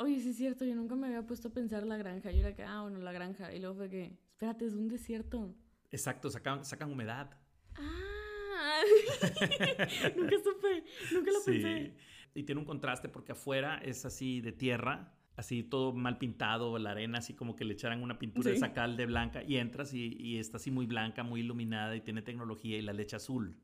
oye, 0.00 0.20
sí 0.20 0.30
es 0.30 0.36
cierto, 0.36 0.64
yo 0.64 0.74
nunca 0.74 0.94
me 0.96 1.06
había 1.06 1.26
puesto 1.26 1.48
a 1.48 1.52
pensar 1.52 1.86
la 1.86 1.96
granja. 1.96 2.30
Yo 2.30 2.40
era 2.40 2.54
que, 2.54 2.62
ah, 2.62 2.82
bueno, 2.82 2.98
la 2.98 3.12
granja. 3.12 3.52
Y 3.54 3.60
luego 3.60 3.76
fue 3.76 3.88
que, 3.88 4.18
espérate, 4.32 4.64
es 4.66 4.74
un 4.74 4.88
desierto. 4.88 5.54
Exacto, 5.90 6.30
sacan, 6.30 6.64
sacan 6.64 6.90
humedad. 6.92 7.30
Ah, 7.76 8.80
nunca 10.16 10.36
supe, 10.42 10.84
nunca 11.12 11.30
lo 11.32 11.40
Sí. 11.40 11.52
pensé. 11.52 11.94
Y 12.34 12.42
tiene 12.44 12.60
un 12.60 12.64
contraste 12.66 13.08
porque 13.08 13.32
afuera 13.32 13.78
es 13.78 14.04
así 14.04 14.40
de 14.40 14.52
tierra, 14.52 15.12
así 15.36 15.62
todo 15.64 15.92
mal 15.92 16.18
pintado, 16.18 16.78
la 16.78 16.92
arena 16.92 17.18
así 17.18 17.34
como 17.34 17.56
que 17.56 17.64
le 17.64 17.74
echaran 17.74 18.02
una 18.02 18.18
pintura 18.18 18.50
de 18.50 18.56
Sí. 18.56 18.62
esa 18.64 18.72
cal 18.72 18.96
de 18.96 19.06
blanca 19.06 19.42
y 19.42 19.56
entras 19.56 19.92
y, 19.94 20.16
y 20.18 20.38
está 20.38 20.58
así 20.58 20.70
muy 20.70 20.86
blanca, 20.86 21.22
muy 21.24 21.40
iluminada 21.40 21.96
y 21.96 22.00
tiene 22.02 22.22
tecnología 22.22 22.78
y 22.78 22.82
la 22.82 22.92
leche 22.92 23.16
azul. 23.16 23.56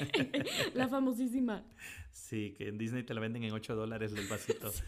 La 0.74 0.88
famosísima. 0.88 1.64
Sí, 2.10 2.54
que 2.56 2.68
en 2.68 2.78
Disney 2.78 3.02
te 3.02 3.12
la 3.14 3.20
venden 3.20 3.44
en 3.44 3.52
8 3.52 3.74
dólares 3.74 4.12
el 4.16 4.26
vasito. 4.28 4.70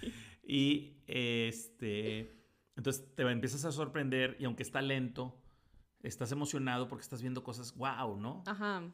Y 0.48 0.98
este, 1.08 2.36
entonces 2.76 3.04
te 3.16 3.22
empiezas 3.24 3.64
a 3.64 3.72
sorprender 3.72 4.36
y 4.38 4.44
aunque 4.44 4.62
está 4.62 4.80
lento, 4.80 5.36
estás 6.04 6.30
emocionado 6.30 6.86
porque 6.86 7.02
estás 7.02 7.20
viendo 7.20 7.42
cosas 7.42 7.74
wow, 7.76 8.16
¿no? 8.16 8.44
Ajá, 8.46 8.84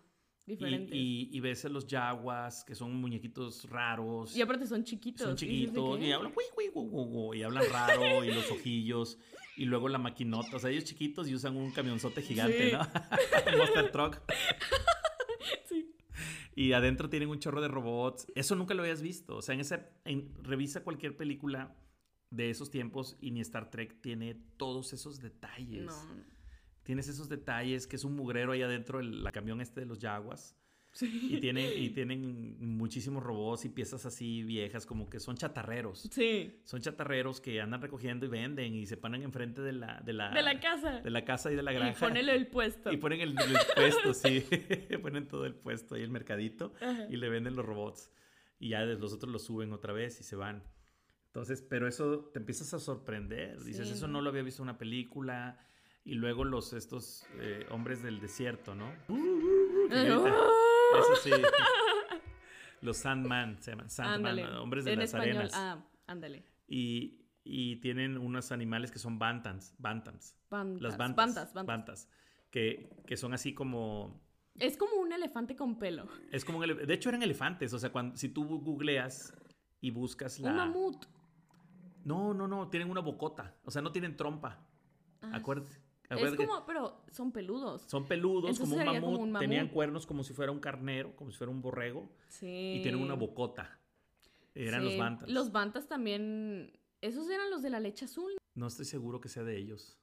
Y, 0.46 0.52
diferentes. 0.52 0.94
Y, 0.96 1.28
y- 1.30 1.36
y 1.36 1.40
ves 1.40 1.66
a 1.66 1.68
los 1.68 1.86
yaguas, 1.86 2.64
que 2.64 2.74
son 2.74 2.94
muñequitos 2.96 3.68
raros. 3.68 4.34
aparte 4.40 4.66
son 4.66 4.82
chiquitos. 4.82 5.26
son 5.26 5.34
y 5.34 5.36
chiquitos 5.36 5.98
que, 5.98 6.06
y 6.06 6.12
hablan, 6.12 6.32
"Ui, 6.34 6.44
ui, 6.56 6.68
gu, 6.72 6.88
gu, 6.88 7.04
gu", 7.04 7.34
y 7.34 7.42
hablan 7.42 7.64
raro 7.70 8.24
y 8.24 8.32
los 8.32 8.50
ojillos 8.50 9.18
y 9.58 9.66
luego 9.66 9.90
la 9.90 9.98
maquinota, 9.98 10.56
o 10.56 10.58
sea, 10.58 10.70
ellos 10.70 10.84
chiquitos 10.84 11.28
y 11.28 11.34
usan 11.34 11.54
un 11.58 11.70
camionzote 11.72 12.22
gigante, 12.22 12.70
Sí. 12.70 12.72
¿no? 12.72 12.78
Monster 13.58 13.92
Truck. 13.92 14.20
Y 16.54 16.72
adentro 16.72 17.08
tienen 17.08 17.28
un 17.30 17.38
chorro 17.38 17.60
de 17.60 17.68
robots. 17.68 18.26
Eso 18.34 18.54
nunca 18.56 18.74
lo 18.74 18.82
habías 18.82 19.00
visto. 19.02 19.36
O 19.36 19.42
sea, 19.42 19.54
en 19.54 19.60
ese, 19.60 19.88
en- 20.04 20.34
revisa 20.42 20.82
cualquier 20.84 21.16
película 21.16 21.74
de 22.30 22.50
esos 22.50 22.70
tiempos 22.70 23.16
y 23.20 23.30
ni 23.30 23.40
Star 23.40 23.70
Trek 23.70 24.00
tiene 24.00 24.34
todos 24.56 24.92
esos 24.92 25.20
detalles. 25.20 25.86
No. 25.86 26.32
Tienes 26.82 27.08
esos 27.08 27.28
detalles, 27.28 27.86
que 27.86 27.96
es 27.96 28.04
un 28.04 28.16
mugrero 28.16 28.52
ahí 28.52 28.62
adentro, 28.62 29.00
el 29.00 29.22
la 29.22 29.32
camión 29.32 29.60
este 29.60 29.80
de 29.80 29.86
los 29.86 29.98
Jaguars. 30.00 30.56
Sí. 30.94 31.28
Y, 31.32 31.40
tiene, 31.40 31.74
y 31.74 31.88
tienen 31.90 32.56
muchísimos 32.76 33.22
robots 33.22 33.64
y 33.64 33.70
piezas 33.70 34.04
así 34.04 34.42
viejas, 34.42 34.84
como 34.84 35.08
que 35.08 35.20
son 35.20 35.36
chatarreros. 35.36 36.00
Sí. 36.12 36.60
Son 36.64 36.80
chatarreros 36.82 37.40
que 37.40 37.62
andan 37.62 37.80
recogiendo 37.80 38.26
y 38.26 38.28
venden 38.28 38.74
y 38.74 38.84
se 38.86 38.98
ponen 38.98 39.22
enfrente 39.22 39.62
de 39.62 39.72
la, 39.72 40.02
de 40.02 40.12
la, 40.12 40.30
De 40.30 40.42
la 40.42 40.60
casa. 40.60 41.00
de 41.00 41.10
la 41.10 41.24
casa 41.24 41.50
y 41.50 41.56
de 41.56 41.62
la 41.62 41.72
y 41.72 41.76
granja. 41.76 42.06
ponele 42.06 42.34
el 42.34 42.46
puesto. 42.46 42.92
Y 42.92 42.98
ponen 42.98 43.20
el, 43.22 43.30
el 43.30 43.56
puesto, 43.74 44.12
sí. 44.12 44.44
ponen 45.02 45.26
todo 45.28 45.46
el 45.46 45.54
puesto 45.54 45.94
ahí, 45.94 46.02
el 46.02 46.10
mercadito, 46.10 46.74
Ajá. 46.82 47.06
y 47.08 47.16
le 47.16 47.28
venden 47.30 47.56
los 47.56 47.64
robots. 47.64 48.10
Y 48.58 48.68
ya 48.68 48.84
los 48.84 49.14
otros 49.14 49.32
los 49.32 49.44
suben 49.44 49.72
otra 49.72 49.94
vez 49.94 50.20
y 50.20 50.24
se 50.24 50.36
van. 50.36 50.62
Entonces, 51.28 51.62
pero 51.62 51.88
eso 51.88 52.28
te 52.34 52.38
empiezas 52.38 52.74
a 52.74 52.78
sorprender. 52.78 53.62
Dices, 53.64 53.88
Sí. 53.88 53.94
eso 53.94 54.08
no 54.08 54.20
lo 54.20 54.28
había 54.28 54.42
visto 54.42 54.62
en 54.62 54.68
una 54.68 54.76
película. 54.78 55.58
Y 56.04 56.14
luego 56.16 56.44
los, 56.44 56.72
estos 56.74 57.24
eh, 57.38 57.64
hombres 57.70 58.02
del 58.02 58.20
desierto, 58.20 58.74
¿no? 58.74 58.92
Que 59.06 59.14
gritan. 60.04 60.34
Eso 60.98 61.16
sí. 61.22 61.30
Los 62.80 62.96
Sandman, 62.98 63.62
se 63.62 63.70
llaman 63.72 63.90
Sandman, 63.90 64.16
Ándale. 64.38 64.46
hombres 64.58 64.84
de 64.84 64.92
en 64.94 64.98
las 64.98 65.08
español. 65.14 65.36
arenas. 65.36 65.52
Ah, 65.54 65.84
ándale. 66.06 66.44
Y, 66.66 67.20
y 67.44 67.76
tienen 67.76 68.18
unos 68.18 68.50
animales 68.50 68.90
que 68.90 68.98
son 68.98 69.18
bantams, 69.18 69.74
bantams. 69.78 70.36
Las 70.50 70.96
bantas. 70.96 71.16
Bantas, 71.16 71.54
bantas. 71.54 71.66
bantas, 71.66 72.08
que, 72.50 72.90
que 73.06 73.16
son 73.16 73.34
así 73.34 73.54
como 73.54 74.20
Es 74.58 74.76
como 74.76 74.96
un 74.96 75.12
elefante 75.12 75.54
con 75.54 75.78
pelo. 75.78 76.08
Es 76.32 76.44
como 76.44 76.58
un 76.58 76.64
ele- 76.64 76.74
De 76.86 76.94
hecho, 76.94 77.08
eran 77.08 77.22
elefantes. 77.22 77.72
O 77.72 77.78
sea, 77.78 77.92
cuando, 77.92 78.16
si 78.16 78.28
tú 78.30 78.44
googleas 78.60 79.32
y 79.80 79.90
buscas 79.90 80.40
la. 80.40 80.50
Un 80.50 80.56
mamut. 80.56 81.04
No, 82.04 82.34
no, 82.34 82.48
no. 82.48 82.68
Tienen 82.68 82.90
una 82.90 83.00
bocota. 83.00 83.54
O 83.64 83.70
sea, 83.70 83.80
no 83.80 83.92
tienen 83.92 84.16
trompa. 84.16 84.66
Ah, 85.20 85.30
Acuérdate. 85.34 85.76
Es 86.18 86.34
como, 86.34 86.64
pero 86.66 87.02
son 87.10 87.32
peludos. 87.32 87.82
Son 87.86 88.06
peludos, 88.06 88.50
Entonces 88.50 88.68
como 88.68 88.80
un, 88.80 88.86
mamut. 88.86 89.18
como 89.18 89.22
un 89.22 89.38
Tenían 89.38 89.68
cuernos 89.68 90.06
como 90.06 90.22
si 90.24 90.32
fuera 90.32 90.52
un 90.52 90.60
carnero, 90.60 91.14
como 91.16 91.30
si 91.30 91.38
fuera 91.38 91.50
un 91.50 91.62
borrego. 91.62 92.10
Sí. 92.28 92.76
Y 92.78 92.82
tienen 92.82 93.00
una 93.00 93.14
bocota. 93.14 93.78
Eran 94.54 94.84
los 94.84 94.96
bantas. 94.96 95.30
Los 95.30 95.52
bantas 95.52 95.88
también. 95.88 96.78
Esos 97.00 97.28
eran 97.30 97.50
los 97.50 97.62
de 97.62 97.70
la 97.70 97.80
leche 97.80 98.04
azul. 98.04 98.32
No 98.54 98.66
estoy 98.66 98.84
seguro 98.84 99.20
que 99.20 99.28
sea 99.28 99.42
de 99.42 99.56
ellos. 99.56 99.98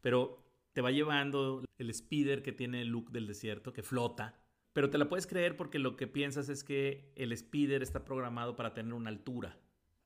Pero 0.00 0.44
te 0.72 0.80
va 0.80 0.90
llevando 0.90 1.64
el 1.78 1.94
speeder 1.94 2.42
que 2.42 2.52
tiene 2.52 2.82
el 2.82 2.88
look 2.88 3.10
del 3.10 3.26
desierto, 3.26 3.72
que 3.72 3.82
flota. 3.82 4.40
Pero 4.72 4.90
te 4.90 4.98
la 4.98 5.08
puedes 5.08 5.26
creer 5.26 5.56
porque 5.56 5.78
lo 5.78 5.96
que 5.96 6.08
piensas 6.08 6.48
es 6.48 6.64
que 6.64 7.12
el 7.14 7.36
speeder 7.36 7.82
está 7.82 8.04
programado 8.04 8.56
para 8.56 8.74
tener 8.74 8.92
una 8.92 9.08
altura. 9.08 9.56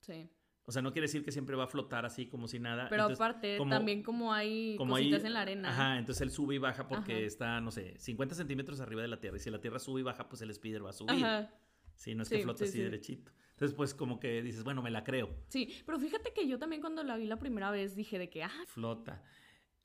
Sí. 0.00 0.28
O 0.68 0.70
sea, 0.70 0.82
no 0.82 0.92
quiere 0.92 1.06
decir 1.06 1.24
que 1.24 1.32
siempre 1.32 1.56
va 1.56 1.64
a 1.64 1.66
flotar 1.66 2.04
así 2.04 2.26
como 2.26 2.46
si 2.46 2.58
nada. 2.58 2.88
Pero 2.90 3.04
aparte, 3.04 3.56
también 3.70 4.02
como 4.02 4.34
hay 4.34 4.76
como 4.76 4.96
cositas 4.96 5.24
en 5.24 5.32
la 5.32 5.40
arena. 5.40 5.70
Ajá, 5.70 5.98
entonces 5.98 6.20
él 6.20 6.30
sube 6.30 6.56
y 6.56 6.58
baja 6.58 6.86
porque 6.86 7.24
está, 7.24 7.58
no 7.62 7.70
sé, 7.70 7.94
50 7.98 8.34
centímetros 8.34 8.78
arriba 8.82 9.00
de 9.00 9.08
la 9.08 9.18
Tierra. 9.18 9.38
Y 9.38 9.40
si 9.40 9.48
la 9.48 9.62
Tierra 9.62 9.78
sube 9.78 10.00
y 10.00 10.02
baja, 10.02 10.28
pues 10.28 10.42
el 10.42 10.52
speeder 10.52 10.84
va 10.84 10.90
a 10.90 10.92
subir. 10.92 11.24
Ajá. 11.24 11.50
Sí, 11.96 12.14
no 12.14 12.22
es 12.22 12.28
que 12.28 12.42
flota 12.42 12.64
así 12.64 12.82
derechito. 12.82 13.32
Entonces, 13.52 13.74
pues 13.74 13.94
como 13.94 14.20
que 14.20 14.42
dices, 14.42 14.62
bueno, 14.62 14.82
me 14.82 14.90
la 14.90 15.04
creo. 15.04 15.34
Sí, 15.48 15.74
pero 15.86 15.98
fíjate 15.98 16.34
que 16.34 16.46
yo 16.46 16.58
también 16.58 16.82
cuando 16.82 17.02
la 17.02 17.16
vi 17.16 17.24
la 17.24 17.38
primera 17.38 17.70
vez 17.70 17.96
dije 17.96 18.18
de 18.18 18.28
que, 18.28 18.44
ah. 18.44 18.52
Flota. 18.66 19.22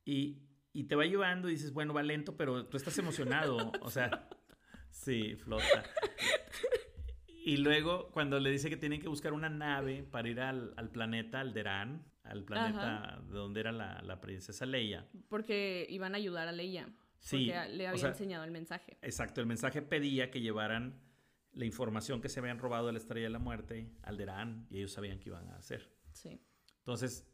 Y, 0.04 0.44
y 0.74 0.84
te 0.84 0.98
va 0.98 1.06
llevando 1.06 1.48
y 1.48 1.54
dices, 1.54 1.72
bueno, 1.72 1.94
va 1.94 2.04
lento, 2.04 2.36
pero 2.36 2.66
tú 2.66 2.76
estás 2.76 2.98
emocionado. 2.98 3.72
o 3.82 3.90
sea, 3.90 4.28
sí, 4.90 5.38
flota. 5.38 5.86
Y 7.46 7.58
luego, 7.58 8.10
cuando 8.12 8.40
le 8.40 8.50
dice 8.50 8.70
que 8.70 8.78
tienen 8.78 9.02
que 9.02 9.08
buscar 9.08 9.34
una 9.34 9.50
nave 9.50 10.04
para 10.04 10.30
ir 10.30 10.40
al, 10.40 10.74
al 10.78 10.90
planeta 10.90 11.42
Alderaan, 11.42 12.06
al 12.24 12.44
planeta 12.44 13.22
de 13.28 13.34
donde 13.34 13.60
era 13.60 13.72
la, 13.72 14.02
la, 14.02 14.22
princesa 14.22 14.66
Leia. 14.66 15.06
Porque 15.28 15.86
iban 15.90 16.14
a 16.14 16.18
ayudar 16.18 16.48
a 16.48 16.54
Leia. 16.54 16.90
Sí. 17.20 17.52
Porque 17.52 17.70
le 17.74 17.88
había 17.88 18.08
enseñado 18.08 18.44
el 18.46 18.52
mensaje. 18.52 18.98
Exacto, 19.02 19.42
el 19.42 19.48
mensaje 19.48 19.82
pedía 19.82 20.32
que 20.32 20.40
llevaran 20.40 21.02
la 21.52 21.66
información 21.66 22.22
que 22.22 22.30
se 22.30 22.40
habían 22.40 22.60
robado 22.60 22.88
de 22.88 22.94
la 22.94 23.00
Estrella 23.00 23.28
de 23.28 23.32
la 23.32 23.40
Muerte 23.40 23.92
al 24.02 24.14
Alderaan 24.14 24.68
y 24.70 24.78
ellos 24.78 24.94
sabían 24.94 25.20
qué 25.20 25.30
iban 25.30 25.50
a 25.50 25.58
hacer. 25.58 25.92
Sí. 26.14 26.42
Entonces, 26.80 27.28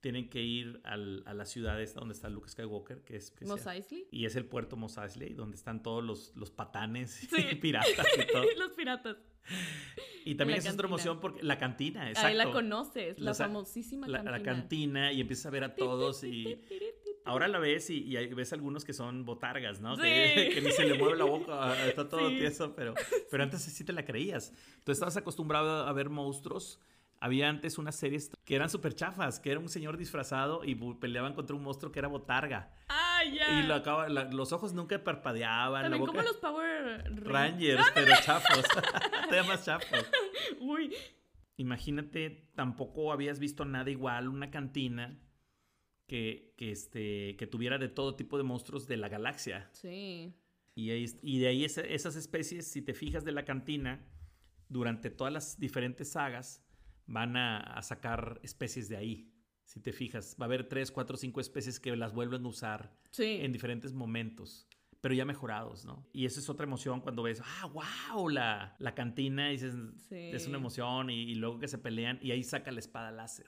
tienen 0.00 0.30
que 0.30 0.42
ir 0.42 0.80
al, 0.84 1.22
a 1.26 1.34
la 1.34 1.44
ciudad 1.44 1.80
esta 1.80 2.00
donde 2.00 2.14
está 2.14 2.28
Luke 2.28 2.48
Skywalker, 2.48 3.04
que 3.04 3.16
es... 3.16 3.34
Mos 3.42 3.66
Eisley. 3.66 4.08
Y 4.10 4.24
es 4.24 4.34
el 4.36 4.46
puerto 4.46 4.76
Mos 4.76 4.96
Eisley, 4.96 5.34
donde 5.34 5.56
están 5.56 5.82
todos 5.82 6.02
los, 6.02 6.34
los 6.34 6.50
patanes 6.50 7.28
y 7.52 7.54
piratas 7.56 8.06
y 8.18 8.26
todo. 8.32 8.44
los 8.58 8.72
piratas. 8.72 9.16
Y 10.22 10.34
también 10.34 10.58
es 10.58 10.68
otra 10.68 10.86
emoción 10.86 11.18
porque 11.18 11.42
la 11.42 11.58
cantina, 11.58 12.08
exacto. 12.08 12.28
Ahí 12.28 12.34
la 12.34 12.50
conoces, 12.52 13.18
la 13.18 13.32
famosísima 13.32 14.06
cantina. 14.06 14.30
La 14.30 14.42
cantina 14.42 15.12
y 15.12 15.20
empiezas 15.22 15.46
a 15.46 15.50
ver 15.50 15.64
a 15.64 15.74
todos 15.76 16.22
y 16.24 16.60
ahora 17.24 17.48
la 17.48 17.58
ves 17.58 17.88
y, 17.88 18.14
ves 18.34 18.52
algunos 18.52 18.84
que 18.84 18.92
son 18.92 19.24
botargas, 19.24 19.80
¿no? 19.80 19.96
Que, 19.96 20.60
ni 20.62 20.70
se 20.72 20.84
le 20.84 20.98
mueve 20.98 21.16
la 21.16 21.24
boca, 21.24 21.86
está 21.86 22.06
todo 22.08 22.28
tieso, 22.28 22.74
pero, 22.76 22.94
pero 23.30 23.42
antes 23.42 23.62
sí 23.62 23.82
te 23.82 23.94
la 23.94 24.04
creías. 24.04 24.52
Tú 24.84 24.92
estabas 24.92 25.16
acostumbrado 25.16 25.86
a 25.86 25.92
ver 25.94 26.10
monstruos 26.10 26.80
había 27.20 27.48
antes 27.50 27.76
unas 27.76 27.96
series 27.96 28.30
que 28.44 28.56
eran 28.56 28.70
súper 28.70 28.94
chafas, 28.94 29.38
que 29.40 29.50
era 29.50 29.60
un 29.60 29.68
señor 29.68 29.98
disfrazado 29.98 30.64
y 30.64 30.74
peleaban 30.94 31.34
contra 31.34 31.54
un 31.54 31.62
monstruo 31.62 31.92
que 31.92 31.98
era 31.98 32.08
botarga. 32.08 32.72
¡Ah, 32.88 33.09
ya! 33.24 33.60
Y 33.60 33.66
lo 33.66 33.74
acaba, 33.74 34.08
los 34.08 34.52
ojos 34.52 34.72
nunca 34.72 35.02
parpadeaban. 35.02 35.82
También 35.82 36.06
como 36.06 36.22
los 36.22 36.36
Power 36.36 37.04
Rangers, 37.24 37.84
pero 37.94 38.14
chafos. 38.22 38.64
Todavía 39.28 39.44
más 39.44 39.64
chafos. 39.64 40.10
Uy. 40.60 40.94
Imagínate, 41.56 42.50
tampoco 42.54 43.12
habías 43.12 43.38
visto 43.38 43.64
nada 43.64 43.90
igual, 43.90 44.28
una 44.28 44.50
cantina 44.50 45.20
que, 46.06 46.54
que, 46.56 46.72
este, 46.72 47.36
que 47.36 47.46
tuviera 47.46 47.76
de 47.76 47.88
todo 47.88 48.16
tipo 48.16 48.38
de 48.38 48.44
monstruos 48.44 48.86
de 48.86 48.96
la 48.96 49.08
galaxia. 49.08 49.68
Sí. 49.72 50.34
Y, 50.74 50.90
y 50.90 51.38
de 51.38 51.48
ahí 51.48 51.64
esas 51.64 52.16
especies, 52.16 52.66
si 52.66 52.80
te 52.80 52.94
fijas 52.94 53.24
de 53.24 53.32
la 53.32 53.44
cantina, 53.44 54.06
durante 54.70 55.10
todas 55.10 55.32
las 55.32 55.60
diferentes 55.60 56.12
sagas, 56.12 56.64
van 57.06 57.36
a, 57.36 57.82
sacar 57.82 58.40
especies 58.42 58.88
de 58.88 58.96
ahí. 58.96 59.29
Si 59.70 59.78
te 59.78 59.92
fijas, 59.92 60.36
va 60.40 60.46
a 60.46 60.48
haber 60.48 60.68
tres, 60.68 60.90
cuatro, 60.90 61.16
cinco 61.16 61.40
especies 61.40 61.78
que 61.78 61.94
las 61.94 62.12
vuelven 62.12 62.44
a 62.44 62.48
usar 62.48 62.92
en 63.16 63.52
diferentes 63.52 63.92
momentos 63.92 64.66
pero 65.00 65.14
ya 65.14 65.24
mejorados, 65.24 65.84
¿no? 65.84 66.06
Y 66.12 66.26
esa 66.26 66.40
es 66.40 66.48
otra 66.50 66.64
emoción 66.66 67.00
cuando 67.00 67.22
ves, 67.22 67.40
ah, 67.42 67.70
wow, 67.72 68.28
la, 68.28 68.76
la 68.78 68.94
cantina, 68.94 69.48
y 69.48 69.52
dices, 69.52 69.74
es 70.10 70.46
una 70.46 70.58
emoción, 70.58 71.08
y, 71.08 71.34
luego 71.36 71.58
que 71.58 71.68
se 71.68 71.78
pelean, 71.78 72.18
y 72.20 72.32
ahí 72.32 72.42
saca 72.42 72.70
la 72.70 72.80
espada 72.80 73.10
láser. 73.10 73.46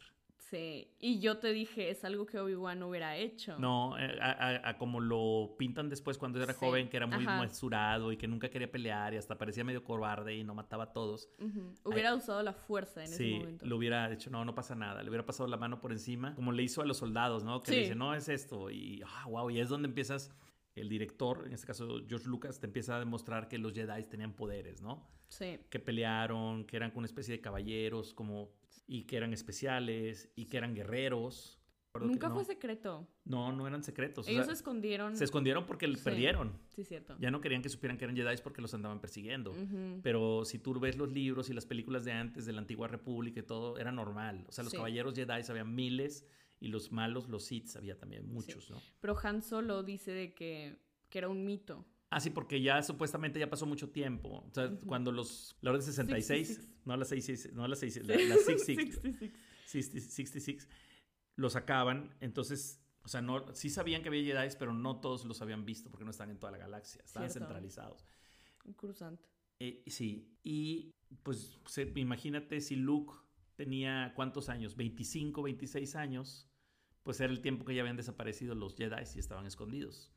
Sí, 0.53 0.87
y 1.01 1.19
yo 1.19 1.39
te 1.39 1.51
dije, 1.51 1.89
es 1.89 2.05
algo 2.05 2.27
que 2.27 2.39
Obi-Wan 2.39 2.79
no 2.79 2.89
hubiera 2.91 3.17
hecho. 3.17 3.59
No, 3.59 3.99
eh, 3.99 4.19
a, 4.21 4.77
como 4.77 5.01
lo 5.01 5.55
pintan 5.57 5.89
después 5.89 6.19
cuando 6.19 6.43
era 6.43 6.53
joven, 6.53 6.91
que 6.91 6.99
era 6.99 7.07
muy 7.07 7.25
mesurado 7.25 8.13
y 8.13 8.19
que 8.19 8.29
nunca 8.29 8.51
quería 8.51 8.71
pelear 8.71 9.15
y 9.15 9.17
hasta 9.17 9.39
parecía 9.39 9.65
medio 9.65 9.83
cobarde 9.83 10.37
y 10.37 10.45
no 10.45 10.55
mataba 10.55 10.85
a 10.85 10.93
todos. 10.93 11.31
Hubiera 11.85 12.15
usado 12.15 12.43
la 12.43 12.53
fuerza 12.53 13.03
en 13.03 13.11
ese 13.11 13.31
momento. 13.31 13.65
Sí, 13.65 13.71
lo 13.71 13.79
hubiera 13.79 14.13
hecho, 14.13 14.29
no, 14.29 14.45
no 14.45 14.55
pasa 14.55 14.75
nada, 14.75 15.03
le 15.03 15.09
hubiera 15.09 15.25
pasado 15.25 15.49
la 15.49 15.57
mano 15.57 15.81
por 15.81 15.91
encima, 15.91 16.35
como 16.35 16.53
le 16.53 16.63
hizo 16.63 16.83
a 16.83 16.85
los 16.85 16.99
soldados, 16.99 17.45
¿no? 17.45 17.63
Que 17.63 17.71
le 17.71 17.79
dice, 17.79 17.95
no, 17.95 18.15
es 18.15 18.29
esto, 18.29 18.71
y, 18.71 19.03
ah, 19.07 19.25
wow, 19.29 19.49
y 19.49 19.59
es 19.59 19.71
donde 19.71 19.89
empiezas 19.89 20.37
el 20.75 20.91
director, 20.91 21.45
en 21.47 21.55
este 21.55 21.67
caso 21.67 22.03
George 22.07 22.29
Lucas, 22.29 22.61
te 22.61 22.67
empieza 22.67 22.97
a 22.97 22.99
demostrar 22.99 23.49
que 23.49 23.57
los 23.57 23.73
Jedi 23.73 24.05
tenían 24.05 24.35
poderes, 24.35 24.83
¿no? 24.83 25.09
Sí. 25.29 25.61
Que 25.71 25.79
pelearon, 25.79 26.67
que 26.67 26.77
eran 26.77 26.93
una 26.95 27.07
especie 27.07 27.37
de 27.37 27.41
caballeros, 27.41 28.13
como 28.13 28.51
y 28.93 29.05
que 29.05 29.17
eran 29.17 29.33
especiales 29.33 30.31
y 30.37 30.45
que 30.45 30.59
eran 30.59 30.75
guerreros. 30.75 31.59
Nunca 31.99 32.29
fue 32.29 32.45
secreto. 32.45 33.09
No, 33.25 33.51
no 33.51 33.67
eran 33.67 33.83
secretos. 33.83 34.29
Ellos 34.29 34.45
se 34.45 34.53
escondieron. 34.53 35.17
Se 35.17 35.25
escondieron 35.25 35.65
porque 35.65 35.89
perdieron. 36.05 36.59
Sí, 36.69 36.85
cierto. 36.85 37.17
Ya 37.19 37.31
no 37.31 37.41
querían 37.41 37.63
que 37.63 37.71
supieran 37.71 37.97
que 37.97 38.05
eran 38.05 38.15
Jedi 38.15 38.37
porque 38.43 38.61
los 38.61 38.75
andaban 38.75 39.01
persiguiendo. 39.01 39.55
Pero 40.03 40.45
si 40.45 40.59
tú 40.59 40.79
ves 40.79 40.99
los 40.99 41.11
libros 41.11 41.49
y 41.49 41.55
las 41.55 41.65
películas 41.65 42.05
de 42.05 42.13
antes 42.13 42.45
de 42.45 42.53
la 42.53 42.61
antigua 42.61 42.87
república 42.87 43.41
y 43.41 43.45
todo, 43.45 43.79
era 43.79 43.93
normal. 43.93 44.45
O 44.47 44.53
sea, 44.53 44.63
los 44.63 44.75
caballeros 44.75 45.15
Jedi 45.15 45.43
había 45.49 45.65
miles 45.65 46.27
y 46.61 46.69
los 46.69 46.93
malos, 46.93 47.31
los 47.31 47.45
Sith, 47.47 47.75
había 47.77 47.97
también 47.97 48.29
muchos, 48.29 48.71
¿no? 48.71 48.77
Pero 49.01 49.17
Han 49.23 49.43
Solo 49.43 49.83
dice 49.83 50.13
de 50.13 50.35
que, 50.35 50.77
que 51.09 51.19
era 51.19 51.31
un 51.31 51.47
mito. 51.47 51.87
Ah, 52.13 52.21
sí, 52.21 52.29
porque 52.29 52.61
ya 52.61 52.83
supuestamente 52.83 53.41
ya 53.41 53.49
pasó 53.49 53.65
mucho 53.65 53.89
tiempo. 53.89 54.45
O 54.47 54.51
sea, 54.53 54.71
cuando 54.87 55.13
los. 55.13 55.57
La 55.63 55.71
orden 55.71 55.83
66, 55.83 56.61
no 56.85 56.95
la 56.95 57.07
66, 57.07 57.55
no 57.55 57.67
la 57.67 57.75
66, 57.75 58.29
la, 58.29 58.37
66, 58.37 59.33
66. 59.65 60.69
los 61.37 61.55
sacaban. 61.55 62.15
Entonces, 62.21 62.85
o 63.03 63.09
sea, 63.09 63.23
no, 63.23 63.55
sí 63.55 63.71
sabían 63.71 64.03
que 64.03 64.11
había 64.11 64.23
Jedi, 64.23 64.55
pero 64.59 64.75
no 64.75 65.01
todos 65.01 65.25
los 65.25 65.41
habían 65.41 65.65
visto 65.65 65.91
porque 65.91 66.05
no 66.05 66.11
están 66.11 66.29
en 66.29 66.39
toda 66.39 66.53
la 66.53 66.59
galaxia. 66.59 67.01
Estaban 67.03 67.31
centralizados. 67.31 68.05
Un 68.67 68.75
cruzante. 68.75 69.27
Eh, 69.59 69.83
sí. 69.87 70.37
Y 70.43 70.95
pues 71.23 71.59
imagínate 71.95 72.61
si 72.61 72.77
Luke 72.77 73.15
tenía 73.57 74.13
cuántos 74.15 74.51
años, 74.51 74.77
25, 74.77 75.43
26 75.43 75.97
años, 75.97 76.47
pues 77.05 77.21
era 77.21 77.33
el 77.33 77.41
tiempo 77.41 77.65
que 77.65 77.75
ya 77.75 77.81
habían 77.81 77.97
desaparecido 77.97 78.55
los 78.55 78.77
Jedi 78.77 79.03
y 79.15 79.19
estaban 79.19 79.47
escondidos 79.47 80.13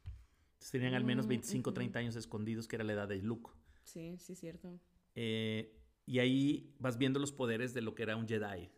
tenían 0.72 0.94
al 0.94 1.04
menos 1.04 1.28
25, 1.28 1.72
mm, 1.72 1.74
30 1.74 2.00
años 2.00 2.16
escondidos, 2.16 2.68
que 2.68 2.76
era 2.76 2.84
la 2.84 2.94
edad 2.94 3.08
de 3.08 3.22
Luke. 3.22 3.52
Sí, 3.84 4.18
sí, 4.18 4.36
cierto. 4.36 4.80
Eh, 5.16 5.82
y 6.06 6.20
ahí 6.20 6.76
vas 6.80 6.98
viendo 6.98 7.20
los 7.20 7.32
poderes 7.32 7.74
de 7.74 7.82
lo 7.82 7.96
que 7.96 8.04
era 8.04 8.16
un 8.16 8.28
Jedi. 8.28 8.70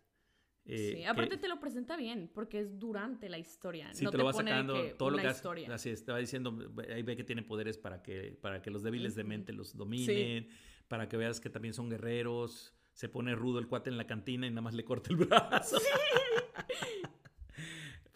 Eh, 0.69 0.95
sí, 0.95 1.03
aparte 1.05 1.37
te 1.37 1.47
lo 1.47 1.59
presenta 1.61 1.95
bien, 1.95 2.29
porque 2.33 2.59
es 2.59 2.77
durante 2.77 3.29
la 3.29 3.37
historia. 3.37 3.93
Sí, 3.93 4.03
no 4.03 4.11
te, 4.11 4.17
lo 4.17 4.25
va 4.25 4.33
sacando 4.33 4.75
todo 4.97 5.11
lo 5.11 5.17
que 5.17 5.27
historia. 5.27 5.73
Así 5.73 5.89
es, 5.89 6.03
te 6.03 6.11
va 6.11 6.17
diciendo, 6.17 6.57
ahí 6.93 7.03
ve 7.03 7.15
que 7.15 7.23
tiene 7.23 7.41
poderes 7.41 7.77
para 7.77 8.03
que, 8.03 8.37
para 8.41 8.61
que 8.61 8.69
los 8.69 8.83
débiles 8.83 9.15
de 9.15 9.23
mente 9.23 9.53
los 9.53 9.77
dominen, 9.77 10.49
para 10.89 11.07
que 11.07 11.15
veas 11.15 11.39
que 11.39 11.49
también 11.49 11.73
son 11.73 11.89
guerreros. 11.89 12.73
Se 12.91 13.07
pone 13.07 13.35
rudo 13.35 13.59
el 13.59 13.67
cuate 13.67 13.89
en 13.89 13.97
la 13.97 14.07
cantina 14.07 14.47
y 14.47 14.49
nada 14.49 14.61
más 14.61 14.73
le 14.73 14.83
corta 14.83 15.09
el 15.11 15.17
brazo. 15.17 15.79
Sí. 15.79 15.85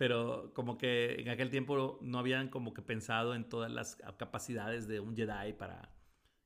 pero 0.02 0.52
como 0.56 0.80
que 0.80 1.14
en 1.20 1.30
aquel 1.30 1.52
tiempo 1.52 2.00
no 2.02 2.18
habían 2.18 2.48
como 2.48 2.74
que 2.74 2.82
pensado 2.82 3.36
en 3.36 3.48
todas 3.48 3.72
las 3.72 3.98
capacidades 4.18 4.88
de 4.88 5.00
un 5.00 5.16
Jedi 5.16 5.54
para 5.54 5.94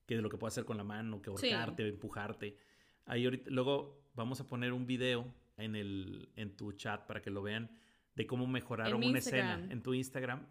que 0.06 0.18
de 0.18 0.22
lo 0.22 0.30
que 0.30 0.38
puede 0.38 0.50
hacer 0.50 0.66
con 0.66 0.76
la 0.76 0.84
mano, 0.84 1.22
que 1.22 1.30
ahorcarte, 1.30 1.88
empujarte. 1.88 2.58
Ahí 3.06 3.24
ahorita, 3.24 3.50
luego 3.52 4.10
vamos 4.14 4.42
a 4.42 4.48
poner 4.50 4.74
un 4.74 4.86
video 4.86 5.34
en 5.56 5.78
el 5.78 6.28
en 6.36 6.58
tu 6.58 6.74
chat 6.74 7.08
para 7.08 7.22
que 7.22 7.30
lo 7.30 7.42
vean 7.42 7.72
de 8.14 8.28
cómo 8.28 8.46
mejoraron 8.46 9.02
una 9.02 9.20
escena 9.20 9.66
en 9.70 9.82
tu 9.82 9.94
Instagram 9.94 10.46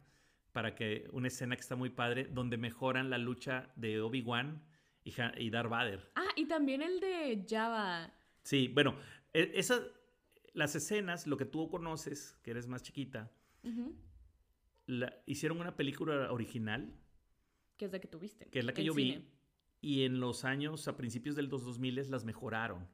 para 0.52 0.74
que 0.74 1.06
una 1.12 1.28
escena 1.28 1.56
que 1.56 1.60
está 1.60 1.76
muy 1.76 1.90
padre 1.90 2.24
donde 2.32 2.56
mejoran 2.56 3.10
la 3.10 3.18
lucha 3.18 3.70
de 3.76 4.00
Obi-Wan 4.00 4.62
y, 5.04 5.12
y 5.36 5.50
Darth 5.50 5.68
Vader. 5.68 6.10
Ah, 6.14 6.32
y 6.36 6.46
también 6.46 6.80
el 6.80 7.00
de 7.00 7.44
Java. 7.46 8.10
Sí, 8.44 8.68
bueno, 8.68 8.94
e, 9.34 9.52
esa 9.56 9.82
las 10.54 10.74
escenas, 10.74 11.26
lo 11.26 11.36
que 11.36 11.44
tú 11.44 11.68
conoces, 11.68 12.38
que 12.42 12.52
eres 12.52 12.66
más 12.66 12.82
chiquita, 12.82 13.30
hicieron 15.26 15.60
una 15.60 15.76
película 15.76 16.32
original. 16.32 16.94
Que 17.76 17.84
es 17.86 17.92
la 17.92 17.98
que 17.98 18.08
tuviste. 18.08 18.46
Que 18.46 18.60
es 18.60 18.64
la 18.64 18.72
que 18.72 18.84
yo 18.84 18.94
vi. 18.94 19.28
Y 19.80 20.04
en 20.04 20.20
los 20.20 20.44
años, 20.44 20.88
a 20.88 20.96
principios 20.96 21.36
del 21.36 21.48
2000 21.48 22.10
las 22.10 22.24
mejoraron. 22.24 22.88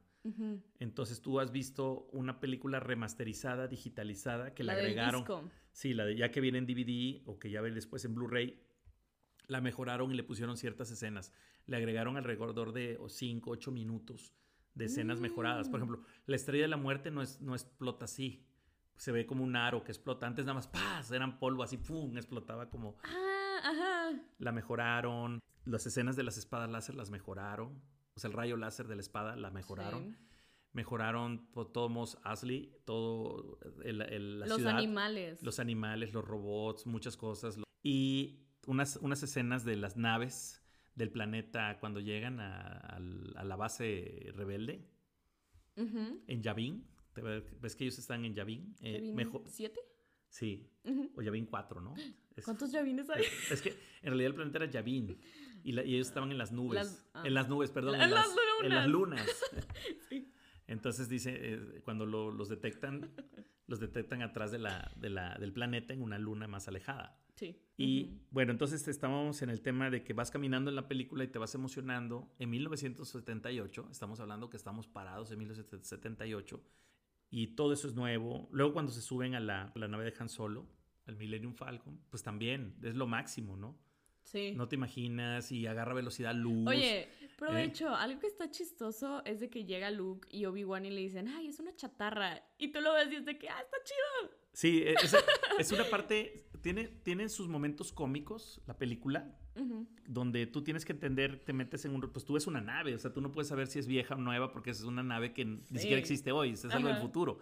Entonces 0.79 1.21
tú 1.21 1.39
has 1.39 1.51
visto 1.51 2.09
una 2.11 2.39
película 2.39 2.79
remasterizada, 2.79 3.67
digitalizada, 3.67 4.53
que 4.53 4.63
la 4.63 4.73
le 4.73 4.81
agregaron. 4.81 5.51
Sí, 5.71 5.93
la 5.93 6.05
de 6.05 6.17
ya 6.17 6.31
que 6.31 6.41
viene 6.41 6.57
en 6.57 6.65
DVD 6.65 7.21
o 7.25 7.39
que 7.39 7.49
ya 7.49 7.61
ven 7.61 7.73
después 7.73 8.03
en 8.05 8.13
Blu-ray, 8.13 8.59
la 9.47 9.61
mejoraron 9.61 10.11
y 10.11 10.15
le 10.15 10.23
pusieron 10.23 10.57
ciertas 10.57 10.91
escenas. 10.91 11.31
Le 11.65 11.77
agregaron 11.77 12.17
alrededor 12.17 12.73
de 12.73 12.99
5, 13.07 13.49
8 13.49 13.71
minutos 13.71 14.33
de 14.75 14.85
escenas 14.85 15.19
mejoradas. 15.19 15.69
Por 15.69 15.79
ejemplo, 15.79 16.01
la 16.25 16.35
estrella 16.35 16.63
de 16.63 16.69
la 16.69 16.77
muerte 16.77 17.11
no, 17.11 17.21
es, 17.21 17.41
no 17.41 17.53
explota 17.53 18.05
así. 18.05 18.45
Se 18.95 19.11
ve 19.11 19.25
como 19.25 19.43
un 19.43 19.55
aro 19.55 19.83
que 19.83 19.91
explota. 19.91 20.27
Antes 20.27 20.45
nada 20.45 20.55
más, 20.55 20.67
¡paz! 20.67 21.11
Eran 21.11 21.39
polvo 21.39 21.63
así, 21.63 21.77
¡pum! 21.77 22.15
Explotaba 22.17 22.69
como... 22.69 22.97
Ah, 23.03 23.59
ajá. 23.63 24.21
La 24.37 24.51
mejoraron. 24.51 25.39
Las 25.65 25.85
escenas 25.87 26.15
de 26.15 26.23
las 26.23 26.37
espadas 26.37 26.69
láser 26.69 26.95
las 26.95 27.09
mejoraron. 27.09 27.81
O 28.15 28.19
sea, 28.19 28.29
el 28.29 28.35
rayo 28.35 28.57
láser 28.57 28.87
de 28.87 28.95
la 28.95 29.01
espada 29.01 29.35
la 29.35 29.49
mejoraron. 29.51 30.17
Mejoraron 30.73 31.47
por 31.51 31.71
todos 31.71 31.91
modos 31.91 32.17
Ashley, 32.23 32.73
todo 32.85 33.59
el, 33.83 34.01
el- 34.03 34.39
la 34.39 34.45
Los 34.47 34.57
ciudad, 34.57 34.77
animales. 34.77 35.43
los 35.43 35.59
animales, 35.59 36.13
los 36.13 36.23
robots, 36.25 36.85
muchas 36.87 37.17
cosas. 37.17 37.57
Y 37.83 38.45
unas, 38.67 38.95
unas 38.97 39.21
escenas 39.23 39.65
de 39.65 39.75
las 39.75 39.97
naves 39.97 40.60
del 40.95 41.09
planeta 41.09 41.77
cuando 41.79 41.99
llegan 41.99 42.39
a, 42.39 42.97
la 42.99 43.55
base 43.55 44.31
rebelde 44.35 44.87
en 45.75 46.41
Yavin. 46.41 46.85
¿Te 47.13 47.21
ve- 47.21 47.43
¿Ves 47.61 47.75
que 47.75 47.83
ellos 47.85 47.99
están 47.99 48.23
en 48.25 48.33
Yavin? 48.33 48.75
Eh, 48.81 48.93
¿Yavin 48.93 49.15
mejo- 49.15 49.43
¿Siete? 49.47 49.79
sí, 50.29 50.69
o 51.15 51.21
Yavin 51.21 51.45
4, 51.45 51.81
¿no? 51.81 51.93
Es- 52.35 52.45
¿Cuántos 52.45 52.71
Yavines 52.71 53.09
hay? 53.09 53.23
Es 53.51 53.61
que 53.61 53.69
en 53.69 54.09
realidad 54.09 54.27
el 54.27 54.35
planeta 54.35 54.57
era 54.59 54.71
Yavin 54.71 55.17
y, 55.63 55.71
la- 55.73 55.83
y 55.83 55.95
ellos 55.95 56.07
estaban 56.07 56.31
en 56.31 56.37
las 56.37 56.51
nubes. 56.51 56.75
Las- 56.75 57.09
ah. 57.13 57.23
En 57.25 57.33
las 57.33 57.49
nubes, 57.49 57.69
perdón. 57.71 57.97
La- 57.97 58.05
en, 58.05 58.11
las 58.11 58.27
las, 58.27 58.35
en 58.63 58.69
las 58.69 58.87
lunas. 58.87 59.27
Sí. 60.09 60.31
Entonces 60.67 61.09
dice, 61.09 61.33
eh, 61.53 61.81
cuando 61.83 62.05
lo- 62.05 62.31
los 62.31 62.47
detectan, 62.47 63.11
los 63.67 63.79
detectan 63.81 64.21
atrás 64.21 64.51
de 64.51 64.59
la, 64.59 64.91
de 64.95 65.09
la- 65.09 65.35
del 65.35 65.51
planeta 65.51 65.93
en 65.93 66.01
una 66.01 66.17
luna 66.17 66.47
más 66.47 66.67
alejada. 66.69 67.19
Sí. 67.41 67.59
Y 67.75 68.03
Ujú. 68.03 68.19
bueno, 68.29 68.51
entonces 68.51 68.87
estábamos 68.87 69.41
en 69.41 69.49
el 69.49 69.61
tema 69.61 69.89
de 69.89 70.03
que 70.03 70.13
vas 70.13 70.29
caminando 70.29 70.69
en 70.69 70.75
la 70.75 70.87
película 70.87 71.23
y 71.23 71.27
te 71.27 71.39
vas 71.39 71.55
emocionando. 71.55 72.31
En 72.37 72.51
1978, 72.51 73.87
estamos 73.89 74.19
hablando 74.19 74.47
que 74.51 74.57
estamos 74.57 74.87
parados 74.87 75.31
en 75.31 75.39
1978 75.39 76.61
y 77.31 77.55
todo 77.55 77.73
eso 77.73 77.87
es 77.87 77.95
nuevo. 77.95 78.47
Luego 78.51 78.73
cuando 78.73 78.91
se 78.91 79.01
suben 79.01 79.33
a 79.33 79.39
la, 79.39 79.71
a 79.75 79.79
la 79.79 79.87
nave 79.87 80.05
de 80.05 80.13
Han 80.19 80.29
Solo, 80.29 80.67
al 81.07 81.15
Millennium 81.15 81.55
Falcon, 81.55 81.99
pues 82.11 82.21
también 82.21 82.75
es 82.83 82.93
lo 82.93 83.07
máximo, 83.07 83.57
¿no? 83.57 83.75
Sí. 84.21 84.53
No 84.55 84.67
te 84.67 84.75
imaginas 84.75 85.51
y 85.51 85.65
agarra 85.65 85.95
velocidad 85.95 86.35
luz. 86.35 86.67
Oye, 86.67 87.09
pero 87.39 87.53
de 87.53 87.63
¿eh? 87.63 87.65
hecho, 87.65 87.89
algo 87.95 88.19
que 88.19 88.27
está 88.27 88.51
chistoso 88.51 89.23
es 89.25 89.39
de 89.39 89.49
que 89.49 89.65
llega 89.65 89.89
Luke 89.89 90.27
y 90.29 90.45
Obi-Wan 90.45 90.85
y 90.85 90.91
le 90.91 91.01
dicen, 91.01 91.27
ay, 91.27 91.47
es 91.47 91.59
una 91.59 91.75
chatarra. 91.75 92.39
Y 92.59 92.67
tú 92.71 92.81
lo 92.81 92.93
ves 92.93 93.11
y 93.11 93.15
es 93.15 93.25
de 93.25 93.39
que, 93.39 93.49
ah, 93.49 93.59
está 93.59 93.77
chido. 93.83 94.31
Sí, 94.53 94.83
e- 94.83 94.93
es, 94.93 95.15
es 95.57 95.71
una 95.71 95.85
parte, 95.89 96.50
tiene, 96.61 96.87
tiene 96.87 97.27
sus 97.29 97.47
momentos 97.47 97.91
cómicos 97.91 98.61
la 98.67 98.77
película, 98.77 99.35
Ujú. 99.55 99.87
donde 100.07 100.45
tú 100.47 100.63
tienes 100.63 100.85
que 100.85 100.93
entender, 100.93 101.39
te 101.43 101.53
metes 101.53 101.83
en 101.85 101.93
un... 101.93 102.01
Pues 102.01 102.23
tú 102.25 102.33
ves 102.33 102.47
una 102.47 102.61
nave, 102.61 102.95
o 102.95 102.99
sea, 102.99 103.13
tú 103.13 103.21
no 103.21 103.31
puedes 103.31 103.47
saber 103.49 103.67
si 103.67 103.79
es 103.79 103.87
vieja 103.87 104.15
o 104.15 104.17
nueva 104.17 104.51
porque 104.51 104.69
es 104.71 104.81
una 104.83 105.03
nave 105.03 105.33
que 105.33 105.45
ni 105.45 105.57
Sí. 105.59 105.77
siquiera 105.79 105.99
existe 105.99 106.31
hoy, 106.31 106.51
es 106.51 106.65
algo 106.65 106.87
del 106.87 106.97
futuro. 106.97 107.39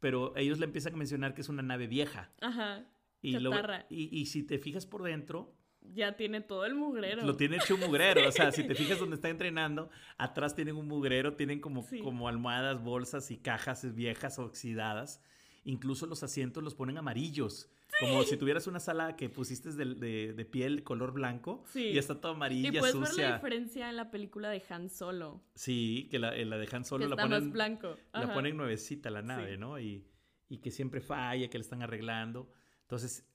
Pero 0.00 0.36
ellos 0.36 0.58
le 0.58 0.64
empiezan 0.66 0.94
a 0.94 0.96
mencionar 0.96 1.34
que 1.34 1.42
es 1.42 1.48
una 1.48 1.62
nave 1.62 1.86
vieja. 1.86 2.32
Ajá. 2.40 2.84
Y, 3.20 3.38
lo- 3.38 3.52
y, 3.88 4.08
y 4.18 4.26
si 4.26 4.42
te 4.42 4.58
fijas 4.58 4.84
por 4.86 5.04
dentro, 5.04 5.54
Ya 5.94 6.16
tiene 6.16 6.40
todo 6.40 6.64
el 6.66 6.74
mugrero. 6.74 7.24
lo 7.24 7.36
tiene 7.36 7.56
hecho 7.56 7.74
un 7.76 7.80
mugrero. 7.82 8.28
O 8.28 8.32
sea, 8.32 8.50
si 8.50 8.64
te 8.66 8.74
fijas 8.74 8.98
donde 8.98 9.14
está 9.14 9.28
entrenando, 9.30 9.90
atrás 10.18 10.56
tienen 10.56 10.74
un 10.76 10.88
mugrero, 10.88 11.34
tienen 11.36 11.60
como, 11.60 11.82
Sí. 11.82 12.00
como 12.00 12.26
almohadas, 12.28 12.82
bolsas 12.82 13.30
y 13.30 13.36
cajas 13.36 13.94
viejas 13.94 14.38
oxidadas. 14.40 15.20
Incluso 15.64 16.06
los 16.06 16.24
asientos 16.24 16.64
los 16.64 16.74
ponen 16.74 16.98
amarillos. 16.98 17.70
Como 18.00 18.22
si 18.24 18.36
tuvieras 18.36 18.66
una 18.66 18.80
sala 18.80 19.16
que 19.16 19.28
pusiste 19.28 19.70
de, 19.72 19.84
de- 19.94 20.32
de 20.32 20.44
piel 20.44 20.82
color 20.82 21.12
blanco 21.12 21.62
Sí. 21.66 21.88
y 21.88 21.98
está 21.98 22.20
toda 22.20 22.34
Y 22.34 22.36
amarilla, 22.36 22.80
puedes 22.80 22.94
ver 22.94 23.02
la 23.02 23.08
sucia. 23.08 23.34
diferencia 23.34 23.88
en 23.90 23.96
la 23.96 24.10
película 24.10 24.48
de 24.50 24.62
Han 24.70 24.88
Solo. 24.88 25.42
Sí, 25.54 26.08
que 26.10 26.18
la, 26.18 26.34
la 26.34 26.58
dejan 26.58 26.84
solo, 26.84 27.04
que 27.04 27.08
la 27.10 27.14
está 27.14 27.22
ponen, 27.24 27.44
más 27.44 27.52
blanco. 27.52 27.96
la 28.12 28.32
ponen 28.34 28.56
nuevecita 28.56 29.10
la 29.10 29.22
nave, 29.22 29.52
Sí. 29.52 29.58
¿no? 29.58 29.78
Y, 29.78 30.06
y 30.48 30.58
que 30.58 30.70
siempre 30.70 31.00
falla, 31.00 31.48
que 31.48 31.58
le 31.58 31.62
están 31.62 31.82
arreglando. 31.82 32.50
Entonces, 32.82 33.26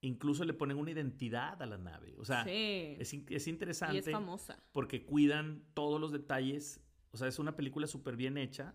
incluso 0.00 0.44
le 0.44 0.52
ponen 0.54 0.76
una 0.78 0.90
identidad 0.90 1.60
a 1.62 1.66
la 1.66 1.78
nave. 1.78 2.14
O 2.18 2.24
sea, 2.24 2.44
sí. 2.44 2.96
es, 2.98 3.12
es 3.14 3.46
y 3.46 3.50
interesante 3.50 3.98
es 3.98 4.10
famosa. 4.10 4.62
porque 4.72 5.04
cuidan 5.04 5.64
todos 5.74 6.00
los 6.00 6.12
detalles. 6.12 6.80
O 7.12 7.16
sea, 7.16 7.28
es 7.28 7.38
una 7.38 7.56
película 7.56 7.86
súper 7.86 8.16
bien 8.16 8.36
hecha. 8.38 8.74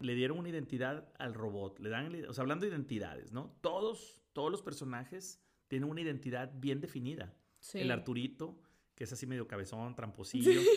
Le 0.00 0.14
dieron 0.14 0.38
una 0.38 0.48
identidad 0.48 1.12
al 1.18 1.34
robot. 1.34 1.78
Le 1.78 1.88
dan, 1.90 2.12
o 2.28 2.32
sea, 2.32 2.42
hablando 2.42 2.64
de 2.66 2.70
identidades, 2.72 3.32
¿no? 3.32 3.56
Todos, 3.60 4.21
todos 4.32 4.50
los 4.50 4.62
personajes 4.62 5.40
tienen 5.68 5.88
una 5.88 6.00
identidad 6.00 6.52
bien 6.54 6.80
definida. 6.80 7.34
Sí. 7.58 7.78
El 7.78 7.90
Arturito, 7.90 8.60
que 8.94 9.04
es 9.04 9.12
así 9.12 9.26
medio 9.26 9.46
cabezón, 9.48 9.94
tramposillo. 9.94 10.50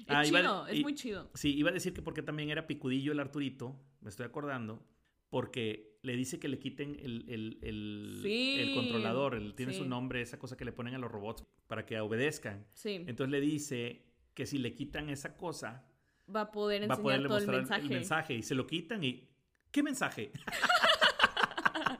Es 0.00 0.16
Ah, 0.16 0.26
iba- 0.26 0.40
chido, 0.40 0.66
es 0.66 0.78
y- 0.78 0.82
muy 0.82 0.94
chido. 0.94 1.30
Sí, 1.34 1.54
iba 1.56 1.70
a 1.70 1.72
decir 1.72 1.92
que 1.92 2.02
porque 2.02 2.22
también 2.22 2.50
era 2.50 2.66
picudillo 2.66 3.12
el 3.12 3.20
Arturito, 3.20 3.78
me 4.00 4.08
estoy 4.08 4.26
acordando, 4.26 4.84
porque 5.28 5.98
le 6.02 6.16
dice 6.16 6.40
que 6.40 6.48
le 6.48 6.58
quiten 6.58 6.96
el, 6.98 7.26
el- 7.28 7.58
el- 7.62 8.18
Sí, 8.20 8.56
el 8.58 8.74
controlador, 8.74 9.36
el- 9.36 9.54
tiene 9.54 9.72
su 9.72 9.84
sí. 9.84 9.88
nombre, 9.88 10.20
esa 10.20 10.36
cosa 10.36 10.56
que 10.56 10.64
le 10.64 10.72
ponen 10.72 10.94
a 10.94 10.98
los 10.98 11.12
robots 11.12 11.44
para 11.68 11.86
que 11.86 12.00
obedezcan. 12.00 12.66
Sí. 12.72 13.04
Entonces 13.06 13.30
le 13.30 13.40
dice 13.40 14.04
que 14.34 14.46
si 14.46 14.58
le 14.58 14.74
quitan 14.74 15.10
esa 15.10 15.36
cosa, 15.36 15.86
Va 16.34 16.40
a 16.42 16.50
poder 16.50 16.82
va 16.90 16.94
a 16.94 16.96
enseñar 16.98 17.26
todo 17.28 17.38
el 17.38 17.46
mensaje. 17.46 17.82
el 17.82 17.88
mensaje 17.90 18.34
y 18.34 18.42
se 18.42 18.54
lo 18.56 18.66
quitan 18.66 19.04
y... 19.04 19.28
¿Qué 19.70 19.82
mensaje? 19.84 20.32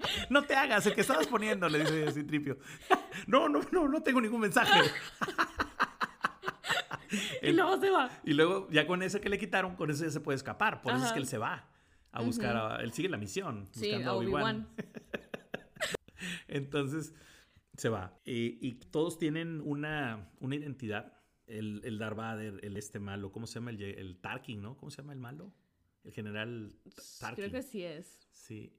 no 0.31 0.43
te 0.45 0.55
hagas 0.55 0.87
el 0.87 0.95
que 0.95 1.01
estabas 1.03 1.27
poniendo, 1.27 1.69
le 1.69 1.81
dice 1.81 2.13
Citripio. 2.13 2.59
no, 3.27 3.49
no, 3.49 3.61
no, 3.73 3.89
no 3.89 4.03
tengo 4.03 4.21
ningún 4.21 4.41
mensaje. 4.41 4.81
Y 7.43 7.53
luego 7.53 7.81
se 7.81 7.91
va. 7.91 8.09
Y 8.25 8.35
luego, 8.35 8.69
ya 8.71 8.87
con 8.87 9.03
ese 9.03 9.21
que 9.21 9.29
le 9.29 9.37
quitaron, 9.39 9.75
con 9.75 9.91
eso 9.91 10.05
ya 10.05 10.11
se 10.11 10.21
puede 10.21 10.37
escapar. 10.37 10.81
Por 10.81 10.95
eso 10.95 11.07
es 11.07 11.13
que 11.13 11.19
él 11.19 11.27
se 11.27 11.39
va 11.39 11.69
a 12.13 12.23
buscar, 12.23 12.57
a- 12.57 12.77
él 12.83 12.93
sigue 12.93 13.09
la 13.09 13.17
misión, 13.17 13.67
Sí, 13.73 13.87
buscando 13.89 14.11
a 14.13 14.15
Obi-Wan. 14.15 14.69
Entonces, 16.49 17.13
se 17.77 17.89
va. 17.89 18.17
Y, 18.25 18.59
y 18.67 18.75
todos 18.75 19.19
tienen 19.19 19.61
una, 19.65 20.31
una 20.41 20.55
identidad. 20.55 21.17
El, 21.47 21.81
el 21.85 21.99
Darth 21.99 22.17
Vader, 22.17 22.61
el 22.63 22.77
este 22.77 23.01
malo, 23.01 23.33
¿cómo 23.33 23.49
se 23.49 23.55
llama? 23.55 23.71
El, 23.73 23.83
el 23.83 24.19
Tarkin, 24.21 24.63
¿no? 24.63 24.77
¿Cómo 24.77 24.91
se 24.93 24.99
llama 25.03 25.13
el 25.13 25.19
malo? 25.19 25.53
El 26.05 26.13
general 26.13 26.77
Tarkin. 27.19 27.45
Creo 27.47 27.51
que 27.51 27.63
sí 27.67 27.83
es. 27.83 28.21
Sí. 28.31 28.73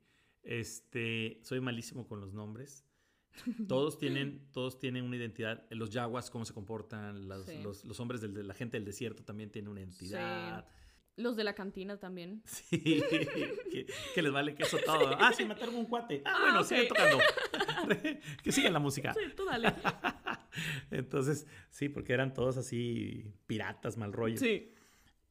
Este, 0.44 1.40
soy 1.44 1.60
malísimo 1.62 2.08
con 2.08 2.20
los 2.22 2.34
nombres. 2.34 2.86
Todos 3.68 3.98
tienen, 3.98 4.50
todos 4.52 4.78
tienen 4.80 5.06
una 5.06 5.16
identidad. 5.16 5.66
Los 5.70 5.90
yaguas, 5.92 6.30
cómo 6.30 6.44
se 6.46 6.54
comportan. 6.54 7.28
Los, 7.30 7.46
Sí. 7.46 7.60
los- 7.64 7.86
los 7.86 8.00
hombres, 8.00 8.22
del, 8.22 8.34
de 8.34 8.44
la 8.44 8.54
gente 8.54 8.78
del 8.78 8.86
desierto 8.86 9.24
también 9.24 9.50
tienen 9.52 9.70
una 9.72 9.80
identidad. 9.82 10.68
Los 11.18 11.36
de 11.36 11.44
la 11.44 11.54
cantina 11.56 11.98
también. 12.00 12.42
Sí, 12.46 12.80
que, 12.82 13.86
que 14.16 14.22
les 14.22 14.32
vale 14.32 14.54
queso 14.56 14.78
todo. 14.86 15.16
Ah, 15.20 15.32
sí, 15.34 15.46
mataron 15.46 15.76
un 15.76 15.86
cuate. 15.86 16.22
Ah, 16.26 16.34
Ah, 16.36 16.40
bueno, 16.44 16.60
ok. 16.62 16.66
sigue 16.66 16.86
tocando. 16.88 17.18
que 18.44 18.52
siga 18.52 18.70
la 18.70 18.80
música. 18.80 19.14
Sí, 19.14 19.20
tú 19.36 19.46
dale. 19.46 19.74
Entonces, 20.90 21.48
sí, 21.70 21.90
porque 21.90 22.14
eran 22.14 22.34
todos 22.34 22.58
así 22.58 23.34
piratas, 23.48 23.98
mal 23.98 24.12
rollo. 24.14 24.38
Sí. 24.38 24.74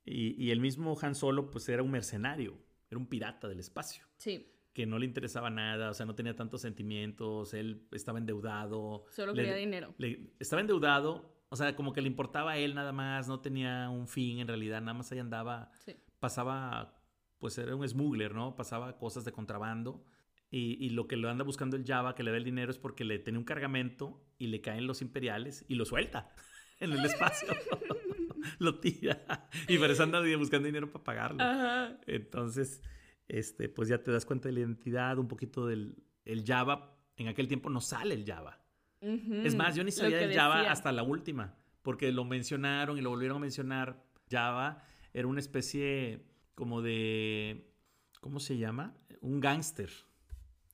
Y, 0.04 0.42
y 0.42 0.50
el 0.50 0.60
mismo 0.60 0.96
Han 1.02 1.14
Solo, 1.14 1.50
pues 1.50 1.68
era 1.68 1.82
un 1.82 1.90
mercenario, 1.90 2.58
era 2.90 2.98
un 2.98 3.06
pirata 3.06 3.48
del 3.48 3.60
espacio, 3.60 4.04
Sí. 4.16 4.50
Que 4.72 4.86
no 4.86 4.98
le 4.98 5.06
interesaba 5.06 5.50
nada, 5.50 5.90
o 5.90 5.94
sea, 5.94 6.06
no 6.06 6.14
tenía 6.14 6.36
tantos 6.36 6.60
sentimientos, 6.60 7.54
él 7.54 7.86
estaba 7.92 8.18
endeudado. 8.18 9.04
Solo 9.10 9.32
le- 9.32 9.42
quería 9.42 9.56
dinero. 9.56 9.94
le- 9.98 10.32
estaba 10.38 10.60
endeudado, 10.60 11.36
o 11.48 11.56
sea, 11.56 11.74
como 11.74 11.92
que 11.92 12.00
le 12.02 12.06
importaba 12.08 12.52
a 12.52 12.58
él 12.58 12.74
nada 12.74 12.92
más, 12.92 13.26
no 13.28 13.40
tenía 13.40 13.90
un 13.90 14.06
fin 14.06 14.38
en 14.38 14.46
realidad, 14.48 14.80
nada 14.80 14.94
más 14.94 15.10
ahí 15.12 15.18
andaba 15.18 15.70
Sí. 15.84 15.96
pasaba, 16.20 17.02
pues 17.38 17.58
era 17.58 17.74
un 17.74 17.88
smuggler, 17.88 18.34
¿no? 18.34 18.54
Pasaba 18.54 18.96
cosas 18.98 19.24
de 19.24 19.32
contrabando. 19.32 20.04
Y, 20.52 20.84
y 20.84 20.90
lo 20.90 21.06
que 21.06 21.16
lo 21.16 21.30
anda 21.30 21.44
buscando 21.44 21.76
el 21.76 21.84
Java, 21.86 22.16
que 22.16 22.24
le 22.24 22.32
da 22.32 22.36
el 22.36 22.42
dinero, 22.44 22.70
es 22.72 22.78
porque 22.78 23.04
le 23.04 23.20
tiene 23.20 23.38
un 23.38 23.44
cargamento 23.44 24.20
y 24.36 24.48
le 24.48 24.60
caen 24.60 24.84
los 24.86 25.00
imperiales 25.00 25.64
y 25.68 25.76
lo 25.76 25.84
suelta 25.84 26.32
en 26.80 26.92
el 26.92 27.04
espacio. 27.04 27.48
lo 28.58 28.78
tira. 28.80 29.48
Y 29.68 29.78
por 29.78 29.90
eso 29.90 30.02
anda 30.02 30.20
buscando 30.36 30.66
dinero 30.66 30.90
para 30.90 31.04
pagarlo. 31.04 31.42
Ajá. 31.42 31.98
Entonces, 32.06 32.82
este, 33.30 33.68
pues 33.68 33.88
ya 33.88 34.02
te 34.02 34.10
das 34.10 34.26
cuenta 34.26 34.48
de 34.48 34.54
la 34.54 34.60
identidad, 34.60 35.18
un 35.18 35.28
poquito 35.28 35.66
del 35.66 35.94
el 36.24 36.44
Java. 36.44 36.96
En 37.16 37.28
aquel 37.28 37.48
tiempo 37.48 37.70
no 37.70 37.80
sale 37.80 38.14
el 38.14 38.24
Java. 38.24 38.58
Es 39.00 39.54
más, 39.54 39.74
yo 39.76 39.84
ni 39.84 39.92
sabía 39.92 40.18
del 40.18 40.34
Java 40.34 40.58
decía. 40.58 40.72
hasta 40.72 40.92
la 40.92 41.02
última, 41.02 41.56
porque 41.82 42.12
lo 42.12 42.24
mencionaron 42.24 42.98
y 42.98 43.00
lo 43.00 43.10
volvieron 43.10 43.38
a 43.38 43.40
mencionar. 43.40 44.04
Java 44.30 44.82
era 45.14 45.26
una 45.26 45.40
especie 45.40 46.26
como 46.54 46.82
de, 46.82 47.72
¿cómo 48.20 48.40
se 48.40 48.58
llama? 48.58 48.94
Un 49.20 49.40
gángster, 49.40 49.90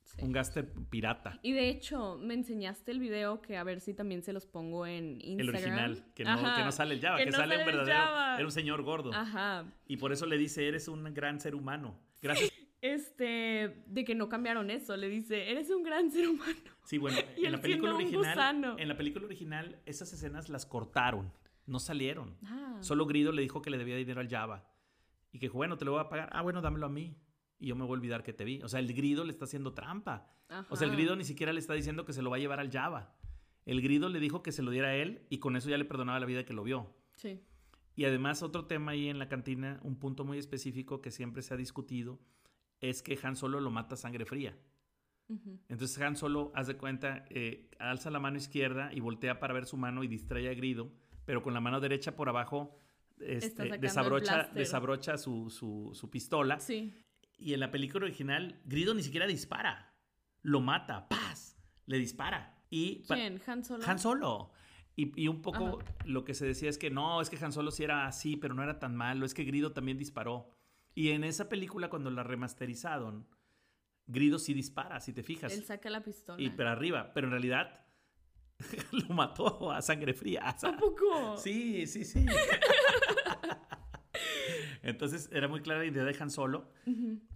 Sí. 0.02 0.22
un 0.22 0.32
gángster 0.32 0.72
pirata. 0.88 1.38
Y 1.42 1.52
de 1.52 1.68
hecho, 1.68 2.16
me 2.18 2.34
enseñaste 2.34 2.90
el 2.90 3.00
video 3.00 3.42
que 3.42 3.56
a 3.56 3.64
ver 3.64 3.80
si 3.80 3.92
también 3.92 4.22
se 4.22 4.32
los 4.32 4.46
pongo 4.46 4.86
en 4.86 5.20
Instagram. 5.20 5.38
El 5.40 5.48
original, 5.48 6.04
que 6.14 6.24
no, 6.24 6.36
que 6.36 6.64
no 6.64 6.72
sale 6.72 6.94
el 6.94 7.00
Java, 7.00 7.18
que 7.18 7.24
que, 7.24 7.30
no 7.30 7.36
sale 7.36 7.56
un 7.56 7.60
sale 7.60 7.70
el 7.70 7.76
verdadero, 7.76 8.06
Java. 8.06 8.34
era 8.36 8.44
un 8.44 8.52
señor 8.52 8.82
gordo. 8.82 9.12
Ajá. 9.12 9.64
Y 9.86 9.96
por 9.98 10.12
eso 10.12 10.26
le 10.26 10.38
dice, 10.38 10.66
eres 10.66 10.88
un 10.88 11.04
gran 11.12 11.40
ser 11.40 11.54
humano. 11.54 11.98
Gracias. 12.22 12.52
Este, 12.80 13.82
de 13.86 14.04
que 14.04 14.14
no 14.14 14.28
cambiaron 14.28 14.70
eso, 14.70 14.96
le 14.96 15.08
dice, 15.08 15.50
eres 15.50 15.70
un 15.70 15.82
gran 15.82 16.10
ser 16.10 16.28
humano. 16.28 16.60
Sí, 16.84 16.98
bueno, 16.98 17.18
Y 17.36 17.46
en 17.46 17.52
la 17.52 17.60
película 17.60 17.94
original, 17.94 18.76
en 18.78 18.88
la 18.88 18.96
película 18.96 19.26
original, 19.26 19.80
esas 19.86 20.12
escenas 20.12 20.48
las 20.48 20.66
cortaron, 20.66 21.32
no 21.66 21.80
salieron. 21.80 22.36
Ah, 22.44 22.76
Solo 22.80 23.06
Grido 23.06 23.32
le 23.32 23.42
dijo 23.42 23.62
que 23.62 23.70
le 23.70 23.78
debía 23.78 23.96
dinero 23.96 24.20
al 24.20 24.28
Java. 24.28 24.68
Y 25.32 25.38
que, 25.38 25.46
dijo, 25.46 25.56
bueno, 25.56 25.76
te 25.76 25.84
lo 25.84 25.92
voy 25.92 26.00
a 26.00 26.08
pagar. 26.08 26.30
Ah, 26.32 26.42
bueno, 26.42 26.60
dámelo 26.60 26.86
a 26.86 26.88
mí. 26.88 27.16
Y 27.58 27.68
yo 27.68 27.76
me 27.76 27.82
voy 27.82 27.90
a 27.90 27.98
olvidar 27.98 28.22
que 28.22 28.32
te 28.32 28.44
vi. 28.44 28.62
O 28.62 28.68
sea, 28.68 28.80
el 28.80 28.92
Grido 28.92 29.24
le 29.24 29.32
está 29.32 29.46
haciendo 29.46 29.72
trampa. 29.74 30.30
O 30.68 30.76
sea, 30.76 30.86
el. 30.86 30.92
Grido 30.92 31.16
ni 31.16 31.24
siquiera 31.24 31.52
le 31.52 31.58
está 31.58 31.74
diciendo 31.74 32.04
que 32.04 32.12
se 32.12 32.22
lo 32.22 32.30
va 32.30 32.36
a 32.36 32.38
llevar 32.38 32.60
al 32.60 32.70
Java. 32.70 33.16
El 33.64 33.82
Grido 33.82 34.08
le 34.08 34.20
dijo 34.20 34.42
que 34.42 34.52
se 34.52 34.62
lo 34.62 34.70
diera 34.70 34.88
a 34.88 34.94
él 34.94 35.26
y 35.28 35.38
con 35.38 35.56
eso 35.56 35.68
ya 35.68 35.76
le 35.76 35.84
perdonaba 35.84 36.20
la 36.20 36.26
vida 36.26 36.44
que 36.44 36.54
lo 36.54 36.62
vio. 36.62 36.94
Sí. 37.16 37.42
Y 37.96 38.04
además 38.04 38.42
otro 38.42 38.66
tema 38.66 38.92
ahí 38.92 39.08
en 39.08 39.18
la 39.18 39.28
cantina, 39.28 39.80
un 39.82 39.98
punto 39.98 40.24
muy 40.24 40.38
específico 40.38 41.00
que 41.00 41.10
siempre 41.10 41.42
se 41.42 41.54
ha 41.54 41.56
discutido, 41.56 42.20
es 42.80 43.02
que 43.02 43.18
Han 43.22 43.36
Solo 43.36 43.58
lo 43.60 43.70
mata 43.70 43.94
a 43.94 43.98
sangre 43.98 44.26
fría. 44.26 44.56
Entonces 45.68 45.98
Han 46.00 46.16
Solo, 46.16 46.52
haz 46.54 46.68
de 46.68 46.76
cuenta, 46.76 47.24
eh, 47.30 47.70
alza 47.78 48.10
la 48.10 48.20
mano 48.20 48.36
izquierda 48.36 48.92
y 48.92 49.00
voltea 49.00 49.40
para 49.40 49.54
ver 49.54 49.66
su 49.66 49.76
mano 49.76 50.04
y 50.04 50.08
distrae 50.08 50.48
a 50.50 50.54
Grido, 50.54 50.92
pero 51.24 51.42
con 51.42 51.54
la 51.54 51.60
mano 51.60 51.80
derecha 51.80 52.14
por 52.14 52.28
abajo 52.28 52.78
este, 53.18 53.78
desabrocha, 53.78 54.50
desabrocha 54.54 55.16
su, 55.16 55.50
su, 55.50 56.10
pistola. 56.10 56.60
Sí. 56.60 56.94
Y 57.38 57.54
en 57.54 57.60
la 57.60 57.70
película 57.70 58.04
original, 58.04 58.60
Grido 58.64 58.94
ni 58.94 59.02
siquiera 59.02 59.26
dispara. 59.26 59.94
Lo 60.42 60.60
mata. 60.60 61.08
¡Paz! 61.08 61.58
Le 61.86 61.98
dispara. 61.98 62.62
Y 62.70 63.02
¿Quién? 63.04 63.40
¿Han 63.46 63.64
Solo? 63.64 63.84
Han 63.86 63.98
Solo. 63.98 64.52
Y, 64.98 65.28
un 65.28 65.42
poco 65.42 65.78
lo 66.06 66.24
que 66.24 66.32
se 66.32 66.46
decía 66.46 66.70
es 66.70 66.78
que 66.78 66.88
no, 66.88 67.20
es 67.20 67.28
que 67.28 67.36
Han 67.44 67.52
Solo 67.52 67.70
sí 67.70 67.84
era 67.84 68.06
así, 68.06 68.36
pero 68.36 68.54
no 68.54 68.62
era 68.62 68.78
tan 68.78 68.96
malo. 68.96 69.26
Es 69.26 69.34
que 69.34 69.44
Grido 69.44 69.72
también 69.72 69.98
disparó. 69.98 70.48
Y 70.94 71.10
en 71.10 71.22
esa 71.22 71.50
película, 71.50 71.90
cuando 71.90 72.10
la 72.10 72.22
remasterizaron, 72.22 73.28
Grido 74.06 74.38
sí 74.38 74.54
dispara, 74.54 75.00
si 75.00 75.12
te 75.12 75.22
fijas. 75.22 75.52
Él 75.52 75.64
saca 75.64 75.90
la 75.90 76.02
pistola. 76.02 76.42
Y 76.42 76.48
para 76.48 76.72
arriba. 76.72 77.12
Pero 77.12 77.26
en 77.26 77.32
realidad 77.32 77.84
lo 78.92 79.14
mató 79.14 79.70
a 79.70 79.82
sangre 79.82 80.14
fría. 80.14 80.48
¿A 80.48 80.76
poco? 80.78 81.36
Sí, 81.36 81.86
sí, 81.86 82.04
sí. 82.04 82.24
Entonces 84.82 85.28
era 85.32 85.48
muy 85.48 85.60
clara 85.60 85.80
la 85.80 85.86
idea 85.86 86.04
de 86.04 86.16
Han 86.18 86.30
Solo. 86.30 86.70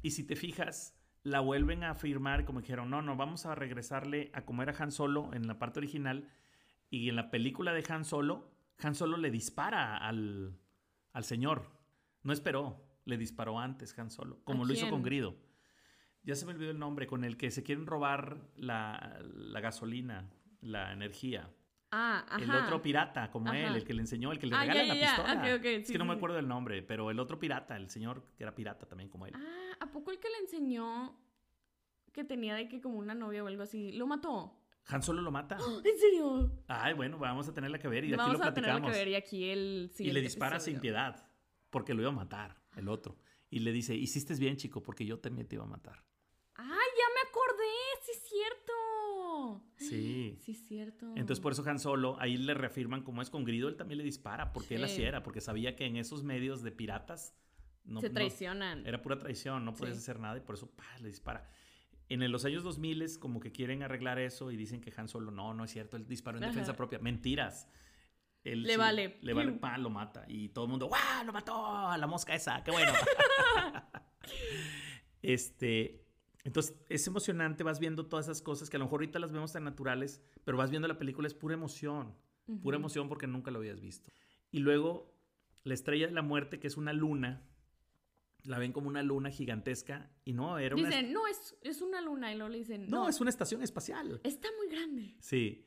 Y 0.03 0.13
si 0.13 0.25
te 0.25 0.37
fijas, 0.37 0.97
la 1.25 1.41
vuelven 1.41 1.85
a 1.85 1.91
afirmar 1.91 2.45
como 2.45 2.61
dijeron, 2.61 2.89
no, 2.89 3.03
no, 3.03 3.17
vamos 3.17 3.45
a 3.45 3.55
regresarle 3.55 4.31
a 4.33 4.47
como 4.47 4.63
era 4.63 4.75
Han 4.79 4.93
Solo 4.93 5.31
en 5.35 5.47
la 5.47 5.59
parte 5.59 5.81
original. 5.81 6.31
Y 6.91 7.09
en 7.09 7.17
la 7.17 7.31
película 7.31 7.73
de 7.73 7.85
Han 7.89 8.05
Solo, 8.05 8.51
Han 8.83 8.95
Solo 8.95 9.17
le 9.17 9.31
dispara 9.31 9.97
al, 9.97 10.59
al 11.13 11.25
señor. 11.25 11.71
No 12.23 12.33
esperó, 12.33 12.85
le 13.05 13.17
disparó 13.17 13.59
antes 13.59 13.97
Han 13.99 14.11
Solo, 14.11 14.43
como 14.45 14.65
lo 14.65 14.73
hizo 14.73 14.91
con 14.91 15.03
Grido. 15.03 15.37
Ya 16.23 16.35
se 16.35 16.45
me 16.45 16.53
olvidó 16.53 16.71
el 16.71 16.79
nombre, 16.79 17.07
con 17.07 17.25
el 17.25 17.37
que 17.37 17.51
se 17.51 17.63
quieren 17.63 17.87
robar 17.87 18.51
la, 18.57 19.19
la 19.23 19.61
gasolina, 19.61 20.29
la 20.61 20.93
energía. 20.93 21.49
Ah, 21.93 22.25
ajá. 22.29 22.43
El 22.43 22.51
otro 22.51 22.83
pirata, 22.83 23.31
como 23.31 23.53
él, 23.53 23.75
el 23.75 23.85
que 23.85 23.95
le 23.95 24.03
enseñó, 24.03 24.31
el 24.31 24.39
que 24.39 24.47
le 24.47 24.55
ah, 24.55 24.61
regala 24.61 24.85
la 24.85 24.95
pistola. 24.95 25.57
es 25.57 25.91
que 25.91 25.99
no 25.99 26.05
me 26.05 26.15
acuerdo 26.15 26.37
del 26.37 26.47
nombre, 26.47 26.83
pero 26.83 27.11
el 27.11 27.19
otro 27.19 27.39
pirata, 27.39 27.77
el 27.77 27.89
señor 27.89 28.23
que 28.37 28.45
era 28.45 28.55
pirata 28.55 28.87
también 28.87 29.09
como 29.09 29.27
él. 29.27 29.33
Ah, 29.35 29.77
¿a 29.81 29.91
poco 29.91 30.11
el 30.11 30.19
que 30.19 30.29
le 30.29 30.39
enseñó 30.39 31.19
que 32.13 32.23
tenía 32.23 32.55
de 32.55 32.69
que 32.69 32.81
como 32.81 32.99
una 32.99 33.15
novia 33.15 33.43
o 33.43 33.47
algo 33.49 33.63
así, 33.63 33.93
lo 33.93 34.07
mató? 34.07 34.60
Han 34.91 35.03
Solo 35.03 35.23
lo 35.23 35.31
mata. 35.31 35.57
¿En 35.85 35.99
serio? 35.99 36.51
Ay, 36.69 36.95
bueno, 36.95 37.19
vamos 37.19 37.49
a 37.49 37.55
tenerla 37.55 37.79
que 37.79 37.89
ver 37.89 38.05
y 38.05 38.09
aquí 38.09 38.17
lo 38.17 38.39
platicamos. 38.39 38.41
Vamos 38.41 38.51
a 38.51 38.55
tenerla 38.55 38.93
que 38.93 38.99
ver 38.99 39.09
y 39.09 39.15
aquí 39.15 39.51
el 39.51 39.93
Y 39.99 40.11
le 40.11 40.21
dispara 40.21 40.61
sin 40.61 40.81
piedad, 40.81 41.27
porque 41.71 41.95
lo 41.95 42.03
iba 42.03 42.11
a 42.11 42.15
matar, 42.15 42.57
el 42.77 42.89
otro. 42.89 43.19
Y 43.51 43.61
le 43.61 43.73
dice, 43.73 43.95
hiciste 43.95 44.35
bien, 44.35 44.57
chico, 44.57 44.83
porque 44.83 45.05
yo 45.05 45.19
también 45.19 45.49
te 45.49 45.57
iba 45.57 45.65
a 45.65 45.69
matar. 45.69 46.05
¡Ah, 46.55 46.63
ya 46.65 47.05
me 47.15 47.29
acordé! 47.29 47.65
¡Sí 48.03 48.13
es 48.13 48.23
cierto! 48.29 48.73
Sí. 49.77 50.37
Sí, 50.41 50.53
es 50.53 50.67
cierto. 50.67 51.07
Entonces, 51.17 51.41
por 51.41 51.53
eso 51.53 51.63
Han 51.69 51.79
Solo, 51.79 52.17
ahí 52.21 52.37
le 52.37 52.55
reafirman 52.55 53.03
cómo 53.03 53.23
es 53.23 53.31
con 53.31 53.45
Grido, 53.45 53.69
él 53.69 53.77
también 53.77 53.99
le 53.99 54.05
dispara, 54.05 54.53
porque 54.53 54.77
él 54.77 54.85
así 54.85 55.03
era, 55.03 55.23
porque 55.23 55.41
sabía 55.41 55.77
que 55.77 55.85
en 55.87 55.97
esos 55.97 56.23
medios 56.23 56.63
de 56.63 56.73
piratas. 56.73 57.35
No, 57.85 58.01
Se 58.01 58.11
traicionan. 58.11 58.87
era 58.87 59.03
pura 59.03 59.19
traición, 59.19 59.65
no 59.65 59.75
puedes 59.75 59.97
hacer 59.99 60.21
nada 60.21 60.37
y 60.37 60.41
por 60.41 60.55
eso 60.55 60.71
le 61.01 61.09
dispara. 61.09 61.49
En 62.11 62.33
los 62.33 62.45
años 62.45 62.65
2000 62.65 63.21
como 63.21 63.39
que 63.39 63.53
quieren 63.53 63.85
arreglar 63.85 64.19
eso 64.19 64.51
y 64.51 64.57
dicen 64.57 64.81
que 64.81 64.93
Han 64.97 65.09
Solo 65.09 65.31
no, 65.31 65.55
no 65.55 65.65
es 65.65 65.71
cierto, 65.71 65.97
él 65.97 66.09
disparó 66.09 66.39
en 66.39 66.45
defensa 66.45 66.75
propia. 66.75 66.99
Mentiras. 66.99 67.69
le 68.43 68.77
vale. 68.77 69.19
Le 69.23 69.33
vale, 69.33 69.53
pa, 69.53 69.79
lo 69.79 69.91
mata. 69.91 70.25
Y 70.27 70.49
todo 70.49 70.65
el 70.65 70.73
mundo, 70.73 70.89
¡guau! 70.89 71.25
Lo 71.25 71.33
mató 71.33 71.97
la 71.97 72.07
mosca 72.09 72.35
esa, 72.35 72.65
qué 72.65 72.73
bueno. 72.73 72.93
este, 75.23 76.05
entonces 76.43 76.77
es 76.89 77.07
emocionante, 77.07 77.63
vas 77.63 77.79
viendo 77.79 78.07
todas 78.07 78.27
esas 78.27 78.43
cosas 78.43 78.71
que 78.71 78.77
a 78.77 78.81
lo 78.81 78.87
mejor 78.87 79.03
ahorita 79.03 79.21
las 79.21 79.31
vemos 79.31 79.53
tan 79.53 79.63
naturales, 79.63 80.21
pero 80.45 80.59
vas 80.59 80.71
viendo 80.71 80.89
la 80.89 80.99
película, 80.99 81.29
es 81.29 81.35
pura 81.35 81.55
emoción, 81.55 82.17
pura 82.61 82.77
emoción 82.77 83.09
porque 83.09 83.29
nunca 83.29 83.53
lo 83.53 83.61
habías 83.61 83.81
visto. 83.81 84.11
Y 84.51 84.59
luego 84.59 85.15
la 85.63 85.75
estrella 85.75 86.09
de 86.09 86.13
la 86.13 86.23
muerte, 86.23 86.59
que 86.59 86.67
es 86.67 86.77
una 86.77 86.93
luna, 86.93 87.47
la 88.45 88.59
ven 88.59 88.73
como 88.73 88.89
una 88.89 89.03
luna 89.03 89.31
gigantesca 89.31 90.11
y 90.25 90.33
no, 90.33 90.59
era 90.59 90.75
una... 90.75 90.89
Dicen, 90.89 91.13
no, 91.13 91.27
es, 91.27 91.57
es 91.63 91.83
una 91.83 92.01
luna 92.01 92.33
y 92.33 92.37
luego 92.37 92.51
le 92.51 92.59
dicen... 92.59 92.89
No, 92.89 93.09
es 93.09 93.21
una 93.21 93.31
estación 93.31 93.63
espacial. 93.63 94.21
Está 94.25 94.49
muy 94.59 94.69
grande. 94.69 95.17
Sí, 95.21 95.65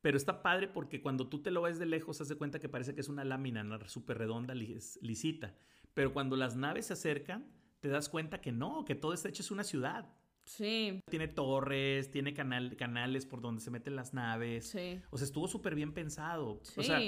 pero 0.00 0.16
está 0.16 0.42
padre 0.42 0.68
porque 0.68 1.00
cuando 1.00 1.28
tú 1.28 1.40
te 1.42 1.50
lo 1.50 1.62
ves 1.62 1.78
de 1.78 1.86
lejos, 1.86 2.20
hace 2.20 2.36
cuenta 2.36 2.60
que 2.60 2.68
parece 2.68 2.94
que 2.94 3.00
es 3.00 3.08
una 3.08 3.24
lámina 3.24 3.64
súper 3.86 4.18
redonda, 4.18 4.54
lisita. 4.54 5.54
Pero 5.94 6.12
cuando 6.12 6.36
las 6.36 6.56
naves 6.56 6.86
se 6.86 6.92
acercan, 6.92 7.46
te 7.80 7.88
das 7.88 8.08
cuenta 8.08 8.40
que 8.40 8.52
no, 8.52 8.84
que 8.84 8.94
todo 8.94 9.14
está 9.14 9.28
hecho 9.28 9.42
es 9.42 9.50
una 9.50 9.64
ciudad. 9.64 10.12
Sí. 10.44 11.00
Tiene 11.08 11.28
torres, 11.28 12.10
tiene 12.10 12.34
canal, 12.34 12.76
canales 12.76 13.24
por 13.24 13.40
donde 13.40 13.62
se 13.62 13.70
meten 13.70 13.96
las 13.96 14.12
naves. 14.12 14.68
Sí. 14.68 15.00
O 15.10 15.16
sea, 15.16 15.24
estuvo 15.24 15.48
súper 15.48 15.74
bien 15.74 15.94
pensado. 15.94 16.60
Sí. 16.62 16.80
O 16.80 16.82
sea, 16.82 17.00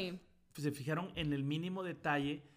se 0.55 0.73
fijaron 0.73 1.13
en 1.17 1.33
el 1.33 1.45
mínimo 1.45 1.83
detalle 1.83 2.49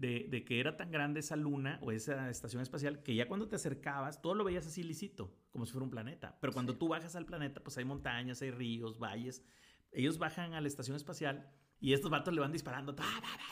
de, 0.00 0.26
de, 0.30 0.44
que 0.44 0.60
era 0.60 0.78
tan 0.78 0.90
grande 0.90 1.20
esa 1.20 1.36
luna 1.36 1.78
o 1.82 1.92
esa 1.92 2.30
estación 2.30 2.62
espacial 2.62 3.02
que 3.02 3.14
ya 3.14 3.28
cuando 3.28 3.48
te 3.48 3.56
acercabas, 3.56 4.22
todo 4.22 4.34
lo 4.34 4.44
veías 4.44 4.66
así 4.66 4.82
lisito, 4.82 5.36
como 5.50 5.66
si 5.66 5.72
fuera 5.72 5.84
un 5.84 5.90
planeta. 5.90 6.38
Pero 6.40 6.54
cuando 6.54 6.78
tú 6.78 6.88
bajas 6.88 7.16
al 7.16 7.26
planeta, 7.26 7.62
pues 7.62 7.76
hay 7.76 7.84
montañas, 7.84 8.40
hay 8.40 8.50
ríos, 8.50 8.98
valles. 8.98 9.44
Ellos 9.92 10.16
bajan 10.16 10.54
a 10.54 10.60
la 10.62 10.68
estación 10.68 10.96
espacial 10.96 11.52
y 11.80 11.92
estos 11.92 12.10
vatos 12.10 12.32
le 12.32 12.40
van 12.40 12.50
disparando, 12.50 12.96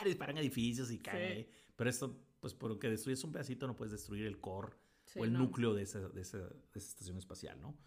disparan 0.03 0.37
edificios 0.37 0.91
y 0.91 0.97
caen. 0.97 1.47
Pero 1.75 1.89
esto 1.89 2.19
pues 2.39 2.55
porque 2.55 2.89
destruyes 2.89 3.23
un 3.23 3.31
pedacito 3.31 3.67
no 3.67 3.75
puedes 3.75 3.91
destruir 3.91 4.25
el 4.25 4.39
core 4.39 4.73
o 5.15 5.25
el 5.25 5.33
núcleo 5.33 5.73
de 5.73 5.83
esa, 5.83 5.99
de, 6.09 6.21
esa, 6.21 6.37
de 6.37 6.53
esa, 6.75 6.87
estación 6.89 7.17
espacial, 7.17 7.61
¿no? 7.61 7.77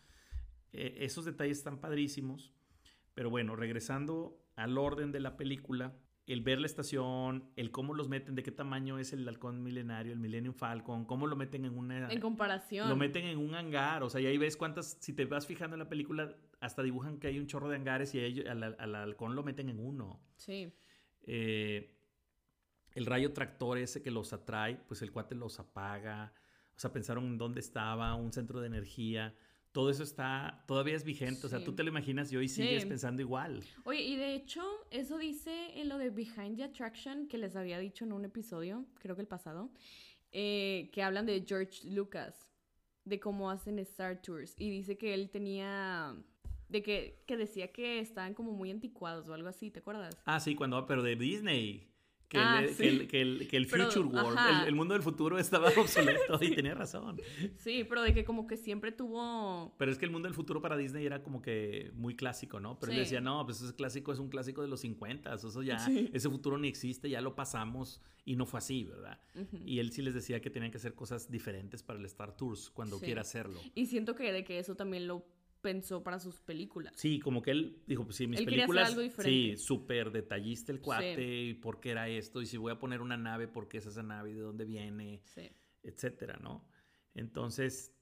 Eh, 0.72 0.98
esos 1.00 1.24
detalles 1.24 1.58
están 1.58 1.80
padrísimos, 1.80 2.52
pero 3.14 3.28
bueno, 3.28 3.56
regresando 3.56 4.40
al 4.54 4.78
orden 4.78 5.10
de 5.10 5.20
la 5.20 5.36
película, 5.36 5.96
el 6.26 6.40
ver 6.40 6.60
la 6.60 6.66
estación, 6.66 7.50
el 7.56 7.70
cómo 7.70 7.94
los 7.94 8.08
meten, 8.08 8.34
de 8.34 8.42
qué 8.42 8.52
tamaño 8.52 8.98
es 8.98 9.12
el 9.12 9.26
halcón 9.28 9.62
milenario, 9.62 10.12
el 10.12 10.20
Millennium 10.20 10.54
Falcon, 10.54 11.04
cómo 11.04 11.26
lo 11.26 11.34
meten 11.34 11.64
en 11.64 11.76
una... 11.76 12.10
En 12.10 12.20
comparación. 12.20 12.88
Lo 12.88 12.96
meten 12.96 13.24
en 13.24 13.38
un 13.38 13.54
hangar, 13.54 14.02
o 14.02 14.10
sea, 14.10 14.20
y 14.20 14.26
ahí 14.26 14.38
ves 14.38 14.56
cuántas, 14.56 14.98
si 15.00 15.12
te 15.12 15.24
vas 15.24 15.46
fijando 15.46 15.74
en 15.74 15.80
la 15.80 15.88
película, 15.88 16.36
hasta 16.60 16.82
dibujan 16.82 17.18
que 17.18 17.26
hay 17.26 17.38
un 17.38 17.46
chorro 17.46 17.68
de 17.68 17.76
hangares 17.76 18.14
y 18.14 18.20
ellos, 18.20 18.46
al, 18.46 18.62
al, 18.62 18.94
halcón 18.94 19.34
lo 19.34 19.42
meten 19.42 19.68
en 19.68 19.80
uno. 19.80 20.20
Sí. 20.36 20.72
Eh, 21.24 21.92
el 22.94 23.06
rayo 23.06 23.32
tractor 23.32 23.78
ese 23.78 24.02
que 24.02 24.10
los 24.10 24.32
atrae, 24.32 24.76
pues 24.76 25.02
el 25.02 25.10
cuate 25.10 25.34
los 25.34 25.58
apaga. 25.58 26.32
O 26.76 26.78
sea, 26.78 26.92
pensaron 26.92 27.24
en 27.24 27.38
dónde 27.38 27.60
estaba, 27.60 28.14
un 28.14 28.32
centro 28.32 28.60
de 28.60 28.68
energía. 28.68 29.34
Todo 29.72 29.88
eso 29.88 30.02
está, 30.02 30.62
todavía 30.66 30.94
es 30.94 31.04
vigente. 31.04 31.46
O 31.46 31.48
sea, 31.48 31.64
tú 31.64 31.74
te 31.74 31.82
lo 31.82 31.88
imaginas 31.88 32.30
y 32.30 32.36
hoy 32.36 32.48
sigues 32.48 32.84
pensando 32.84 33.22
igual. 33.22 33.64
Oye, 33.84 34.02
y 34.02 34.16
de 34.16 34.34
hecho, 34.34 34.62
eso 34.90 35.16
dice 35.16 35.80
en 35.80 35.88
lo 35.88 35.96
de 35.96 36.10
Behind 36.10 36.56
the 36.56 36.64
Attraction, 36.64 37.26
que 37.26 37.38
les 37.38 37.56
había 37.56 37.78
dicho 37.78 38.04
en 38.04 38.12
un 38.12 38.26
episodio, 38.26 38.84
creo 39.00 39.16
que 39.16 39.22
el 39.22 39.28
pasado, 39.28 39.70
eh, 40.30 40.90
que 40.92 41.02
hablan 41.02 41.24
de 41.24 41.42
George 41.46 41.88
Lucas, 41.88 42.52
de 43.04 43.18
cómo 43.18 43.50
hacen 43.50 43.78
Star 43.78 44.20
Tours. 44.20 44.54
Y 44.58 44.68
dice 44.68 44.98
que 44.98 45.14
él 45.14 45.30
tenía 45.30 46.14
de 46.68 46.82
que, 46.82 47.22
que, 47.26 47.36
decía 47.36 47.72
que 47.72 47.98
estaban 47.98 48.34
como 48.34 48.52
muy 48.52 48.70
anticuados 48.70 49.28
o 49.28 49.34
algo 49.34 49.48
así, 49.48 49.70
¿te 49.70 49.80
acuerdas? 49.80 50.16
Ah, 50.24 50.40
sí, 50.40 50.54
cuando, 50.54 50.86
pero 50.86 51.02
de 51.02 51.16
Disney. 51.16 51.91
Ah, 52.38 52.62
que, 52.76 52.88
el, 52.88 53.08
que, 53.08 53.20
el, 53.20 53.48
que, 53.48 53.56
el, 53.56 53.66
Future 53.66 54.06
World, 54.06 54.38
el, 54.66 54.74
mundo 54.74 54.94
del 54.94 55.02
futuro 55.02 55.38
estaba 55.38 55.68
obsoleto 55.76 56.38
y 56.40 56.54
tenía 56.54 56.74
razón. 56.74 57.20
Sí, 57.56 57.84
pero 57.88 58.02
de 58.02 58.14
que 58.14 58.24
como 58.24 58.46
que 58.46 58.56
siempre 58.56 58.92
tuvo... 58.92 59.74
Pero 59.78 59.90
es 59.90 59.98
que 59.98 60.04
el 60.04 60.10
mundo 60.10 60.28
del 60.28 60.34
futuro 60.34 60.60
para 60.60 60.76
Disney 60.76 61.04
era 61.04 61.22
como 61.22 61.42
que 61.42 61.90
muy 61.94 62.16
clásico, 62.16 62.60
¿no? 62.60 62.78
Pero 62.78 62.92
él 62.92 62.98
decía, 62.98 63.20
no, 63.20 63.44
pues 63.44 63.60
ese 63.60 63.74
clásico 63.74 64.12
es 64.12 64.18
un 64.18 64.28
clásico 64.28 64.62
de 64.62 64.68
los 64.68 64.80
50, 64.80 65.34
eso 65.34 65.62
ya, 65.62 65.86
ese 66.12 66.28
futuro 66.28 66.58
ni 66.58 66.68
existe, 66.68 67.08
ya 67.08 67.20
lo 67.20 67.34
pasamos 67.34 68.00
y 68.24 68.36
no 68.36 68.46
fue 68.46 68.58
así, 68.58 68.84
¿verdad? 68.84 69.18
Y 69.64 69.78
él 69.78 69.92
sí 69.92 70.02
les 70.02 70.14
decía 70.14 70.40
que 70.40 70.50
tenían 70.50 70.70
que 70.70 70.78
hacer 70.78 70.94
cosas 70.94 71.30
diferentes 71.30 71.82
para 71.82 71.98
el 71.98 72.04
Star 72.06 72.36
Tours 72.36 72.70
cuando 72.70 72.98
quiera 73.00 73.22
hacerlo. 73.22 73.60
Y 73.74 73.86
siento 73.86 74.14
que 74.14 74.32
de 74.32 74.44
que 74.44 74.58
eso 74.58 74.76
también 74.76 75.06
lo 75.06 75.24
pensó 75.62 76.02
para 76.02 76.18
sus 76.18 76.40
películas. 76.40 76.92
Sí, 76.96 77.20
como 77.20 77.40
que 77.40 77.52
él 77.52 77.82
dijo, 77.86 78.04
pues 78.04 78.16
sí, 78.16 78.26
mis 78.26 78.42
películas, 78.42 78.94
sí, 79.18 79.56
súper 79.56 80.10
detallista 80.10 80.72
el 80.72 80.80
cuate, 80.80 81.42
y 81.44 81.54
por 81.54 81.80
qué 81.80 81.92
era 81.92 82.08
esto, 82.08 82.42
y 82.42 82.46
si 82.46 82.56
voy 82.56 82.72
a 82.72 82.78
poner 82.78 83.00
una 83.00 83.16
nave, 83.16 83.48
por 83.48 83.68
qué 83.68 83.78
es 83.78 83.86
esa 83.86 84.02
nave, 84.02 84.34
de 84.34 84.40
dónde 84.40 84.64
viene, 84.64 85.22
etcétera, 85.82 86.38
¿no? 86.42 86.68
Entonces, 87.14 87.96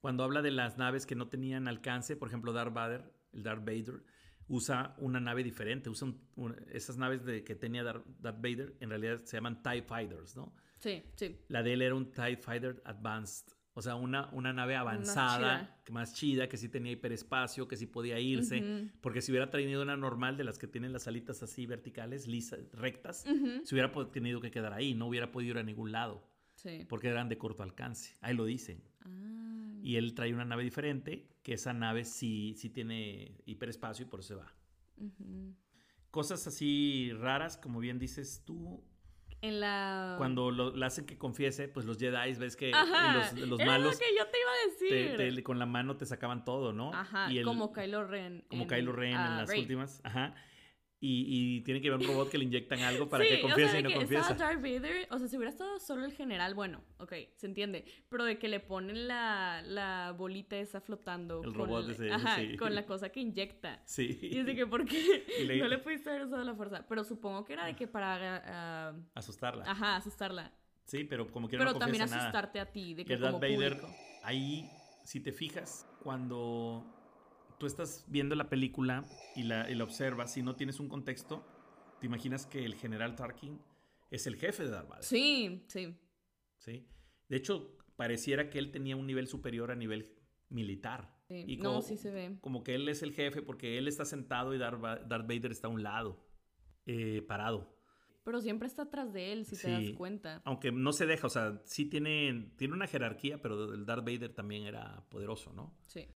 cuando 0.00 0.22
habla 0.22 0.42
de 0.42 0.50
las 0.50 0.78
naves 0.78 1.06
que 1.06 1.16
no 1.16 1.28
tenían 1.28 1.66
alcance, 1.66 2.16
por 2.16 2.28
ejemplo, 2.28 2.52
Darth 2.52 2.74
Vader, 2.74 3.12
el 3.32 3.42
Darth 3.42 3.64
Vader, 3.64 4.04
usa 4.48 4.94
una 4.98 5.18
nave 5.18 5.42
diferente, 5.42 5.90
usa 5.90 6.12
esas 6.70 6.96
naves 6.96 7.24
de, 7.24 7.42
que 7.42 7.56
tenía 7.56 7.82
Darth, 7.82 8.06
Vader, 8.20 8.76
en 8.80 8.90
realidad 8.90 9.24
se 9.24 9.36
llaman 9.36 9.62
TIE 9.62 9.82
Fighters, 9.82 10.36
¿no? 10.36 10.54
Sí, 10.78 11.02
sí. 11.16 11.40
La 11.48 11.62
de 11.62 11.72
él 11.72 11.82
era 11.82 11.94
un 11.94 12.12
TIE 12.12 12.36
Fighter 12.36 12.82
Advanced 12.84 13.56
O 13.78 13.82
sea, 13.82 13.94
una, 13.94 14.30
una 14.32 14.54
nave 14.54 14.74
avanzada, 14.74 15.78
más 15.90 16.14
chida, 16.14 16.48
que 16.48 16.56
sí 16.56 16.70
tenía 16.70 16.92
hiperespacio, 16.92 17.68
que 17.68 17.76
sí 17.76 17.84
podía 17.84 18.18
irse. 18.18 18.88
Porque 19.02 19.20
si 19.20 19.30
hubiera 19.30 19.50
tenido 19.50 19.82
una 19.82 19.98
normal 19.98 20.38
de 20.38 20.44
las 20.44 20.58
que 20.58 20.66
tienen 20.66 20.94
las 20.94 21.06
alitas 21.08 21.42
así 21.42 21.66
verticales, 21.66 22.26
lisas, 22.26 22.60
rectas, 22.72 23.26
se 23.64 23.74
hubiera 23.74 23.92
tenido 24.10 24.40
que 24.40 24.50
quedar 24.50 24.72
ahí, 24.72 24.94
no 24.94 25.08
hubiera 25.08 25.30
podido 25.30 25.50
ir 25.50 25.58
a 25.58 25.62
ningún 25.62 25.92
lado. 25.92 26.26
Sí. 26.54 26.86
Porque 26.88 27.08
eran 27.08 27.28
de 27.28 27.36
corto 27.36 27.62
alcance. 27.62 28.16
Ahí 28.22 28.34
lo 28.34 28.46
dicen. 28.46 28.82
Ah. 29.02 29.78
Y 29.82 29.96
él 29.96 30.14
trae 30.14 30.32
una 30.32 30.46
nave 30.46 30.64
diferente, 30.64 31.28
que 31.42 31.52
esa 31.52 31.74
nave 31.74 32.06
sí, 32.06 32.54
sí 32.56 32.70
tiene 32.70 33.42
hiperespacio 33.44 34.06
y 34.06 34.08
por 34.08 34.20
eso 34.20 34.28
se 34.28 34.34
va. 34.36 34.54
Cosas 36.10 36.46
así 36.46 37.10
raras, 37.12 37.58
como 37.58 37.78
bien 37.80 37.98
dices 37.98 38.42
tú, 38.46 38.82
en 39.42 39.60
la... 39.60 40.14
Cuando 40.18 40.50
lo, 40.50 40.84
hacen 40.84 41.06
que 41.06 41.18
confiese, 41.18 41.68
pues 41.68 41.86
los 41.86 41.98
Jedi, 41.98 42.34
ves 42.34 42.56
que 42.56 42.70
los, 42.70 43.48
los 43.48 43.58
malos... 43.64 43.94
lo 43.94 43.98
que 43.98 44.16
yo 44.16 44.26
te 44.26 44.38
iba 44.40 44.50
a 44.50 45.14
decir. 45.18 45.42
con 45.42 45.58
la 45.58 45.66
mano 45.66 45.96
te 45.96 46.06
sacaban 46.06 46.44
todo, 46.44 46.72
¿no? 46.72 46.92
Ajá, 46.92 47.28
como 47.44 47.72
Kylo 47.72 48.04
Ren. 48.06 48.44
Como 48.48 48.66
Kylo 48.66 48.92
Ren 48.92 49.12
en 49.12 49.36
las 49.36 49.50
últimas. 49.54 50.00
Ajá. 50.04 50.34
Y, 50.98 51.60
tiene 51.60 51.80
que 51.80 51.88
haber 51.88 52.00
un 52.00 52.06
robot 52.06 52.30
que 52.30 52.38
le 52.38 52.44
inyectan 52.44 52.80
algo 52.80 53.08
para 53.08 53.24
que 53.24 53.40
confiese 53.40 53.80
y 53.80 53.82
no 53.82 53.92
confiese. 53.92 54.34
Darth 54.34 54.62
Vader, 54.62 55.06
o 55.10 55.18
sea, 55.18 55.28
si 55.28 55.36
hubiera 55.36 55.50
estado 55.50 55.78
solo 55.78 56.04
el 56.04 56.12
general, 56.12 56.54
bueno, 56.54 56.82
ok, 56.98 57.12
se 57.34 57.46
entiende. 57.46 57.84
Pero 58.08 58.24
de 58.24 58.38
que 58.38 58.48
le 58.48 58.60
ponen 58.60 59.06
la, 59.06 59.62
la 59.62 60.14
bolita 60.16 60.56
esa 60.56 60.80
flotando. 60.80 61.42
El 61.42 61.52
con 61.52 61.66
robot 61.66 61.90
ese, 61.90 62.10
Ajá, 62.10 62.38
con 62.58 62.74
la 62.74 62.86
cosa 62.86 63.10
que 63.10 63.20
inyecta. 63.20 63.82
Sí. 63.84 64.18
Y 64.22 64.38
es 64.38 64.46
de 64.46 64.54
que, 64.54 64.66
¿por 64.66 64.86
qué 64.86 65.26
no 65.60 65.68
le 65.68 65.78
pudiste 65.78 66.10
haber 66.10 66.24
usado 66.24 66.42
la 66.44 66.54
fuerza? 66.54 66.86
Pero 66.88 67.04
supongo 67.04 67.44
que 67.44 67.52
era 67.52 67.66
de 67.66 67.76
que 67.76 67.86
para. 67.86 68.94
Uh... 68.96 69.02
asustarla. 69.14 69.64
Ajá, 69.70 69.96
asustarla. 69.96 70.52
Sí, 70.84 71.04
pero 71.04 71.30
como 71.30 71.48
que 71.48 71.58
Pero 71.58 71.72
no 71.72 71.78
también 71.78 72.04
asustarte 72.04 72.60
a 72.60 72.66
ti, 72.66 72.94
de 72.94 73.04
que, 73.04 73.18
como 73.18 73.38
Darth 73.38 73.42
Vader, 73.42 73.80
ahí, 74.22 74.70
si 75.04 75.20
te 75.20 75.32
fijas, 75.32 75.86
cuando 76.02 76.95
tú 77.58 77.66
estás 77.66 78.04
viendo 78.08 78.34
la 78.34 78.48
película 78.48 79.06
y 79.34 79.44
la, 79.44 79.66
observas 79.82 80.36
y 80.36 80.42
no 80.42 80.56
tienes 80.56 80.80
un 80.80 80.88
contexto, 80.88 81.44
te 82.00 82.06
imaginas 82.06 82.46
que 82.46 82.64
el 82.64 82.74
general 82.74 83.16
Tarkin 83.16 83.58
es 84.10 84.26
el 84.26 84.36
jefe 84.36 84.64
de 84.64 84.70
Darth 84.70 84.88
Vader. 84.88 85.04
Sí, 85.04 85.64
sí. 85.66 85.94
Sí. 86.58 86.86
De 87.28 87.36
hecho, 87.36 87.76
pareciera 87.96 88.50
que 88.50 88.58
él 88.58 88.70
tenía 88.70 88.96
un 88.96 89.06
nivel 89.06 89.26
superior 89.26 89.70
a 89.70 89.74
nivel 89.74 90.12
militar. 90.48 91.14
Sí. 91.28 91.44
Y 91.46 91.58
como, 91.58 91.74
no, 91.74 91.82
sí 91.82 91.96
se 91.96 92.10
ve. 92.10 92.38
Como 92.40 92.62
que 92.62 92.74
él 92.74 92.88
es 92.88 93.02
el 93.02 93.12
jefe 93.12 93.42
porque 93.42 93.78
él 93.78 93.88
está 93.88 94.04
sentado 94.04 94.54
y 94.54 94.58
Darth, 94.58 94.80
Vader 95.08 95.50
está 95.50 95.68
a 95.68 95.70
un 95.70 95.82
lado, 95.82 96.24
eh, 96.84 97.22
parado. 97.22 97.74
Pero 98.22 98.40
siempre 98.40 98.66
está 98.66 98.82
atrás 98.82 99.12
de 99.12 99.32
él, 99.32 99.44
si 99.44 99.56
te 99.56 99.70
das 99.70 99.90
cuenta. 99.96 100.42
Aunque 100.44 100.72
no 100.72 100.92
se 100.92 101.06
deja, 101.06 101.28
o 101.28 101.30
sea, 101.30 101.62
sí 101.64 101.86
tiene, 101.86 102.52
tiene 102.56 102.74
una 102.74 102.88
jerarquía, 102.88 103.40
pero 103.40 103.72
el 103.72 103.86
Darth 103.86 104.04
Vader 104.04 104.34
también 104.34 104.64
era 104.64 105.08
poderoso, 105.08 105.52
¿no? 105.52 105.76
Sí. 105.86 106.08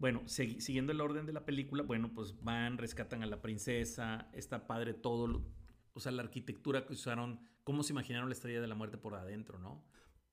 Bueno, 0.00 0.22
siguiendo 0.26 0.92
el 0.92 1.00
orden 1.02 1.26
de 1.26 1.34
la 1.34 1.44
película, 1.44 1.82
bueno, 1.82 2.10
pues 2.14 2.34
van, 2.42 2.78
rescatan 2.78 3.22
a 3.22 3.26
la 3.26 3.42
princesa, 3.42 4.30
está 4.32 4.66
padre 4.66 4.94
todo, 4.94 5.44
o 5.92 6.00
sea, 6.00 6.10
la 6.10 6.22
arquitectura 6.22 6.86
que 6.86 6.94
usaron, 6.94 7.38
cómo 7.64 7.82
se 7.82 7.92
imaginaron 7.92 8.30
la 8.30 8.32
estrella 8.32 8.62
de 8.62 8.66
la 8.66 8.74
muerte 8.74 8.96
por 8.96 9.14
adentro, 9.14 9.58
¿no? 9.58 9.84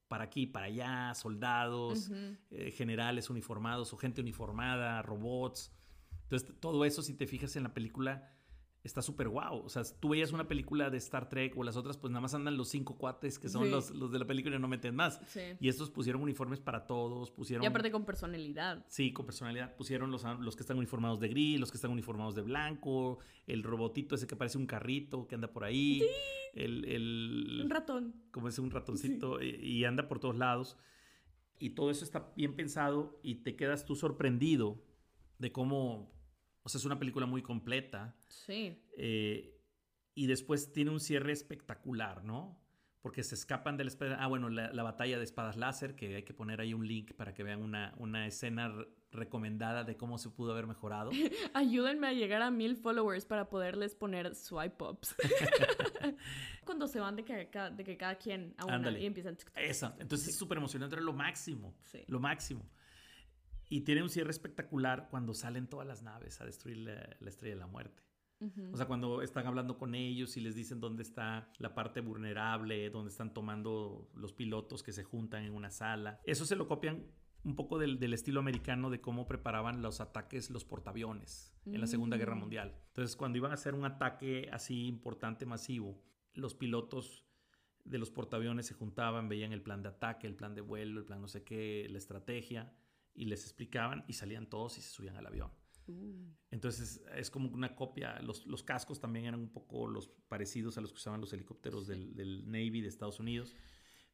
Para 0.08 0.24
aquí, 0.24 0.48
para 0.48 0.68
allá, 0.68 1.14
soldados, 1.16 2.10
eh, 2.50 2.72
generales 2.72 3.30
uniformados 3.30 3.92
o 3.92 3.98
gente 3.98 4.22
uniformada, 4.22 5.02
robots. 5.02 5.74
Entonces, 6.24 6.58
todo 6.62 6.86
eso, 6.86 7.02
si 7.02 7.14
te 7.14 7.28
fijas 7.28 7.58
en 7.58 7.64
la 7.64 7.74
película, 7.74 8.37
está 8.88 9.02
súper 9.02 9.30
guau. 9.30 9.60
O 9.60 9.70
sea, 9.70 9.84
tú 10.00 10.10
veías 10.10 10.32
una 10.32 10.48
película 10.48 10.90
de 10.90 10.98
Star 10.98 11.30
Trek 11.30 11.56
o 11.58 11.64
las 11.64 11.76
otras, 11.76 11.98
pues 11.98 12.12
nada 12.12 12.22
más 12.22 12.34
andan 12.34 12.58
los 12.58 12.70
cinco 12.70 12.98
cuates 12.98 13.38
que 13.38 13.50
son 13.50 13.70
los, 13.70 13.92
los, 13.92 14.12
de 14.12 14.20
la 14.20 14.26
película 14.26 14.56
y 14.56 14.60
no 14.60 14.68
meten 14.68 14.96
más. 14.96 15.22
Y 15.60 15.70
estos 15.70 15.90
pusieron 15.90 16.22
uniformes 16.22 16.60
para 16.60 16.88
todos, 16.88 17.30
pusieron... 17.32 17.64
Y 17.64 17.68
aparte 17.68 17.92
con 17.92 18.06
personalidad. 18.06 18.86
Sí, 18.88 19.14
con 19.14 19.26
personalidad. 19.26 19.76
Pusieron 19.76 20.10
los, 20.10 20.24
los 20.40 20.56
que 20.56 20.64
están 20.64 20.78
uniformados 20.78 21.20
de 21.20 21.28
gris, 21.28 21.60
los 21.60 21.70
que 21.70 21.78
están 21.78 21.92
uniformados 21.92 22.36
de 22.36 22.42
blanco, 22.42 23.20
el 23.46 23.64
robotito 23.64 24.16
ese 24.16 24.26
que 24.26 24.36
parece 24.36 24.58
un 24.58 24.66
carrito 24.66 25.28
que 25.28 25.36
anda 25.36 25.52
por 25.52 25.64
ahí. 25.64 26.00
Sí. 26.00 26.08
El, 26.54 26.86
el... 26.86 27.62
Un 27.64 27.70
ratón. 27.70 28.16
Como 28.32 28.48
es 28.48 28.58
un 28.58 28.72
ratoncito 28.72 29.42
y 29.42 29.84
anda 29.86 30.08
por 30.08 30.20
todos 30.20 30.38
lados. 30.38 30.78
Y 31.60 31.72
todo 31.72 31.90
eso 31.92 32.04
está 32.04 32.32
bien 32.36 32.56
pensado 32.56 33.20
y 33.24 33.36
te 33.36 33.56
quedas 33.56 33.86
tú 33.86 33.96
sorprendido 33.96 34.84
de 35.40 35.52
cómo 35.52 36.17
o 36.68 36.70
sea, 36.70 36.80
es 36.80 36.86
una 36.86 37.00
película 37.00 37.26
muy 37.26 37.42
completa. 37.42 38.14
Sí. 38.28 38.78
Eh, 38.98 39.58
y 40.14 40.28
después 40.28 40.74
tiene 40.74 40.92
un 40.92 41.00
cierre 41.00 41.32
espectacular, 41.32 42.26
¿no? 42.26 42.60
Porque 43.02 43.24
se 43.24 43.36
escapan 43.36 43.78
del... 43.78 43.90
Ah, 44.20 44.28
bueno, 44.28 44.50
la, 44.50 44.84
batalla 44.84 45.18
de 45.18 45.24
espadas 45.24 45.56
láser, 45.56 45.96
que 45.96 46.18
hay 46.18 46.24
que 46.24 46.34
poner 46.34 46.60
ahí 46.60 46.74
un 46.74 46.86
link 46.86 47.14
para 47.14 47.34
que 47.34 47.44
vean 47.44 47.62
una, 47.62 47.94
una 48.00 48.28
escena 48.28 48.70
recomendada 49.12 49.86
de 49.86 49.96
cómo 49.96 50.18
se 50.18 50.30
pudo 50.30 50.52
haber 50.52 50.68
mejorado. 50.68 51.12
Ayúdenme 51.54 52.08
a 52.08 52.12
llegar 52.12 52.42
a 52.42 52.52
mil 52.52 52.76
followers 52.76 53.24
para 53.24 53.48
poderles 53.48 53.96
poner 53.96 54.36
swipe 54.36 54.84
ups. 54.84 55.16
Cuando 56.66 56.86
se 56.88 57.00
van 57.00 57.16
de 57.16 57.24
que, 57.24 57.50
de 57.78 57.84
que 57.86 57.96
cada 57.96 58.16
quien 58.16 58.56
a 58.58 58.66
una 58.66 58.92
y 59.00 59.06
empiezan... 59.06 59.38
Eso, 59.56 59.94
entonces 60.00 60.28
es 60.28 60.36
súper 60.36 60.58
emocionante, 60.58 60.98
era 60.98 61.06
lo 61.06 61.14
máximo. 61.14 61.78
Sí. 61.84 62.04
Lo 62.08 62.20
máximo. 62.20 62.70
Y 63.70 63.82
tiene 63.82 64.04
un 64.04 64.10
cierre 64.10 64.32
espectacular 64.32 65.08
cuando 65.10 65.34
salen 65.34 65.68
todas 65.68 65.88
las 65.88 66.04
naves 66.04 66.40
a 66.42 66.46
destruir 66.46 66.78
la, 66.78 67.02
estrella 67.28 67.56
de 67.56 67.60
la 67.60 67.68
muerte. 67.68 68.04
O 68.72 68.78
sea, 68.78 68.86
cuando 68.86 69.24
están 69.24 69.48
hablando 69.48 69.80
con 69.80 69.96
ellos 69.96 70.38
y 70.38 70.42
les 70.42 70.54
dicen 70.54 70.80
dónde 70.80 71.02
está 71.02 71.52
la 71.58 71.74
parte 71.74 72.02
vulnerable, 72.02 72.92
dónde 72.92 73.10
están 73.10 73.34
tomando 73.34 74.12
los 74.14 74.32
pilotos 74.32 74.84
que 74.84 74.92
se 74.92 75.04
juntan 75.04 75.44
en 75.44 75.56
una 75.56 75.72
sala. 75.72 76.22
Eso 76.24 76.46
se 76.46 76.56
lo 76.56 76.68
copian 76.68 77.04
un 77.44 77.56
poco 77.56 77.80
del, 77.80 78.14
estilo 78.14 78.40
americano 78.40 78.92
de 78.92 79.02
cómo 79.02 79.28
preparaban 79.28 79.82
los 79.82 80.02
ataques 80.02 80.52
los 80.52 80.66
portaaviones 80.66 81.56
en 81.66 81.82
la 81.82 81.88
Segunda 81.88 82.18
Guerra 82.18 82.36
mm. 82.36 82.40
Mundial. 82.40 82.76
Entonces, 82.90 83.16
cuando 83.16 83.38
iban 83.38 83.52
a 83.52 83.56
hacer 83.56 83.74
un 83.74 83.86
ataque 83.86 84.50
así 84.52 84.86
importante, 84.86 85.46
masivo, 85.46 86.00
los 86.34 86.54
pilotos 86.54 87.26
de 87.86 87.98
los 87.98 88.12
portaaviones 88.12 88.68
se 88.68 88.74
juntaban, 88.74 89.30
veían 89.30 89.52
el 89.52 89.62
plan 89.62 89.82
de 89.82 89.90
ataque, 89.90 90.28
el 90.28 90.36
plan 90.36 90.54
de 90.54 90.62
vuelo, 90.62 91.00
el 91.00 91.06
plan 91.06 91.22
no 91.22 91.28
sé 91.28 91.44
qué, 91.44 91.88
la 91.90 91.98
estrategia 91.98 92.72
y 93.18 93.26
les 93.26 93.44
explicaban 93.44 94.06
y 94.08 94.14
salían 94.14 94.48
todos 94.48 94.78
y 94.78 94.82
se 94.82 94.92
subían 94.92 95.18
al 95.18 95.26
avión. 95.26 95.52
Uh. 95.88 96.32
Entonces 96.52 97.04
es 97.16 97.32
como 97.32 97.50
una 97.50 97.76
copia, 97.76 98.20
los, 98.22 98.46
los, 98.46 98.64
cascos 98.64 99.00
también 99.00 99.26
eran 99.26 99.40
un 99.40 99.52
poco 99.52 99.88
los 99.88 100.08
parecidos 100.28 100.78
a 100.78 100.82
los 100.82 100.92
que 100.92 100.98
usaban 100.98 101.20
los 101.20 101.34
helicópteros 101.34 101.88
del, 101.88 102.16
del, 102.16 102.46
Navy 102.46 102.82
de 102.82 102.88
Estados 102.88 103.20
Unidos. 103.20 103.56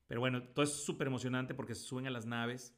Pero 0.08 0.22
bueno, 0.22 0.44
todo 0.44 0.64
es 0.64 0.72
súper 0.72 1.08
emocionante 1.08 1.54
porque 1.54 1.76
se 1.76 1.84
suben 1.84 2.08
a 2.08 2.12
las 2.12 2.26
naves 2.26 2.76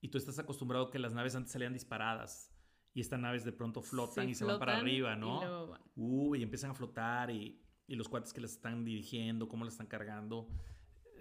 y 0.00 0.08
tú 0.08 0.18
estás 0.18 0.38
acostumbrado 0.38 0.90
que 0.90 0.98
las 0.98 1.12
naves 1.12 1.34
antes 1.34 1.52
salían 1.52 1.74
disparadas 1.74 2.50
y 2.94 3.00
estas 3.00 3.20
naves 3.20 3.44
de 3.44 3.52
pronto 3.52 3.82
flotan 3.82 4.28
y 4.28 4.34
se 4.34 4.44
van 4.44 4.58
para 4.58 4.78
arriba, 4.78 5.16
¿no? 5.16 5.76
Y, 5.96 6.00
uh, 6.00 6.34
y 6.36 6.42
empiezan 6.42 6.70
a 6.70 6.74
flotar 6.74 7.30
y, 7.30 7.60
y, 7.86 7.96
los 7.96 8.08
cuates 8.08 8.32
que 8.32 8.40
las 8.40 8.52
están 8.52 8.84
dirigiendo, 8.84 9.48
cómo 9.48 9.64
las 9.64 9.74
están 9.74 9.86
cargando 9.86 10.48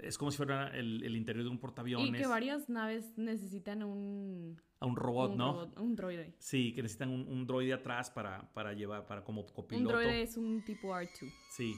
es 0.02 0.18
como 0.18 0.32
si 0.32 0.38
fuera 0.38 0.68
el, 0.70 1.16
interior 1.16 1.44
de 1.44 1.50
un 1.50 1.60
portaaviones. 1.60 2.10
Y 2.10 2.24
que 2.24 2.28
varias 2.28 2.70
naves 2.70 3.18
necesitan 3.18 3.84
un... 3.84 4.62
A 4.80 4.86
un 4.86 4.96
robot, 4.96 5.36
¿no? 5.36 5.72
un 5.78 5.96
droide. 5.96 6.36
Sí, 6.40 6.74
que 6.74 6.82
necesitan 6.82 7.10
un, 7.10 7.46
droide 7.46 7.74
atrás 7.74 8.10
para, 8.10 8.52
para 8.54 8.74
llevar, 8.74 9.06
para 9.06 9.24
como 9.24 9.46
copiloto. 9.46 9.88
Un 9.88 9.94
droide 9.94 10.24
es 10.24 10.38
un 10.38 10.64
tipo 10.66 10.90
R2. 10.90 11.32
Sí. 11.52 11.76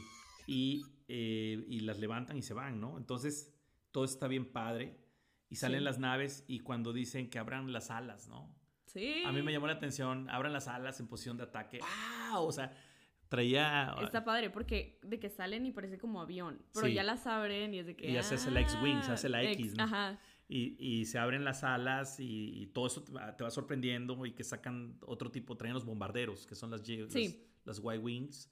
Y, 0.47 0.85
eh, 1.07 1.65
y 1.67 1.81
las 1.81 1.99
levantan 1.99 2.37
y 2.37 2.41
se 2.41 2.53
van, 2.53 2.79
¿no? 2.79 2.97
Entonces, 2.97 3.53
todo 3.91 4.05
está 4.05 4.27
bien 4.27 4.51
padre. 4.51 4.99
Y 5.49 5.55
salen 5.57 5.83
las 5.83 5.99
naves 5.99 6.45
y 6.47 6.61
cuando 6.61 6.93
dicen 6.93 7.29
que 7.29 7.37
abran 7.37 7.71
las 7.71 7.91
alas, 7.91 8.27
¿no? 8.27 8.55
Sí. 8.87 9.23
A 9.23 9.31
mí 9.31 9.43
me 9.43 9.51
llamó 9.51 9.67
la 9.67 9.73
atención, 9.73 10.29
abran 10.29 10.51
las 10.51 10.67
alas 10.67 10.99
en 10.99 11.07
posición 11.07 11.37
de 11.37 11.43
ataque. 11.43 11.79
¡Wow! 12.31 12.45
O 12.45 12.51
sea, 12.51 12.75
traía... 13.33 13.95
Está 14.03 14.23
padre 14.23 14.51
porque 14.51 14.99
de 15.01 15.19
que 15.19 15.27
salen 15.27 15.65
y 15.65 15.71
parece 15.71 15.97
como 15.97 16.21
avión, 16.21 16.61
pero 16.71 16.87
ya 16.87 17.01
las 17.01 17.25
abren 17.25 17.73
y 17.73 17.79
es 17.79 17.87
de 17.87 17.95
que... 17.95 18.07
Y 18.07 18.13
ya 18.13 18.21
se 18.21 18.35
hace 18.35 18.51
la 18.51 18.61
X-Wing, 18.61 19.01
se 19.01 19.11
hace 19.11 19.27
la 19.27 19.39
ah, 19.39 19.51
X, 19.51 19.75
¿no? 19.75 19.85
Ajá. 19.85 20.19
Y, 20.47 20.75
y, 20.77 21.05
se 21.05 21.17
abren 21.17 21.43
las 21.43 21.63
alas 21.63 22.19
y, 22.19 22.69
todo 22.75 22.85
eso 22.85 23.03
te 23.03 23.43
va, 23.43 23.49
sorprendiendo 23.49 24.23
y 24.27 24.33
que 24.33 24.43
sacan 24.43 24.99
otro 25.01 25.31
tipo, 25.31 25.57
traen 25.57 25.73
los 25.73 25.83
bombarderos, 25.83 26.45
que 26.45 26.53
son 26.53 26.69
las, 26.69 26.87
las, 27.65 27.79
Y-Wings, 27.79 28.51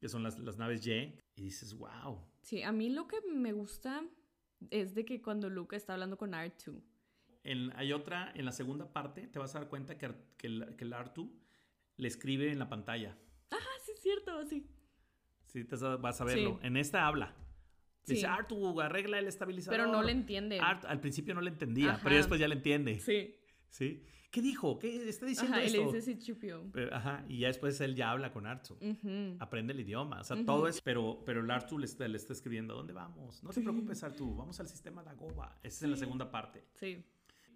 que 0.00 0.08
son 0.08 0.24
las, 0.24 0.40
las 0.40 0.58
naves 0.58 0.84
Y, 0.84 1.14
y 1.36 1.42
dices, 1.42 1.74
wow. 1.74 2.18
Sí, 2.42 2.64
a 2.64 2.72
mí 2.72 2.88
lo 2.88 3.06
que 3.06 3.18
me 3.32 3.52
gusta 3.52 4.02
es 4.70 4.96
de 4.96 5.04
que 5.04 5.22
cuando 5.22 5.48
Luke 5.48 5.76
está 5.76 5.92
hablando 5.92 6.18
con 6.18 6.32
R2. 6.32 6.82
En, 7.44 7.70
hay 7.76 7.92
otra, 7.92 8.32
en 8.34 8.44
la 8.44 8.52
segunda 8.52 8.92
parte, 8.92 9.28
te 9.28 9.38
vas 9.38 9.54
a 9.54 9.60
dar 9.60 9.68
cuenta 9.68 9.96
que, 9.96 10.12
que, 10.36 10.48
el, 10.48 10.74
que 10.74 10.82
el 10.82 10.92
R2 10.92 11.30
le 11.96 12.08
escribe 12.08 12.50
en 12.50 12.58
la 12.58 12.68
pantalla 12.68 13.16
cierto, 14.00 14.44
sí. 14.46 14.66
Sí, 15.46 15.64
te 15.64 15.76
vas 15.76 16.20
a 16.20 16.24
verlo. 16.24 16.58
En 16.62 16.76
esta 16.76 17.06
habla. 17.06 17.34
Dice, 18.06 18.26
Artu, 18.26 18.80
arregla 18.80 19.18
el 19.18 19.28
estabilizador. 19.28 19.78
Pero 19.78 19.92
no 19.92 20.02
le 20.02 20.12
entiende. 20.12 20.58
al 20.60 21.00
principio 21.00 21.34
no 21.34 21.40
le 21.40 21.50
entendía, 21.50 22.00
pero 22.02 22.16
después 22.16 22.40
ya 22.40 22.48
le 22.48 22.54
entiende. 22.56 22.98
Sí. 22.98 23.36
¿Sí? 23.68 24.02
¿Qué 24.30 24.42
dijo? 24.42 24.78
¿Qué 24.78 25.08
está 25.08 25.26
diciendo 25.26 25.56
Ajá, 25.56 25.64
y 25.64 25.66
esto? 25.66 25.92
le 25.92 26.00
dice. 26.00 26.60
Pero, 26.72 26.94
ajá, 26.94 27.24
y 27.28 27.40
ya 27.40 27.48
después 27.48 27.80
él 27.80 27.96
ya 27.96 28.12
habla 28.12 28.32
con 28.32 28.46
Artu. 28.46 28.74
Ujú. 28.74 29.36
Aprende 29.40 29.72
el 29.72 29.80
idioma. 29.80 30.20
O 30.20 30.24
sea, 30.24 30.36
Ujú. 30.36 30.44
todo 30.46 30.68
es. 30.68 30.80
Pero, 30.82 31.22
pero 31.26 31.40
el 31.40 31.50
Artu 31.50 31.78
le 31.78 31.86
está, 31.86 32.06
le 32.06 32.16
está 32.16 32.32
escribiendo: 32.32 32.74
¿a 32.74 32.76
dónde 32.76 32.92
vamos? 32.92 33.42
No 33.42 33.50
te 33.50 33.60
preocupes, 33.60 34.02
Artu. 34.04 34.36
Vamos 34.36 34.60
al 34.60 34.68
sistema 34.68 35.02
Dagoba. 35.02 35.58
Esa 35.64 35.76
es 35.78 35.82
en 35.82 35.90
la 35.90 35.96
Sí. 35.96 36.00
segunda 36.00 36.30
parte. 36.30 36.64
Sí. 36.74 37.04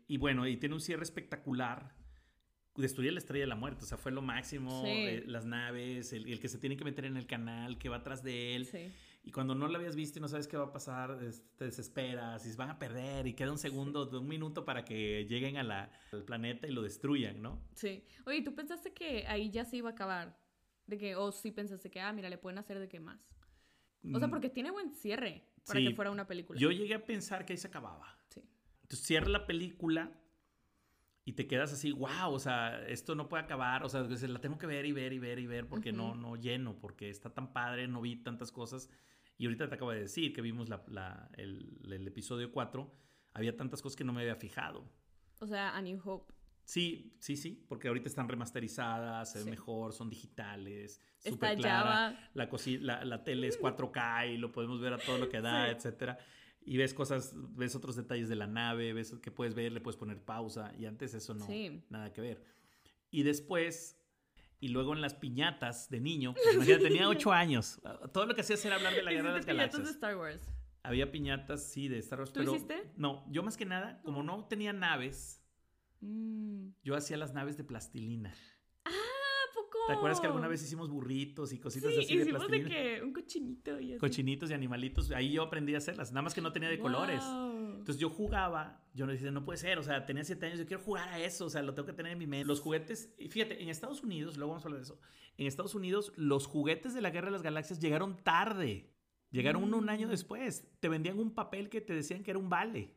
Y 0.09 0.17
bueno, 0.19 0.47
y 0.49 0.57
tiene 0.57 0.75
un 0.75 0.81
cierre 0.81 1.05
espectacular. 1.05 1.95
Destruye 2.77 3.13
la 3.13 3.19
estrella 3.19 3.45
de 3.45 3.49
la 3.49 3.55
muerte. 3.57 3.85
O 3.85 3.87
sea, 3.87 3.97
fue 3.99 4.11
lo 4.13 4.21
máximo. 4.23 4.83
Sí. 4.85 4.91
eh, 4.91 5.25
las 5.27 5.45
naves, 5.47 6.13
el, 6.13 6.27
el 6.29 6.41
que 6.41 6.49
se 6.49 6.59
tiene 6.59 6.77
que 6.77 6.85
meter 6.85 7.05
en 7.05 7.17
el 7.17 7.27
canal, 7.27 7.79
que 7.79 7.89
va 7.89 7.97
atrás 7.97 8.23
de 8.23 8.57
él. 8.57 8.67
Sí. 8.67 8.91
Y 9.27 9.31
cuando 9.31 9.55
no 9.55 9.69
lo 9.69 9.77
habías 9.79 9.97
visto 9.97 10.19
y 10.19 10.23
no 10.23 10.29
sabes 10.29 10.47
qué 10.49 10.57
va 10.59 10.65
a 10.65 10.73
pasar, 10.73 11.19
te 11.57 11.65
desesperas 11.65 12.45
y 12.45 12.51
se 12.51 12.57
van 12.57 12.69
a 12.71 12.79
perder 12.79 13.27
y 13.27 13.33
queda 13.35 13.51
un 13.53 13.59
segundo, 13.59 14.05
de 14.05 14.19
un 14.19 14.29
minuto 14.29 14.65
para 14.67 14.85
que 14.85 15.25
lleguen 15.27 15.57
a 15.57 15.63
la- 15.63 15.91
al 16.13 16.25
planeta 16.25 16.67
y 16.67 16.73
lo 16.73 16.83
destruyan, 16.83 17.41
¿no? 17.41 17.63
Sí. 17.75 18.05
Oye, 18.27 18.43
¿tú 18.43 18.55
pensaste 18.55 18.93
que 18.93 19.27
ahí 19.27 19.51
ya 19.51 19.65
se 19.65 19.77
iba 19.79 19.89
a 19.89 19.93
acabar? 19.93 20.37
De 20.87 20.99
que, 20.99 21.17
o 21.17 21.33
sí 21.33 21.53
pensaste 21.53 21.91
que, 21.91 22.01
ah, 22.01 22.13
mira, 22.13 22.29
le 22.29 22.37
pueden 22.37 22.59
hacer 22.59 22.79
de 22.79 22.89
qué 22.89 23.01
más. 23.01 23.21
O 24.13 24.19
sea, 24.19 24.29
Mm, 24.29 24.31
porque 24.31 24.51
tiene 24.51 24.71
buen 24.71 24.91
cierre 24.91 25.47
para 25.67 25.81
Sí. 25.81 25.87
que 25.89 25.95
fuera 25.95 26.11
una 26.11 26.27
película. 26.27 26.61
Yo 26.61 26.71
llegué 26.71 26.93
a 26.93 27.07
pensar 27.07 27.47
que 27.47 27.55
ahí 27.55 27.57
se 27.57 27.69
acababa. 27.69 28.19
Sí. 28.29 28.43
Entonces 28.83 29.07
cierra 29.07 29.29
la 29.29 29.47
película 29.47 30.13
y 31.25 31.33
te 31.33 31.47
quedas 31.47 31.73
así, 31.73 31.93
wow, 31.93 32.31
o 32.33 32.39
sea, 32.39 32.87
esto 32.87 33.15
no 33.15 33.29
puede 33.29 33.45
acabar, 33.45 33.83
o 33.85 33.89
sea, 33.89 34.03
la 34.03 34.41
tengo 34.41 34.59
que 34.59 34.67
ver 34.67 34.85
y 34.85 34.93
ver 34.93 35.13
y 35.13 35.19
ver 35.19 35.39
y 35.39 35.47
ver 35.47 35.67
porque 35.67 35.93
no, 35.93 36.09
Ujú. 36.11 36.17
no 36.17 36.37
lleno, 36.37 36.79
porque 36.79 37.09
está 37.11 37.33
tan 37.33 37.53
padre, 37.53 37.89
no 37.89 38.01
vi 38.03 38.17
tantas 38.17 38.53
cosas. 38.53 38.91
Y 39.39 39.47
ahorita 39.47 39.69
te 39.69 39.75
acabo 39.75 39.91
de 39.91 40.01
decir 40.01 40.33
que 40.33 40.43
vimos 40.43 40.69
la- 40.69 40.85
la- 40.89 41.31
el, 41.37 41.81
el 41.91 42.07
episodio 42.07 42.53
4, 42.53 42.95
había 43.33 43.57
tantas 43.57 43.81
cosas 43.83 43.97
que 43.97 44.05
no 44.05 44.13
me 44.13 44.21
había 44.21 44.37
fijado. 44.37 44.89
O 45.41 45.47
sea, 45.47 45.75
A 45.77 45.83
New 45.83 46.01
Hope. 46.05 46.33
Sí, 46.67 47.17
sí, 47.21 47.37
sí, 47.37 47.65
porque 47.69 47.89
ahorita 47.89 48.09
están 48.09 48.29
remasterizadas, 48.29 49.33
se 49.33 49.39
ven 49.39 49.45
Sí. 49.47 49.51
mejor, 49.51 49.93
son 49.93 50.09
digitales, 50.09 51.01
súper 51.19 51.57
clara. 51.59 52.31
La, 52.35 52.49
la, 52.81 53.05
la 53.05 53.25
tele 53.25 53.49
es 53.49 53.59
4K 53.93 54.27
y 54.33 54.37
lo 54.39 54.53
podemos 54.53 54.81
ver 54.81 54.93
a 54.95 54.99
todo 54.99 55.19
lo 55.19 55.29
que 55.29 55.41
da, 55.41 55.67
Sí. 55.67 55.73
etcétera. 55.75 56.19
Y 56.67 56.77
ves 56.79 56.95
cosas, 56.95 57.35
ves 57.57 57.75
otros 57.75 57.95
detalles 57.97 58.29
de 58.29 58.37
la 58.37 58.47
nave, 58.47 58.93
ves 58.95 59.15
que 59.23 59.31
puedes 59.31 59.55
ver, 59.55 59.71
le 59.73 59.81
puedes 59.81 59.97
poner 59.99 60.19
pausa 60.25 60.73
y 60.79 60.87
antes 60.87 61.13
eso 61.15 61.35
no, 61.35 61.47
Sí. 61.47 61.83
nada 61.91 62.13
que 62.13 62.21
ver. 62.23 62.43
Y 63.11 63.23
después, 63.23 64.01
y 64.61 64.69
luego 64.69 64.95
en 64.95 65.03
las 65.03 65.15
piñatas 65.15 65.91
de 65.91 66.01
niño, 66.01 66.35
pues, 66.35 66.67
tenía 66.83 67.09
8 67.09 67.33
años. 67.33 67.81
Todo 68.13 68.27
lo 68.27 68.35
que 68.35 68.41
hacías 68.41 68.65
era 68.65 68.77
hablar 68.77 68.95
de 68.95 69.03
la 69.03 69.13
guerra 69.13 69.31
de 69.31 69.37
las 69.37 69.47
galaxias. 69.47 69.85
de 69.85 69.91
Star 69.91 70.17
Wars. 70.17 70.41
Había 70.83 71.11
piñatas, 71.13 71.63
sí, 71.65 71.89
de 71.89 71.99
Star 71.99 72.19
Wars, 72.21 72.33
¿Tú 72.33 72.41
pero 72.41 72.55
hiciste? 72.55 72.91
no, 72.97 73.25
yo 73.31 73.43
más 73.43 73.57
que 73.57 73.65
nada, 73.67 74.01
como 74.03 74.23
no 74.23 74.47
tenía 74.47 74.73
naves, 74.73 75.43
Mm. 76.01 76.71
yo 76.83 76.97
hacía 76.97 77.17
las 77.17 77.33
naves 77.35 77.57
de 77.57 77.65
plastilina. 77.65 78.35
¿Te 79.87 79.93
acuerdas 79.93 80.21
que 80.21 80.27
alguna 80.27 80.49
vez 80.49 80.63
hicimos 80.63 80.89
burritos 80.89 81.53
y 81.53 81.59
cositas 81.59 81.93
Sí, 81.93 82.01
así 82.01 82.17
de 82.17 82.23
hicimos 82.23 82.49
de 82.51 82.63
que 82.65 83.01
un 83.03 83.13
cochinito 83.13 83.79
y 83.81 83.93
así. 83.93 83.99
Cochinitos 84.01 84.51
y 84.51 84.55
animalitos. 84.55 85.11
Ahí 85.11 85.33
yo 85.33 85.43
aprendí 85.43 85.75
a 85.75 85.79
hacerlas, 85.79 86.11
nada 86.13 86.23
más 86.23 86.33
que 86.35 86.41
no 86.41 86.53
tenía 86.53 86.69
de 86.71 86.79
colores. 86.79 87.23
Entonces 87.25 87.99
yo 87.99 88.09
jugaba, 88.09 88.83
yo 88.95 89.05
no 89.05 89.13
decía, 89.13 89.31
no 89.31 89.45
puede 89.45 89.59
ser, 89.59 89.79
o 89.79 89.83
sea, 89.83 90.07
tenía 90.07 90.25
siete 90.25 90.47
años, 90.47 90.59
yo 90.59 90.67
quiero 90.67 90.83
jugar 90.83 91.09
a 91.11 91.19
eso, 91.19 91.45
o 91.45 91.51
sea, 91.51 91.63
lo 91.63 91.75
tengo 91.75 91.85
que 91.87 91.93
tener 91.93 92.13
en 92.13 92.19
mi 92.19 92.27
mente. 92.27 92.47
Los 92.47 92.61
juguetes, 92.61 93.15
fíjate, 93.29 93.63
en 93.63 93.69
Estados 93.69 94.03
Unidos, 94.03 94.39
luego 94.39 94.53
vamos 94.53 94.65
a 94.65 94.69
hablar 94.69 94.81
de 94.81 94.85
eso, 94.85 94.99
en 95.37 95.47
Estados 95.47 95.75
Unidos 95.75 96.13
los 96.17 96.47
juguetes 96.47 96.95
de 96.95 97.03
la 97.03 97.11
Guerra 97.11 97.27
de 97.27 97.33
las 97.33 97.43
Galaxias 97.43 97.79
llegaron 97.81 98.17
tarde, 98.17 98.91
llegaron 99.31 99.65
uno 99.65 99.77
un 99.77 99.91
año 99.91 100.07
Mm. 100.07 100.11
después, 100.13 100.67
te 100.81 100.89
vendían 100.89 101.19
un 101.19 101.35
papel 101.35 101.69
que 101.69 101.83
te 101.83 101.93
decían 101.93 102.23
que 102.23 102.31
era 102.31 102.39
un 102.39 102.49
vale, 102.49 102.95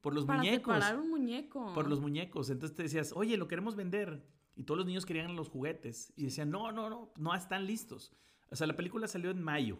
por 0.00 0.14
los 0.14 0.24
Para 0.24 0.38
muñecos. 0.38 0.74
separar 0.74 0.98
un 1.00 1.10
muñeco. 1.10 1.74
por 1.74 1.86
los 1.88 2.00
muñecos. 2.00 2.48
Entonces 2.48 2.74
te 2.76 2.84
decías, 2.84 3.12
oye, 3.14 3.36
lo 3.36 3.46
queremos 3.48 3.76
vender. 3.76 4.22
Y 4.58 4.64
todos 4.64 4.78
los 4.78 4.86
niños 4.86 5.06
querían 5.06 5.36
los 5.36 5.48
juguetes. 5.48 6.12
Y 6.16 6.24
decían, 6.24 6.50
no, 6.50 6.72
no, 6.72 6.90
no, 6.90 7.12
no 7.16 7.34
están 7.34 7.64
listos. 7.64 8.12
O 8.50 8.56
sea, 8.56 8.66
la 8.66 8.74
película 8.76 9.06
salió 9.06 9.30
en 9.30 9.40
mayo 9.42 9.78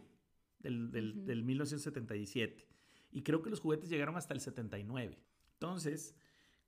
del, 0.61 0.91
del, 0.93 1.17
Ujú. 1.19 1.27
del 1.27 1.43
1977. 1.45 2.67
Y 3.11 3.23
creo 3.23 3.43
que 3.43 3.51
los 3.51 3.61
juguetes 3.61 3.89
llegaron 3.91 4.17
hasta 4.17 4.35
el 4.35 4.41
79. 4.41 5.19
Entonces, 5.55 6.15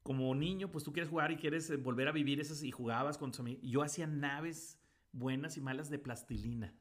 como 0.02 0.34
niño, 0.34 0.70
pues 0.72 0.82
tú 0.82 0.92
quieres 0.92 1.08
jugar 1.08 1.30
y 1.30 1.36
quieres 1.36 1.70
eh, 1.70 1.76
volver 1.76 2.08
a 2.08 2.12
vivir 2.12 2.40
esas 2.40 2.62
y 2.64 2.70
jugabas 2.72 3.16
con 3.16 3.30
tus 3.30 3.40
amigos. 3.40 3.62
Yo 3.62 3.82
hacía 3.82 4.06
naves 4.08 4.80
buenas 5.12 5.56
y 5.56 5.60
malas 5.60 5.88
de 5.88 5.98
plastilina. 6.00 6.74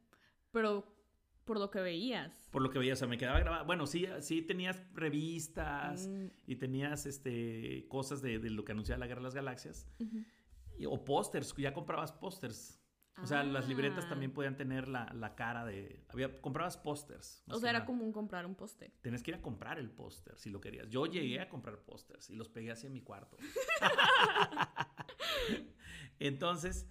Pero 0.51 0.95
por 1.45 1.59
lo 1.59 1.69
que 1.69 1.79
veías. 1.81 2.47
Por 2.51 2.61
lo 2.63 2.69
que 2.71 2.79
veía, 2.79 2.93
o 2.93 2.95
sea, 2.95 3.07
me 3.07 3.17
quedaba 3.19 3.39
grabado. 3.39 3.65
Bueno, 3.65 3.85
sí, 3.85 4.07
sí 4.21 4.41
tenías 4.41 4.81
revistas 4.93 6.07
Mm, 6.07 6.27
y 6.47 6.55
tenías 6.55 7.05
este, 7.05 7.85
cosas 7.87 8.21
de, 8.21 8.39
de 8.39 8.49
lo 8.49 8.63
que 8.65 8.71
anunciaba 8.71 8.99
la 8.99 9.07
Guerra 9.07 9.19
de 9.21 9.25
las 9.25 9.35
Galaxias. 9.35 9.87
Y- 9.99 10.25
O 10.87 11.03
pósters, 11.03 11.53
ya 11.57 11.73
comprabas 11.73 12.11
pósters. 12.11 12.75
O 13.21 13.25
sea, 13.25 13.43
las 13.43 13.67
libretas 13.67 14.05
Ah. 14.05 14.09
también 14.09 14.31
podían 14.31 14.55
tener 14.55 14.87
la, 14.87 15.11
la 15.13 15.35
cara 15.35 15.65
de... 15.65 16.05
Había, 16.07 16.39
comprabas 16.39 16.77
pósters. 16.77 17.43
O 17.49 17.59
sea, 17.59 17.71
era 17.71 17.79
nada. 17.79 17.85
común 17.85 18.13
comprar 18.13 18.45
un 18.45 18.55
póster. 18.55 18.93
Tenías 19.01 19.23
que 19.23 19.31
ir 19.31 19.35
a 19.35 19.41
comprar 19.41 19.77
el 19.77 19.91
póster 19.91 20.37
si 20.37 20.49
lo 20.49 20.61
querías. 20.61 20.87
Yo 20.87 21.05
llegué 21.05 21.41
a 21.41 21.49
comprar 21.49 21.81
pósters 21.83 22.29
y 22.29 22.35
los 22.35 22.47
pegué 22.47 22.71
hacia 22.71 22.89
mi 22.89 23.01
cuarto. 23.01 23.35
Entonces, 26.19 26.87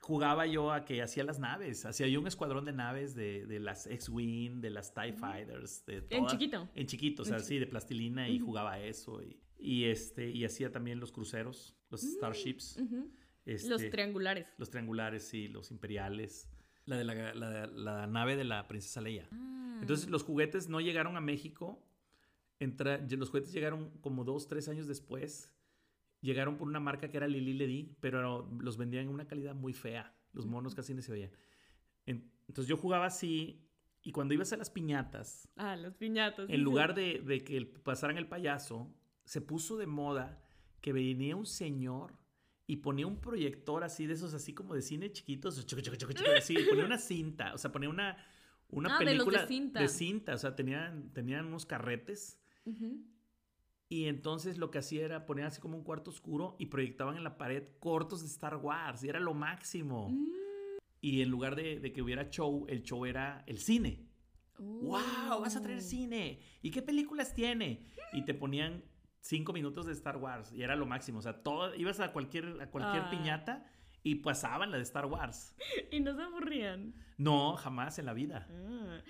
jugaba 0.00 0.46
yo 0.46 0.72
a 0.72 0.84
que 0.84 1.02
hacía 1.02 1.24
las 1.24 1.38
naves. 1.38 1.84
Hacía 1.84 2.06
yo 2.08 2.20
un 2.20 2.26
escuadrón 2.26 2.64
de 2.64 2.72
naves 2.72 3.14
de, 3.14 3.46
de 3.46 3.60
las 3.60 3.86
X-Wing, 3.86 4.60
de 4.60 4.70
las 4.70 4.94
TIE 4.94 5.12
Fighters. 5.12 5.84
De 5.86 6.06
En 6.10 6.26
chiquito. 6.26 6.68
En 6.74 6.86
chiquito, 6.86 7.22
o 7.22 7.24
sea, 7.24 7.38
sí, 7.40 7.58
de 7.58 7.66
plastilina 7.66 8.28
y 8.28 8.38
jugaba 8.38 8.78
eso. 8.80 9.22
Y, 9.22 9.40
y, 9.58 9.84
este, 9.84 10.30
y 10.30 10.44
hacía 10.44 10.70
también 10.72 11.00
los 11.00 11.12
cruceros, 11.12 11.76
los 11.90 12.02
Starships. 12.02 12.76
Ujú. 12.78 13.10
este, 13.46 13.66
Mm, 13.66 13.70
Los 13.70 13.90
triangulares. 13.90 14.46
los 14.58 14.70
triangulares, 14.70 15.22
sí, 15.28 15.48
los 15.48 15.70
imperiales. 15.70 16.48
La 16.86 16.96
de 16.96 17.04
la, 17.04 17.34
la- 17.34 17.66
la 17.66 18.06
nave 18.06 18.36
de 18.36 18.44
la 18.44 18.66
princesa 18.68 19.00
Leia. 19.00 19.28
Ah. 19.32 19.78
Entonces 19.80 20.08
los 20.08 20.22
juguetes 20.22 20.68
no 20.68 20.80
llegaron 20.80 21.16
a 21.16 21.20
México. 21.20 21.86
Entra- 22.60 22.98
los 23.16 23.28
juguetes 23.30 23.52
llegaron 23.52 23.90
como 24.00 24.24
dos, 24.24 24.46
tres 24.48 24.68
años 24.68 24.86
después. 24.86 25.52
Llegaron 26.20 26.56
por 26.56 26.68
una 26.68 26.80
marca 26.80 27.10
que 27.10 27.16
era 27.18 27.26
Lili 27.28 27.52
Ledi, 27.52 27.96
pero 28.00 28.48
los 28.60 28.76
vendían 28.78 29.04
en 29.04 29.10
una 29.10 29.26
calidad 29.26 29.54
muy 29.54 29.72
fea. 29.74 30.14
Los 30.32 30.46
monos 30.46 30.74
casi 30.74 30.94
ni 30.94 31.02
se 31.02 31.12
veían. 31.12 31.30
En- 32.06 32.30
Entonces 32.48 32.68
yo 32.68 32.76
jugaba 32.76 33.06
así 33.06 33.66
y 34.02 34.12
cuando 34.12 34.32
ibas 34.34 34.52
a 34.52 34.56
las 34.56 34.70
piñatas, 34.70 35.48
Ah, 35.56 35.76
las 35.76 35.94
piñatas. 35.94 36.48
en 36.48 36.56
sí. 36.56 36.62
lugar 36.62 36.94
de, 36.94 37.20
de 37.20 37.42
que 37.44 37.64
pasaran 37.66 38.16
el 38.18 38.26
payaso, 38.28 38.90
se 39.24 39.40
puso 39.40 39.76
de 39.76 39.86
moda 39.86 40.42
que 40.80 40.92
venía 40.92 41.34
un 41.36 41.46
señor 41.46 42.14
y 42.66 42.76
ponía 42.76 43.06
un 43.06 43.20
proyector 43.20 43.84
así 43.84 44.06
de 44.06 44.14
esos, 44.14 44.32
así 44.34 44.52
como 44.54 44.74
de 44.74 44.82
cine 44.82 45.12
chiquitos, 45.12 45.64
choco, 45.66 45.82
choco, 45.82 45.96
choco, 45.96 46.30
así, 46.36 46.54
ponía 46.68 46.84
una 46.84 46.98
cinta, 46.98 47.52
o 47.54 47.58
sea, 47.58 47.70
ponía 47.72 47.88
una, 47.88 48.16
una 48.68 48.96
Ah, 48.96 48.98
de 48.98 49.04
los 49.06 49.12
de 49.12 49.18
película 49.32 49.46
cinta. 49.46 49.88
cinta, 49.88 50.34
o 50.34 50.38
sea, 50.38 50.54
tenían, 50.56 51.12
tenían 51.12 51.46
unos 51.46 51.66
carretes 51.66 52.38
y 53.88 54.06
entonces 54.06 54.56
lo 54.58 54.70
que 54.70 54.78
hacía 54.78 55.04
era 55.04 55.26
poner 55.26 55.44
así 55.44 55.60
como 55.60 55.76
un 55.76 55.84
cuarto 55.84 56.10
oscuro 56.10 56.56
y 56.58 56.66
proyectaban 56.66 57.16
en 57.16 57.24
la 57.24 57.36
pared 57.36 57.64
cortos 57.80 58.22
de 58.22 58.26
Star 58.28 58.56
Wars 58.56 59.04
y 59.04 59.08
era 59.08 59.20
lo 59.20 59.34
máximo. 59.34 60.08
Mm. 60.10 60.26
Y 61.02 61.20
en 61.20 61.28
lugar 61.28 61.54
de, 61.54 61.78
de 61.80 61.92
que 61.92 62.00
hubiera 62.00 62.30
show, 62.30 62.64
el 62.68 62.82
show 62.82 63.04
era 63.04 63.44
el 63.46 63.58
cine. 63.58 64.08
¡Wow! 64.58 65.40
Vas 65.42 65.54
a 65.56 65.60
traer 65.62 65.78
Oh. 65.78 65.82
cine. 65.82 66.40
¿Y 66.62 66.70
qué 66.70 66.80
películas 66.80 67.34
tiene? 67.34 67.84
Y 68.14 68.24
te 68.24 68.32
ponían 68.32 68.82
cinco 69.24 69.54
minutos 69.54 69.86
de 69.86 69.92
Star 69.92 70.18
Wars 70.18 70.52
y 70.52 70.62
era 70.62 70.76
lo 70.76 70.84
máximo. 70.84 71.18
O 71.18 71.22
sea, 71.22 71.42
todo, 71.42 71.74
ibas 71.74 71.98
a 72.00 72.12
cualquier, 72.12 72.60
a 72.60 72.70
cualquier 72.70 73.04
Ah. 73.04 73.10
piñata 73.10 73.66
y 74.02 74.16
pasaban 74.16 74.70
la 74.70 74.76
de 74.76 74.82
Star 74.82 75.06
Wars. 75.06 75.54
Y 75.90 76.00
no 76.00 76.14
se 76.14 76.22
aburrían. 76.22 76.94
No, 77.16 77.56
jamás 77.56 77.98
en 77.98 78.04
la 78.06 78.12
vida. 78.12 78.46
Ah. 78.50 79.00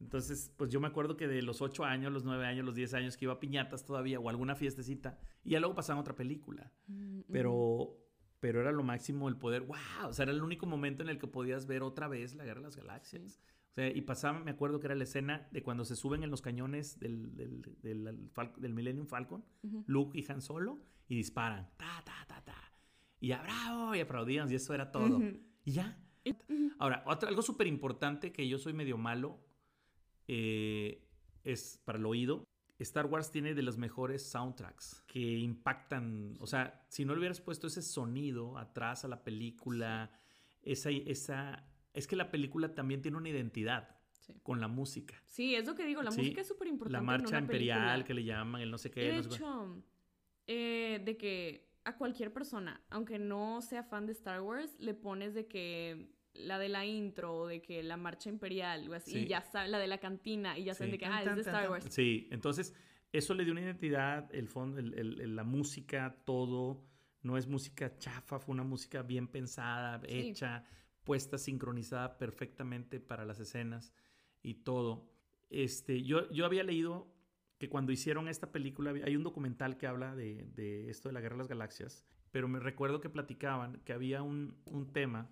Entonces, 0.00 0.52
pues 0.56 0.70
yo 0.70 0.78
me 0.78 0.86
acuerdo 0.86 1.16
que 1.16 1.26
de 1.26 1.42
los 1.42 1.60
8 1.60 1.84
años, 1.84 2.12
los 2.12 2.24
9 2.24 2.46
años, 2.46 2.64
los 2.64 2.76
10 2.76 2.94
años 2.94 3.16
que 3.16 3.24
iba 3.24 3.32
a 3.34 3.40
piñatas 3.40 3.84
todavía 3.84 4.20
o 4.20 4.28
alguna 4.28 4.54
fiestecita 4.54 5.18
y 5.42 5.50
ya 5.50 5.58
luego 5.60 5.74
pasaban 5.74 6.00
otra 6.00 6.14
película. 6.14 6.70
Mm, 6.86 7.22
Pero, 7.32 7.98
pero 8.38 8.60
era 8.60 8.70
lo 8.70 8.84
máximo 8.84 9.28
el 9.28 9.36
poder, 9.36 9.62
wow, 9.62 9.76
o 10.08 10.12
sea, 10.12 10.22
era 10.22 10.30
el 10.32 10.42
único 10.44 10.66
momento 10.66 11.02
en 11.02 11.08
el 11.08 11.18
que 11.18 11.26
podías 11.26 11.66
ver 11.66 11.82
otra 11.82 12.06
vez 12.06 12.36
la 12.36 12.44
Guerra 12.44 12.60
de 12.60 12.66
las 12.68 12.76
Galaxias. 12.76 13.40
Sea, 13.80 13.96
y 13.96 14.00
pasaba, 14.02 14.40
me 14.40 14.50
acuerdo 14.50 14.80
que 14.80 14.86
era 14.86 14.94
la 14.94 15.04
escena 15.04 15.48
de 15.52 15.62
cuando 15.62 15.84
se 15.84 15.96
suben 15.96 16.22
en 16.22 16.30
los 16.30 16.42
cañones 16.42 16.98
del, 16.98 17.34
del, 17.34 17.62
del, 17.82 18.72
Millennium 18.74 19.06
Falcon. 19.06 19.44
Luke 19.86 20.18
y 20.18 20.24
Han 20.30 20.42
Solo, 20.42 20.80
y 21.08 21.16
disparan, 21.16 21.70
ta, 21.76 22.02
ta, 22.04 22.24
ta, 22.26 22.42
ta. 22.44 22.72
Y 23.20 23.28
ya, 23.28 23.42
bravo, 23.42 23.94
y 23.94 24.00
aplaudían, 24.00 24.50
y 24.50 24.54
eso 24.54 24.74
era 24.74 24.90
todo. 24.90 25.20
Y 25.64 25.72
ya. 25.72 25.98
Ahora, 26.78 27.04
algo 27.26 27.42
súper 27.42 27.66
importante 27.66 28.32
que 28.32 28.48
yo 28.48 28.58
soy 28.58 28.72
medio 28.72 28.98
malo 28.98 29.38
eh, 30.26 31.06
es 31.44 31.80
para 31.84 31.98
el 31.98 32.06
oído. 32.06 32.44
Star 32.78 33.06
Wars 33.06 33.32
tiene 33.32 33.54
de 33.54 33.62
los 33.62 33.76
mejores 33.76 34.30
soundtracks 34.30 35.02
que 35.06 35.18
impactan. 35.18 36.36
O 36.40 36.46
sea, 36.46 36.84
si 36.88 37.04
no 37.04 37.12
le 37.12 37.20
hubieras 37.20 37.40
puesto 37.40 37.66
ese 37.66 37.82
sonido 37.82 38.56
atrás 38.56 39.04
a 39.04 39.08
la 39.08 39.24
película, 39.24 40.12
esa, 40.62 40.90
esa. 40.90 41.64
Es 41.92 42.06
que 42.06 42.16
la 42.16 42.30
película 42.30 42.74
también 42.74 43.02
tiene 43.02 43.16
una 43.16 43.28
identidad 43.28 43.96
Sí. 44.12 44.34
con 44.42 44.60
la 44.60 44.68
música. 44.68 45.14
Sí, 45.26 45.54
es 45.54 45.66
lo 45.66 45.74
que 45.74 45.86
digo. 45.86 46.02
La 46.02 46.10
Sí, 46.10 46.20
música 46.20 46.40
es 46.42 46.48
súper 46.48 46.68
importante. 46.68 46.92
La 46.92 46.98
en 46.98 47.04
marcha 47.06 47.28
una 47.28 47.38
imperial 47.40 47.78
película. 47.80 48.04
que 48.04 48.14
le 48.14 48.24
llaman, 48.24 48.60
el 48.60 48.70
no 48.70 48.78
sé 48.78 48.90
qué. 48.90 49.00
de 49.02 49.16
no 49.16 49.22
sé 49.22 49.28
hecho, 49.36 49.82
eh, 50.46 51.00
de 51.04 51.16
que 51.16 51.68
a 51.84 51.96
cualquier 51.96 52.32
persona, 52.32 52.82
aunque 52.90 53.18
no 53.18 53.62
sea 53.62 53.82
fan 53.82 54.06
de 54.06 54.12
Star 54.12 54.40
Wars, 54.42 54.76
le 54.78 54.94
pones 54.94 55.34
de 55.34 55.46
que 55.46 56.10
la 56.34 56.58
de 56.58 56.68
la 56.68 56.84
intro 56.84 57.34
o 57.34 57.46
de 57.46 57.62
que 57.62 57.82
la 57.82 57.96
marcha 57.96 58.28
imperial 58.28 58.88
o 58.90 58.94
así, 58.94 59.12
Sí. 59.12 59.18
y 59.20 59.26
ya 59.26 59.40
saben, 59.42 59.70
la 59.72 59.78
de 59.78 59.86
la 59.88 59.98
cantina 59.98 60.58
y 60.58 60.64
ya 60.64 60.74
saben 60.74 60.90
Sí. 60.90 60.92
de 60.92 60.98
que, 60.98 61.06
Tan, 61.06 61.14
ah, 61.14 61.22
es 61.22 61.34
de 61.36 61.40
Star 61.40 61.62
tan. 61.62 61.70
Wars. 61.70 61.86
Sí, 61.90 62.28
entonces 62.30 62.74
eso 63.12 63.34
le 63.34 63.44
dio 63.44 63.52
una 63.52 63.62
identidad, 63.62 64.28
el 64.34 64.48
fondo, 64.48 64.78
el- 64.78 64.94
el- 64.94 65.20
el- 65.20 65.36
la 65.36 65.44
música, 65.44 66.16
todo. 66.26 66.84
No 67.22 67.36
es 67.38 67.46
música 67.48 67.96
chafa, 67.98 68.38
fue 68.38 68.52
una 68.52 68.62
música 68.64 69.02
bien 69.02 69.26
pensada, 69.26 70.00
Sí. 70.06 70.28
hecha, 70.28 70.64
puesta, 71.08 71.38
sincronizada 71.38 72.18
perfectamente 72.18 73.00
para 73.00 73.24
las 73.24 73.40
escenas 73.40 73.94
y 74.42 74.56
todo. 74.56 75.08
Este, 75.48 76.02
yo, 76.02 76.30
yo 76.30 76.44
había 76.44 76.64
leído 76.64 77.10
que 77.56 77.70
cuando 77.70 77.92
hicieron 77.92 78.28
esta 78.28 78.52
película, 78.52 78.90
hay 78.90 79.16
un 79.16 79.22
documental 79.22 79.78
que 79.78 79.86
habla 79.86 80.14
de, 80.14 80.44
de 80.54 80.90
esto 80.90 81.08
de 81.08 81.14
la 81.14 81.22
Guerra 81.22 81.36
de 81.36 81.38
las 81.38 81.48
Galaxias, 81.48 82.04
pero 82.30 82.46
me 82.46 82.60
recuerdo 82.60 83.00
que 83.00 83.08
platicaban 83.08 83.80
que 83.86 83.94
había 83.94 84.20
un, 84.20 84.58
un 84.66 84.92
tema 84.92 85.30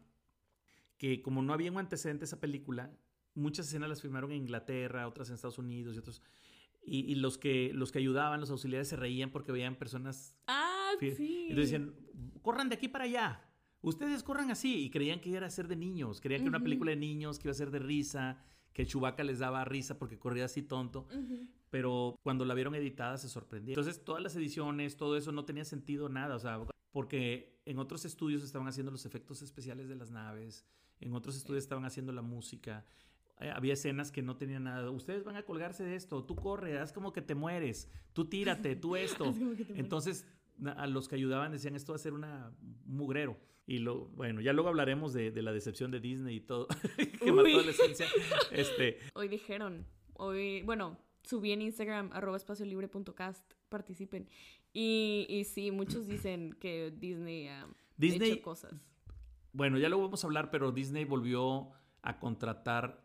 que 0.96 1.20
como 1.20 1.42
no 1.42 1.52
había 1.52 1.70
un 1.70 1.76
antecedente 1.76 2.24
a 2.24 2.28
esa 2.28 2.40
película, 2.40 2.90
muchas 3.34 3.66
escenas 3.66 3.90
las 3.90 4.00
filmaron 4.00 4.32
en 4.32 4.38
Inglaterra, 4.38 5.06
otras 5.06 5.28
en 5.28 5.34
Estados 5.34 5.58
Unidos 5.58 5.94
y 5.94 5.98
otros. 5.98 6.22
Y, 6.86 7.00
y 7.00 7.16
los, 7.16 7.36
que, 7.36 7.70
los 7.74 7.92
que 7.92 7.98
ayudaban, 7.98 8.40
los 8.40 8.50
auxiliares, 8.50 8.88
se 8.88 8.96
reían 8.96 9.30
porque 9.30 9.52
veían 9.52 9.76
personas... 9.76 10.34
Ah, 10.46 10.92
sí. 10.98 11.48
Entonces 11.50 11.70
decían, 11.70 11.94
corran 12.40 12.70
de 12.70 12.76
aquí 12.76 12.88
para 12.88 13.04
allá. 13.04 13.45
Ustedes 13.86 14.24
corran 14.24 14.50
así. 14.50 14.84
Y 14.84 14.90
creían 14.90 15.20
que 15.20 15.30
iba 15.30 15.46
a 15.46 15.50
ser 15.50 15.68
de 15.68 15.76
niños. 15.76 16.20
Creían 16.20 16.40
que 16.40 16.48
era 16.48 16.56
una 16.56 16.62
película 16.62 16.90
de 16.90 16.96
niños, 16.96 17.38
que 17.38 17.46
iba 17.46 17.52
a 17.52 17.54
ser 17.54 17.70
de 17.70 17.78
risa, 17.78 18.42
que 18.72 18.84
Chewbacca 18.84 19.22
les 19.22 19.38
daba 19.38 19.64
risa 19.64 19.96
porque 19.96 20.18
corría 20.18 20.46
así 20.46 20.62
tonto. 20.62 21.06
Pero 21.70 22.18
cuando 22.24 22.44
la 22.44 22.54
vieron 22.54 22.74
editada 22.74 23.16
se 23.16 23.28
sorprendieron. 23.28 23.80
Entonces 23.80 24.04
todas 24.04 24.20
las 24.20 24.34
ediciones, 24.34 24.96
todo 24.96 25.16
eso 25.16 25.30
no 25.30 25.44
tenía 25.44 25.64
sentido 25.64 26.08
nada. 26.08 26.34
O 26.34 26.38
sea, 26.40 26.60
porque 26.90 27.60
en 27.64 27.78
otros 27.78 28.04
estudios 28.04 28.42
estaban 28.42 28.66
haciendo 28.66 28.90
los 28.90 29.06
efectos 29.06 29.40
especiales 29.42 29.88
de 29.88 29.94
las 29.94 30.10
naves. 30.10 30.66
En 30.98 31.14
otros 31.14 31.36
estudios 31.36 31.62
estaban 31.62 31.84
haciendo 31.84 32.10
la 32.12 32.22
música. 32.22 32.84
Eh, 33.38 33.52
había 33.54 33.74
escenas 33.74 34.10
que 34.10 34.20
no 34.20 34.36
tenían 34.36 34.64
nada. 34.64 34.90
Ustedes 34.90 35.22
van 35.22 35.36
a 35.36 35.44
colgarse 35.44 35.84
de 35.84 35.94
esto. 35.94 36.24
Tú 36.24 36.34
corre, 36.34 36.76
haz 36.80 36.92
como 36.92 37.12
que 37.12 37.22
te 37.22 37.36
mueres. 37.36 37.88
Tú 38.12 38.24
tírate, 38.24 38.74
tú 38.74 38.96
esto. 38.96 39.32
Entonces, 39.76 40.26
a 40.76 40.88
los 40.88 41.06
que 41.06 41.14
ayudaban 41.14 41.52
decían 41.52 41.76
esto 41.76 41.92
va 41.92 41.96
a 41.96 42.00
ser 42.00 42.14
una 42.14 42.52
un 42.60 42.96
mugrero. 42.96 43.36
Y 43.66 43.78
lo, 43.78 44.06
bueno, 44.10 44.40
ya 44.40 44.52
luego 44.52 44.68
hablaremos 44.68 45.12
de, 45.12 45.30
de 45.32 45.42
la 45.42 45.52
decepción 45.52 45.90
de 45.90 45.98
Disney 46.00 46.36
y 46.36 46.40
todo, 46.40 46.68
que 47.20 47.30
Uy. 47.32 47.52
mató 47.54 47.62
la 47.64 47.70
esencia. 47.72 48.06
Este, 48.52 48.98
Hoy 49.14 49.26
dijeron, 49.28 49.84
hoy, 50.14 50.62
bueno, 50.62 50.98
subí 51.24 51.50
en 51.52 51.62
Instagram, 51.62 52.10
arroba 52.12 52.36
espaciolibre.cast, 52.36 53.54
participen. 53.68 54.28
Y, 54.72 55.26
y 55.28 55.44
sí, 55.44 55.70
muchos 55.72 56.06
dicen 56.06 56.52
que 56.60 56.92
Disney 56.96 57.48
ha 57.48 57.66
Disney- 57.96 58.32
hecho 58.32 58.42
cosas. 58.42 58.72
bueno, 59.52 59.78
ya 59.78 59.88
luego 59.88 60.04
vamos 60.04 60.22
a 60.22 60.26
hablar, 60.28 60.50
pero 60.50 60.70
Disney 60.70 61.04
volvió 61.04 61.70
a 62.02 62.18
contratar 62.20 63.04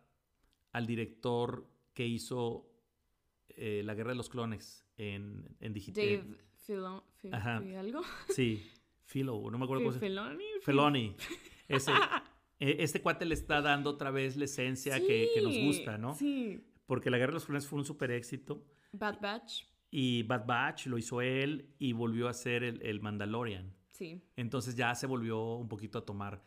al 0.74 0.86
director 0.86 1.66
que 1.96 2.06
hizo 2.06 2.70
eh, 3.50 3.82
La 3.84 3.96
Guerra 3.96 4.12
de 4.12 4.16
los 4.18 4.30
Clones 4.30 4.86
en, 4.98 5.56
en 5.60 5.74
digital. 5.74 6.06
Dave 6.06 6.38
Filon, 6.66 7.02
Fi- 7.16 7.30
Ajá. 7.32 7.60
Fi- 7.62 7.74
algo. 7.76 8.02
Sí, 8.30 8.64
Philo, 9.12 9.50
no 9.52 9.58
me 9.58 9.66
acuerdo 9.66 9.84
cómo 9.84 9.94
se 9.94 10.00
Filoni. 10.00 10.44
Fi- 10.60 10.66
Feloni. 10.66 11.16
Ese, 11.68 11.92
eh, 12.60 12.78
este 12.80 13.02
cuate 13.02 13.26
le 13.26 13.34
está 13.34 13.62
dando 13.62 13.90
otra 13.92 14.12
vez 14.12 14.36
la 14.38 14.46
esencia 14.46 15.00
que, 15.00 15.30
que 15.34 15.42
nos 15.42 15.58
gusta, 15.58 15.98
¿no? 15.98 16.14
Sí. 16.16 16.60
Porque 16.86 17.10
La 17.10 17.18
Guerra 17.18 17.32
de 17.32 17.36
los 17.36 17.46
Clones 17.46 17.68
fue 17.68 17.80
un 17.80 17.86
super 17.86 18.12
éxito. 18.12 18.66
Bad 18.92 19.20
Batch. 19.22 19.64
Y 19.90 20.24
Bad 20.24 20.46
Batch 20.46 20.88
lo 20.88 20.98
hizo 20.98 21.22
él 21.22 21.74
y 21.80 21.94
volvió 21.94 22.28
a 22.28 22.34
ser 22.34 22.64
el, 22.64 22.82
el 22.82 23.00
Mandalorian. 23.02 23.74
Sí. 23.92 24.22
Entonces 24.36 24.76
ya 24.76 24.94
se 24.96 25.08
volvió 25.08 25.56
un 25.56 25.68
poquito 25.68 25.98
a 26.00 26.06
tomar. 26.06 26.42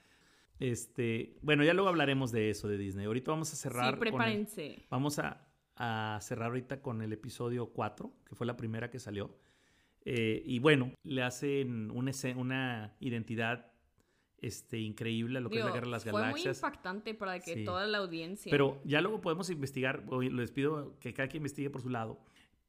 Este, 0.61 1.37
bueno, 1.43 1.65
ya 1.65 1.75
luego 1.75 1.89
hablaremos 1.89 2.33
de 2.33 2.51
eso 2.51 2.69
de 2.69 2.79
Disney. 2.79 3.07
Ahorita 3.07 3.31
vamos 3.31 3.53
a 3.53 3.57
cerrar. 3.57 3.85
Sí, 3.95 3.99
con 3.99 4.07
el- 4.07 4.12
prepárense. 4.12 4.87
vamos 4.91 5.19
a, 5.19 5.47
a 5.77 6.19
cerrar 6.23 6.49
ahorita 6.49 6.81
con 6.81 7.03
el 7.03 7.12
episodio 7.12 7.67
4, 7.73 8.12
que 8.29 8.35
fue 8.35 8.47
la 8.47 8.57
primera 8.57 8.91
que 8.91 8.99
salió. 8.99 9.37
Eh, 10.05 10.43
y 10.45 10.59
bueno, 10.59 10.93
le 11.03 11.23
hacen 11.23 11.91
una, 11.91 12.13
una 12.37 12.95
identidad 13.01 13.71
este, 14.39 14.79
increíble 14.79 15.39
a 15.39 15.41
lo 15.41 15.49
que 15.49 15.59
es 15.61 15.65
la 15.65 15.71
Guerra 15.71 15.87
de 15.87 15.91
las 15.93 16.03
fue 16.03 16.13
muy 16.13 16.21
Galaxias. 16.21 16.59
impactante 16.59 17.15
para 17.15 17.41
que 17.41 17.55
Sí. 17.55 17.65
toda 17.65 17.87
la 17.87 17.99
audiencia. 17.99 18.51
Pero 18.51 18.81
ya 18.85 19.01
luego 19.01 19.21
podemos 19.23 19.49
investigar, 19.49 20.05
les 20.21 20.51
pido 20.53 20.99
que 21.01 21.15
cada 21.15 21.29
quien 21.29 21.41
investigue 21.41 21.71
por 21.71 21.81
su 21.81 21.89
lado, 21.89 22.19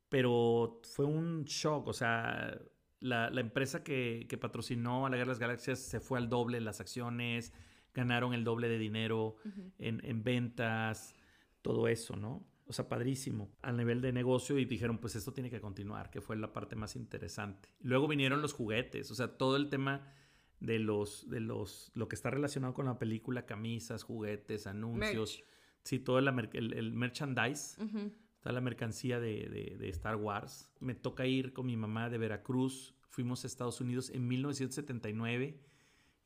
pero 0.07 0.79
fue 0.83 1.03
un 1.05 1.43
shock, 1.43 1.87
o 1.87 1.93
sea, 1.93 2.57
la, 3.01 3.29
la 3.29 3.41
empresa 3.41 3.83
que, 3.83 4.25
que 4.29 4.37
patrocinó 4.37 5.05
a 5.05 5.09
la 5.09 5.17
Guerra 5.17 5.25
de 5.27 5.31
las 5.33 5.39
Galaxias 5.39 5.79
se 5.79 5.99
fue 5.99 6.17
al 6.17 6.29
doble 6.29 6.57
en 6.57 6.63
las 6.63 6.79
acciones, 6.79 7.51
ganaron 7.93 8.33
el 8.33 8.45
doble 8.45 8.69
de 8.69 8.77
dinero 8.77 9.35
Ujú. 9.43 9.71
en, 9.79 9.99
en 10.05 10.23
ventas, 10.23 11.13
todo 11.61 11.89
eso, 11.89 12.15
¿no? 12.15 12.45
O 12.67 12.73
sea, 12.73 12.89
padrísimo 12.89 13.51
al 13.61 13.77
nivel 13.77 14.01
de 14.01 14.11
negocio 14.11 14.57
y 14.57 14.65
dijeron, 14.65 14.97
pues 14.97 15.15
esto 15.15 15.31
tiene 15.33 15.49
que 15.51 15.61
continuar, 15.61 16.09
que 16.09 16.19
fue 16.21 16.35
la 16.35 16.51
parte 16.51 16.75
más 16.75 16.95
interesante. 16.95 17.69
Luego 17.81 18.07
vinieron 18.07 18.41
los 18.41 18.53
juguetes, 18.53 19.11
o 19.11 19.15
sea, 19.15 19.37
todo 19.37 19.55
el 19.55 19.69
tema 19.69 20.11
de 20.59 20.79
los, 20.79 21.29
de 21.29 21.41
los, 21.41 21.91
lo 21.93 22.07
que 22.07 22.15
está 22.15 22.31
relacionado 22.31 22.73
con 22.73 22.85
la 22.85 22.97
película, 22.97 23.45
camisas, 23.45 24.01
juguetes, 24.03 24.65
anuncios. 24.65 25.37
Merch. 25.37 25.49
Sí, 25.83 25.99
todo 25.99 26.17
el, 26.17 26.27
el- 26.53 26.73
el 26.73 26.93
merchandise, 26.93 27.79
Ujú. 27.83 28.11
toda 28.39 28.53
la 28.53 28.61
mercancía 28.61 29.19
de, 29.19 29.47
de- 29.47 29.77
de 29.77 29.89
Star 29.89 30.15
Wars. 30.15 30.71
Me 30.79 30.95
toca 30.95 31.27
ir 31.27 31.53
con 31.53 31.67
mi 31.67 31.77
mamá 31.77 32.09
de 32.09 32.17
Veracruz. 32.17 32.95
Fuimos 33.09 33.43
a 33.43 33.47
Estados 33.47 33.79
Unidos 33.79 34.09
en 34.09 34.27
1979 34.27 35.61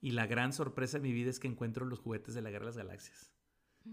y 0.01 0.11
la 0.11 0.25
gran 0.27 0.53
sorpresa 0.53 0.97
de 0.99 1.03
mi 1.03 1.11
vida 1.13 1.29
es 1.29 1.39
que 1.39 1.47
encuentro 1.47 1.85
los 1.85 1.99
juguetes 1.99 2.33
de 2.33 2.41
la 2.41 2.49
Guerra 2.49 2.65
de 2.65 2.69
las 2.69 2.77
Galaxias. 2.77 3.33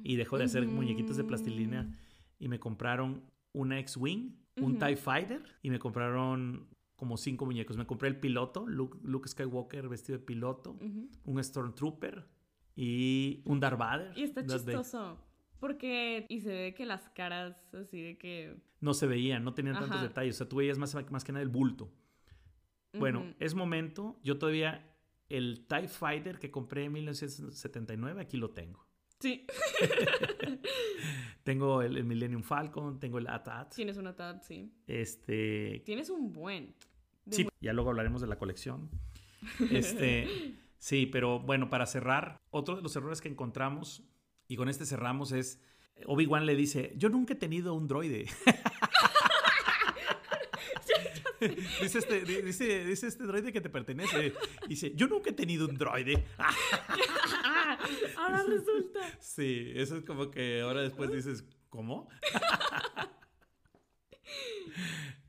Y 0.05 0.16
dejo 0.16 0.38
de 0.38 0.44
hacer 0.44 0.66
muñequitos 0.66 1.16
de 1.16 1.24
plastilina 1.24 1.99
y 2.39 2.49
me 2.49 2.59
compraron 2.59 3.22
una 3.53 3.78
X-Wing, 3.80 4.37
un. 4.57 4.78
TIE 4.78 4.97
Fighter 4.97 5.43
y 5.62 5.70
me 5.70 5.78
compraron 5.78 6.68
como 6.97 7.16
cinco 7.16 7.47
muñecos. 7.47 7.76
Me 7.76 7.87
compré 7.87 8.09
el 8.09 8.18
piloto, 8.18 8.66
Luke, 8.66 8.99
Luke 9.03 9.28
Skywalker 9.28 9.89
vestido 9.89 10.18
de 10.18 10.24
piloto, 10.24 10.78
un 11.24 11.43
Stormtrooper 11.43 12.26
y 12.74 13.43
un 13.45 13.61
Darth 13.61 13.78
Vader. 13.78 14.12
Y 14.16 14.22
está 14.22 14.45
chistoso. 14.45 15.18
Porque, 15.59 16.26
y 16.28 16.41
se 16.41 16.51
ve 16.51 16.74
que 16.74 16.84
las 16.84 17.09
caras 17.11 17.57
así 17.74 18.03
de 18.03 18.18
que... 18.18 18.57
no 18.80 18.93
se 18.93 19.07
veían, 19.07 19.43
no 19.43 19.55
tenían 19.55 19.78
tantos 19.78 20.03
detalles. 20.03 20.37
O 20.37 20.39
sea, 20.39 20.49
tú 20.49 20.57
veías 20.57 20.76
más, 20.78 20.95
más 21.11 21.24
que 21.24 21.32
nada 21.32 21.43
el 21.43 21.49
bulto. 21.49 21.91
Bueno, 22.93 23.34
es 23.39 23.55
momento. 23.55 24.18
Yo 24.22 24.39
todavía 24.39 24.95
el 25.28 25.66
TIE 25.66 25.89
Fighter 25.89 26.39
que 26.39 26.51
compré 26.51 26.84
en 26.84 26.93
1979, 26.93 28.20
aquí 28.20 28.37
lo 28.37 28.51
tengo. 28.51 28.86
Sí. 29.21 29.47
Tengo 31.43 31.83
el, 31.83 31.97
el 31.97 32.05
Millennium 32.05 32.43
Falcon, 32.43 32.99
tengo 32.99 33.19
el 33.19 33.29
AT-AT. 33.29 33.75
Tienes 33.75 33.97
una 33.99 34.17
TAD, 34.17 34.43
sí. 34.43 34.73
Este. 34.89 35.81
Tienes 35.87 36.11
un 36.11 36.33
buen. 36.33 36.75
Sí, 37.31 37.47
ya 37.61 37.73
luego 37.73 37.91
hablaremos 37.91 38.21
de 38.21 38.27
la 38.27 38.37
colección. 38.39 38.91
Este. 39.71 40.57
sí, 40.79 41.07
pero 41.07 41.39
bueno, 41.39 41.71
para 41.71 41.87
cerrar, 41.87 42.41
otro 42.51 42.75
de 42.77 42.83
los 42.83 42.97
errores 42.97 43.21
que 43.21 43.29
encontramos, 43.29 44.03
y 44.49 44.57
con 44.57 44.69
este 44.69 44.85
cerramos, 44.87 45.31
es. 45.33 45.61
Obi-Wan 46.07 46.47
le 46.47 46.57
dice: 46.57 46.93
Yo 46.97 47.09
nunca 47.09 47.35
he 47.35 47.37
tenido 47.37 47.75
un 47.75 47.87
droide. 47.87 48.27
dice, 51.81 51.99
este, 51.99 52.25
di- 52.25 52.43
dice, 52.43 52.85
dice 52.85 53.07
este 53.07 53.25
droide 53.25 53.53
que 53.53 53.61
te 53.61 53.71
pertenece. 53.71 54.35
Dice: 54.69 54.93
Yo 54.95 55.07
nunca 55.07 55.31
he 55.31 55.33
tenido 55.33 55.67
un 55.69 55.77
droide. 55.77 56.25
Ah, 57.87 57.89
ahora 58.18 58.43
resulta. 58.45 59.01
Sí, 59.20 59.72
eso 59.74 59.97
es 59.97 60.05
como 60.05 60.30
que 60.30 60.61
ahora 60.61 60.82
después 60.82 61.11
dices: 61.12 61.45
¿Cómo? 61.68 62.09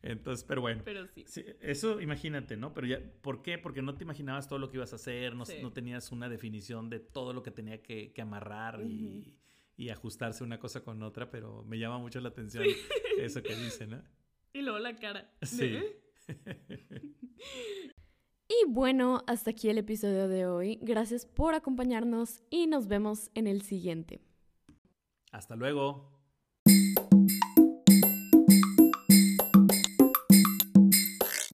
Entonces, 0.01 0.45
pero 0.45 0.61
bueno. 0.61 0.81
Pero 0.85 1.05
sí. 1.07 1.25
Sí, 1.27 1.43
eso 1.59 1.99
imagínate, 1.99 2.55
¿no? 2.55 2.73
Pero 2.73 2.87
ya, 2.87 3.01
¿por 3.21 3.41
qué? 3.41 3.57
Porque 3.57 3.81
no 3.81 3.95
te 3.97 4.03
imaginabas 4.03 4.47
todo 4.47 4.59
lo 4.59 4.69
que 4.69 4.77
ibas 4.77 4.93
a 4.93 4.95
hacer, 4.95 5.35
no, 5.35 5.45
Sí. 5.45 5.57
no 5.61 5.73
tenías 5.73 6.11
una 6.11 6.29
definición 6.29 6.89
de 6.89 6.99
todo 6.99 7.33
lo 7.33 7.43
que 7.43 7.51
tenía 7.51 7.81
que, 7.83 8.13
que 8.13 8.21
amarrar 8.21 8.81
y, 8.85 9.35
y 9.75 9.89
ajustarse 9.89 10.43
una 10.43 10.59
cosa 10.59 10.83
con 10.83 11.03
otra, 11.03 11.29
pero 11.29 11.63
me 11.63 11.77
llama 11.77 11.97
mucho 11.97 12.21
la 12.21 12.29
atención 12.29 12.63
eso 13.17 13.43
que 13.43 13.55
dice, 13.55 13.87
¿no? 13.87 14.01
Y 14.53 14.61
luego 14.63 14.79
la 14.79 14.95
cara. 14.95 15.29
Sí. 15.43 15.77
Y 18.63 18.69
bueno, 18.69 19.23
hasta 19.27 19.51
aquí 19.51 19.69
el 19.69 19.77
episodio 19.77 20.27
de 20.27 20.47
hoy. 20.47 20.79
Gracias 20.81 21.25
por 21.25 21.53
acompañarnos 21.53 22.41
y 22.49 22.67
nos 22.67 22.87
vemos 22.87 23.29
en 23.35 23.45
el 23.47 23.61
siguiente. 23.61 24.21
Hasta 25.31 25.55
luego. 25.55 26.16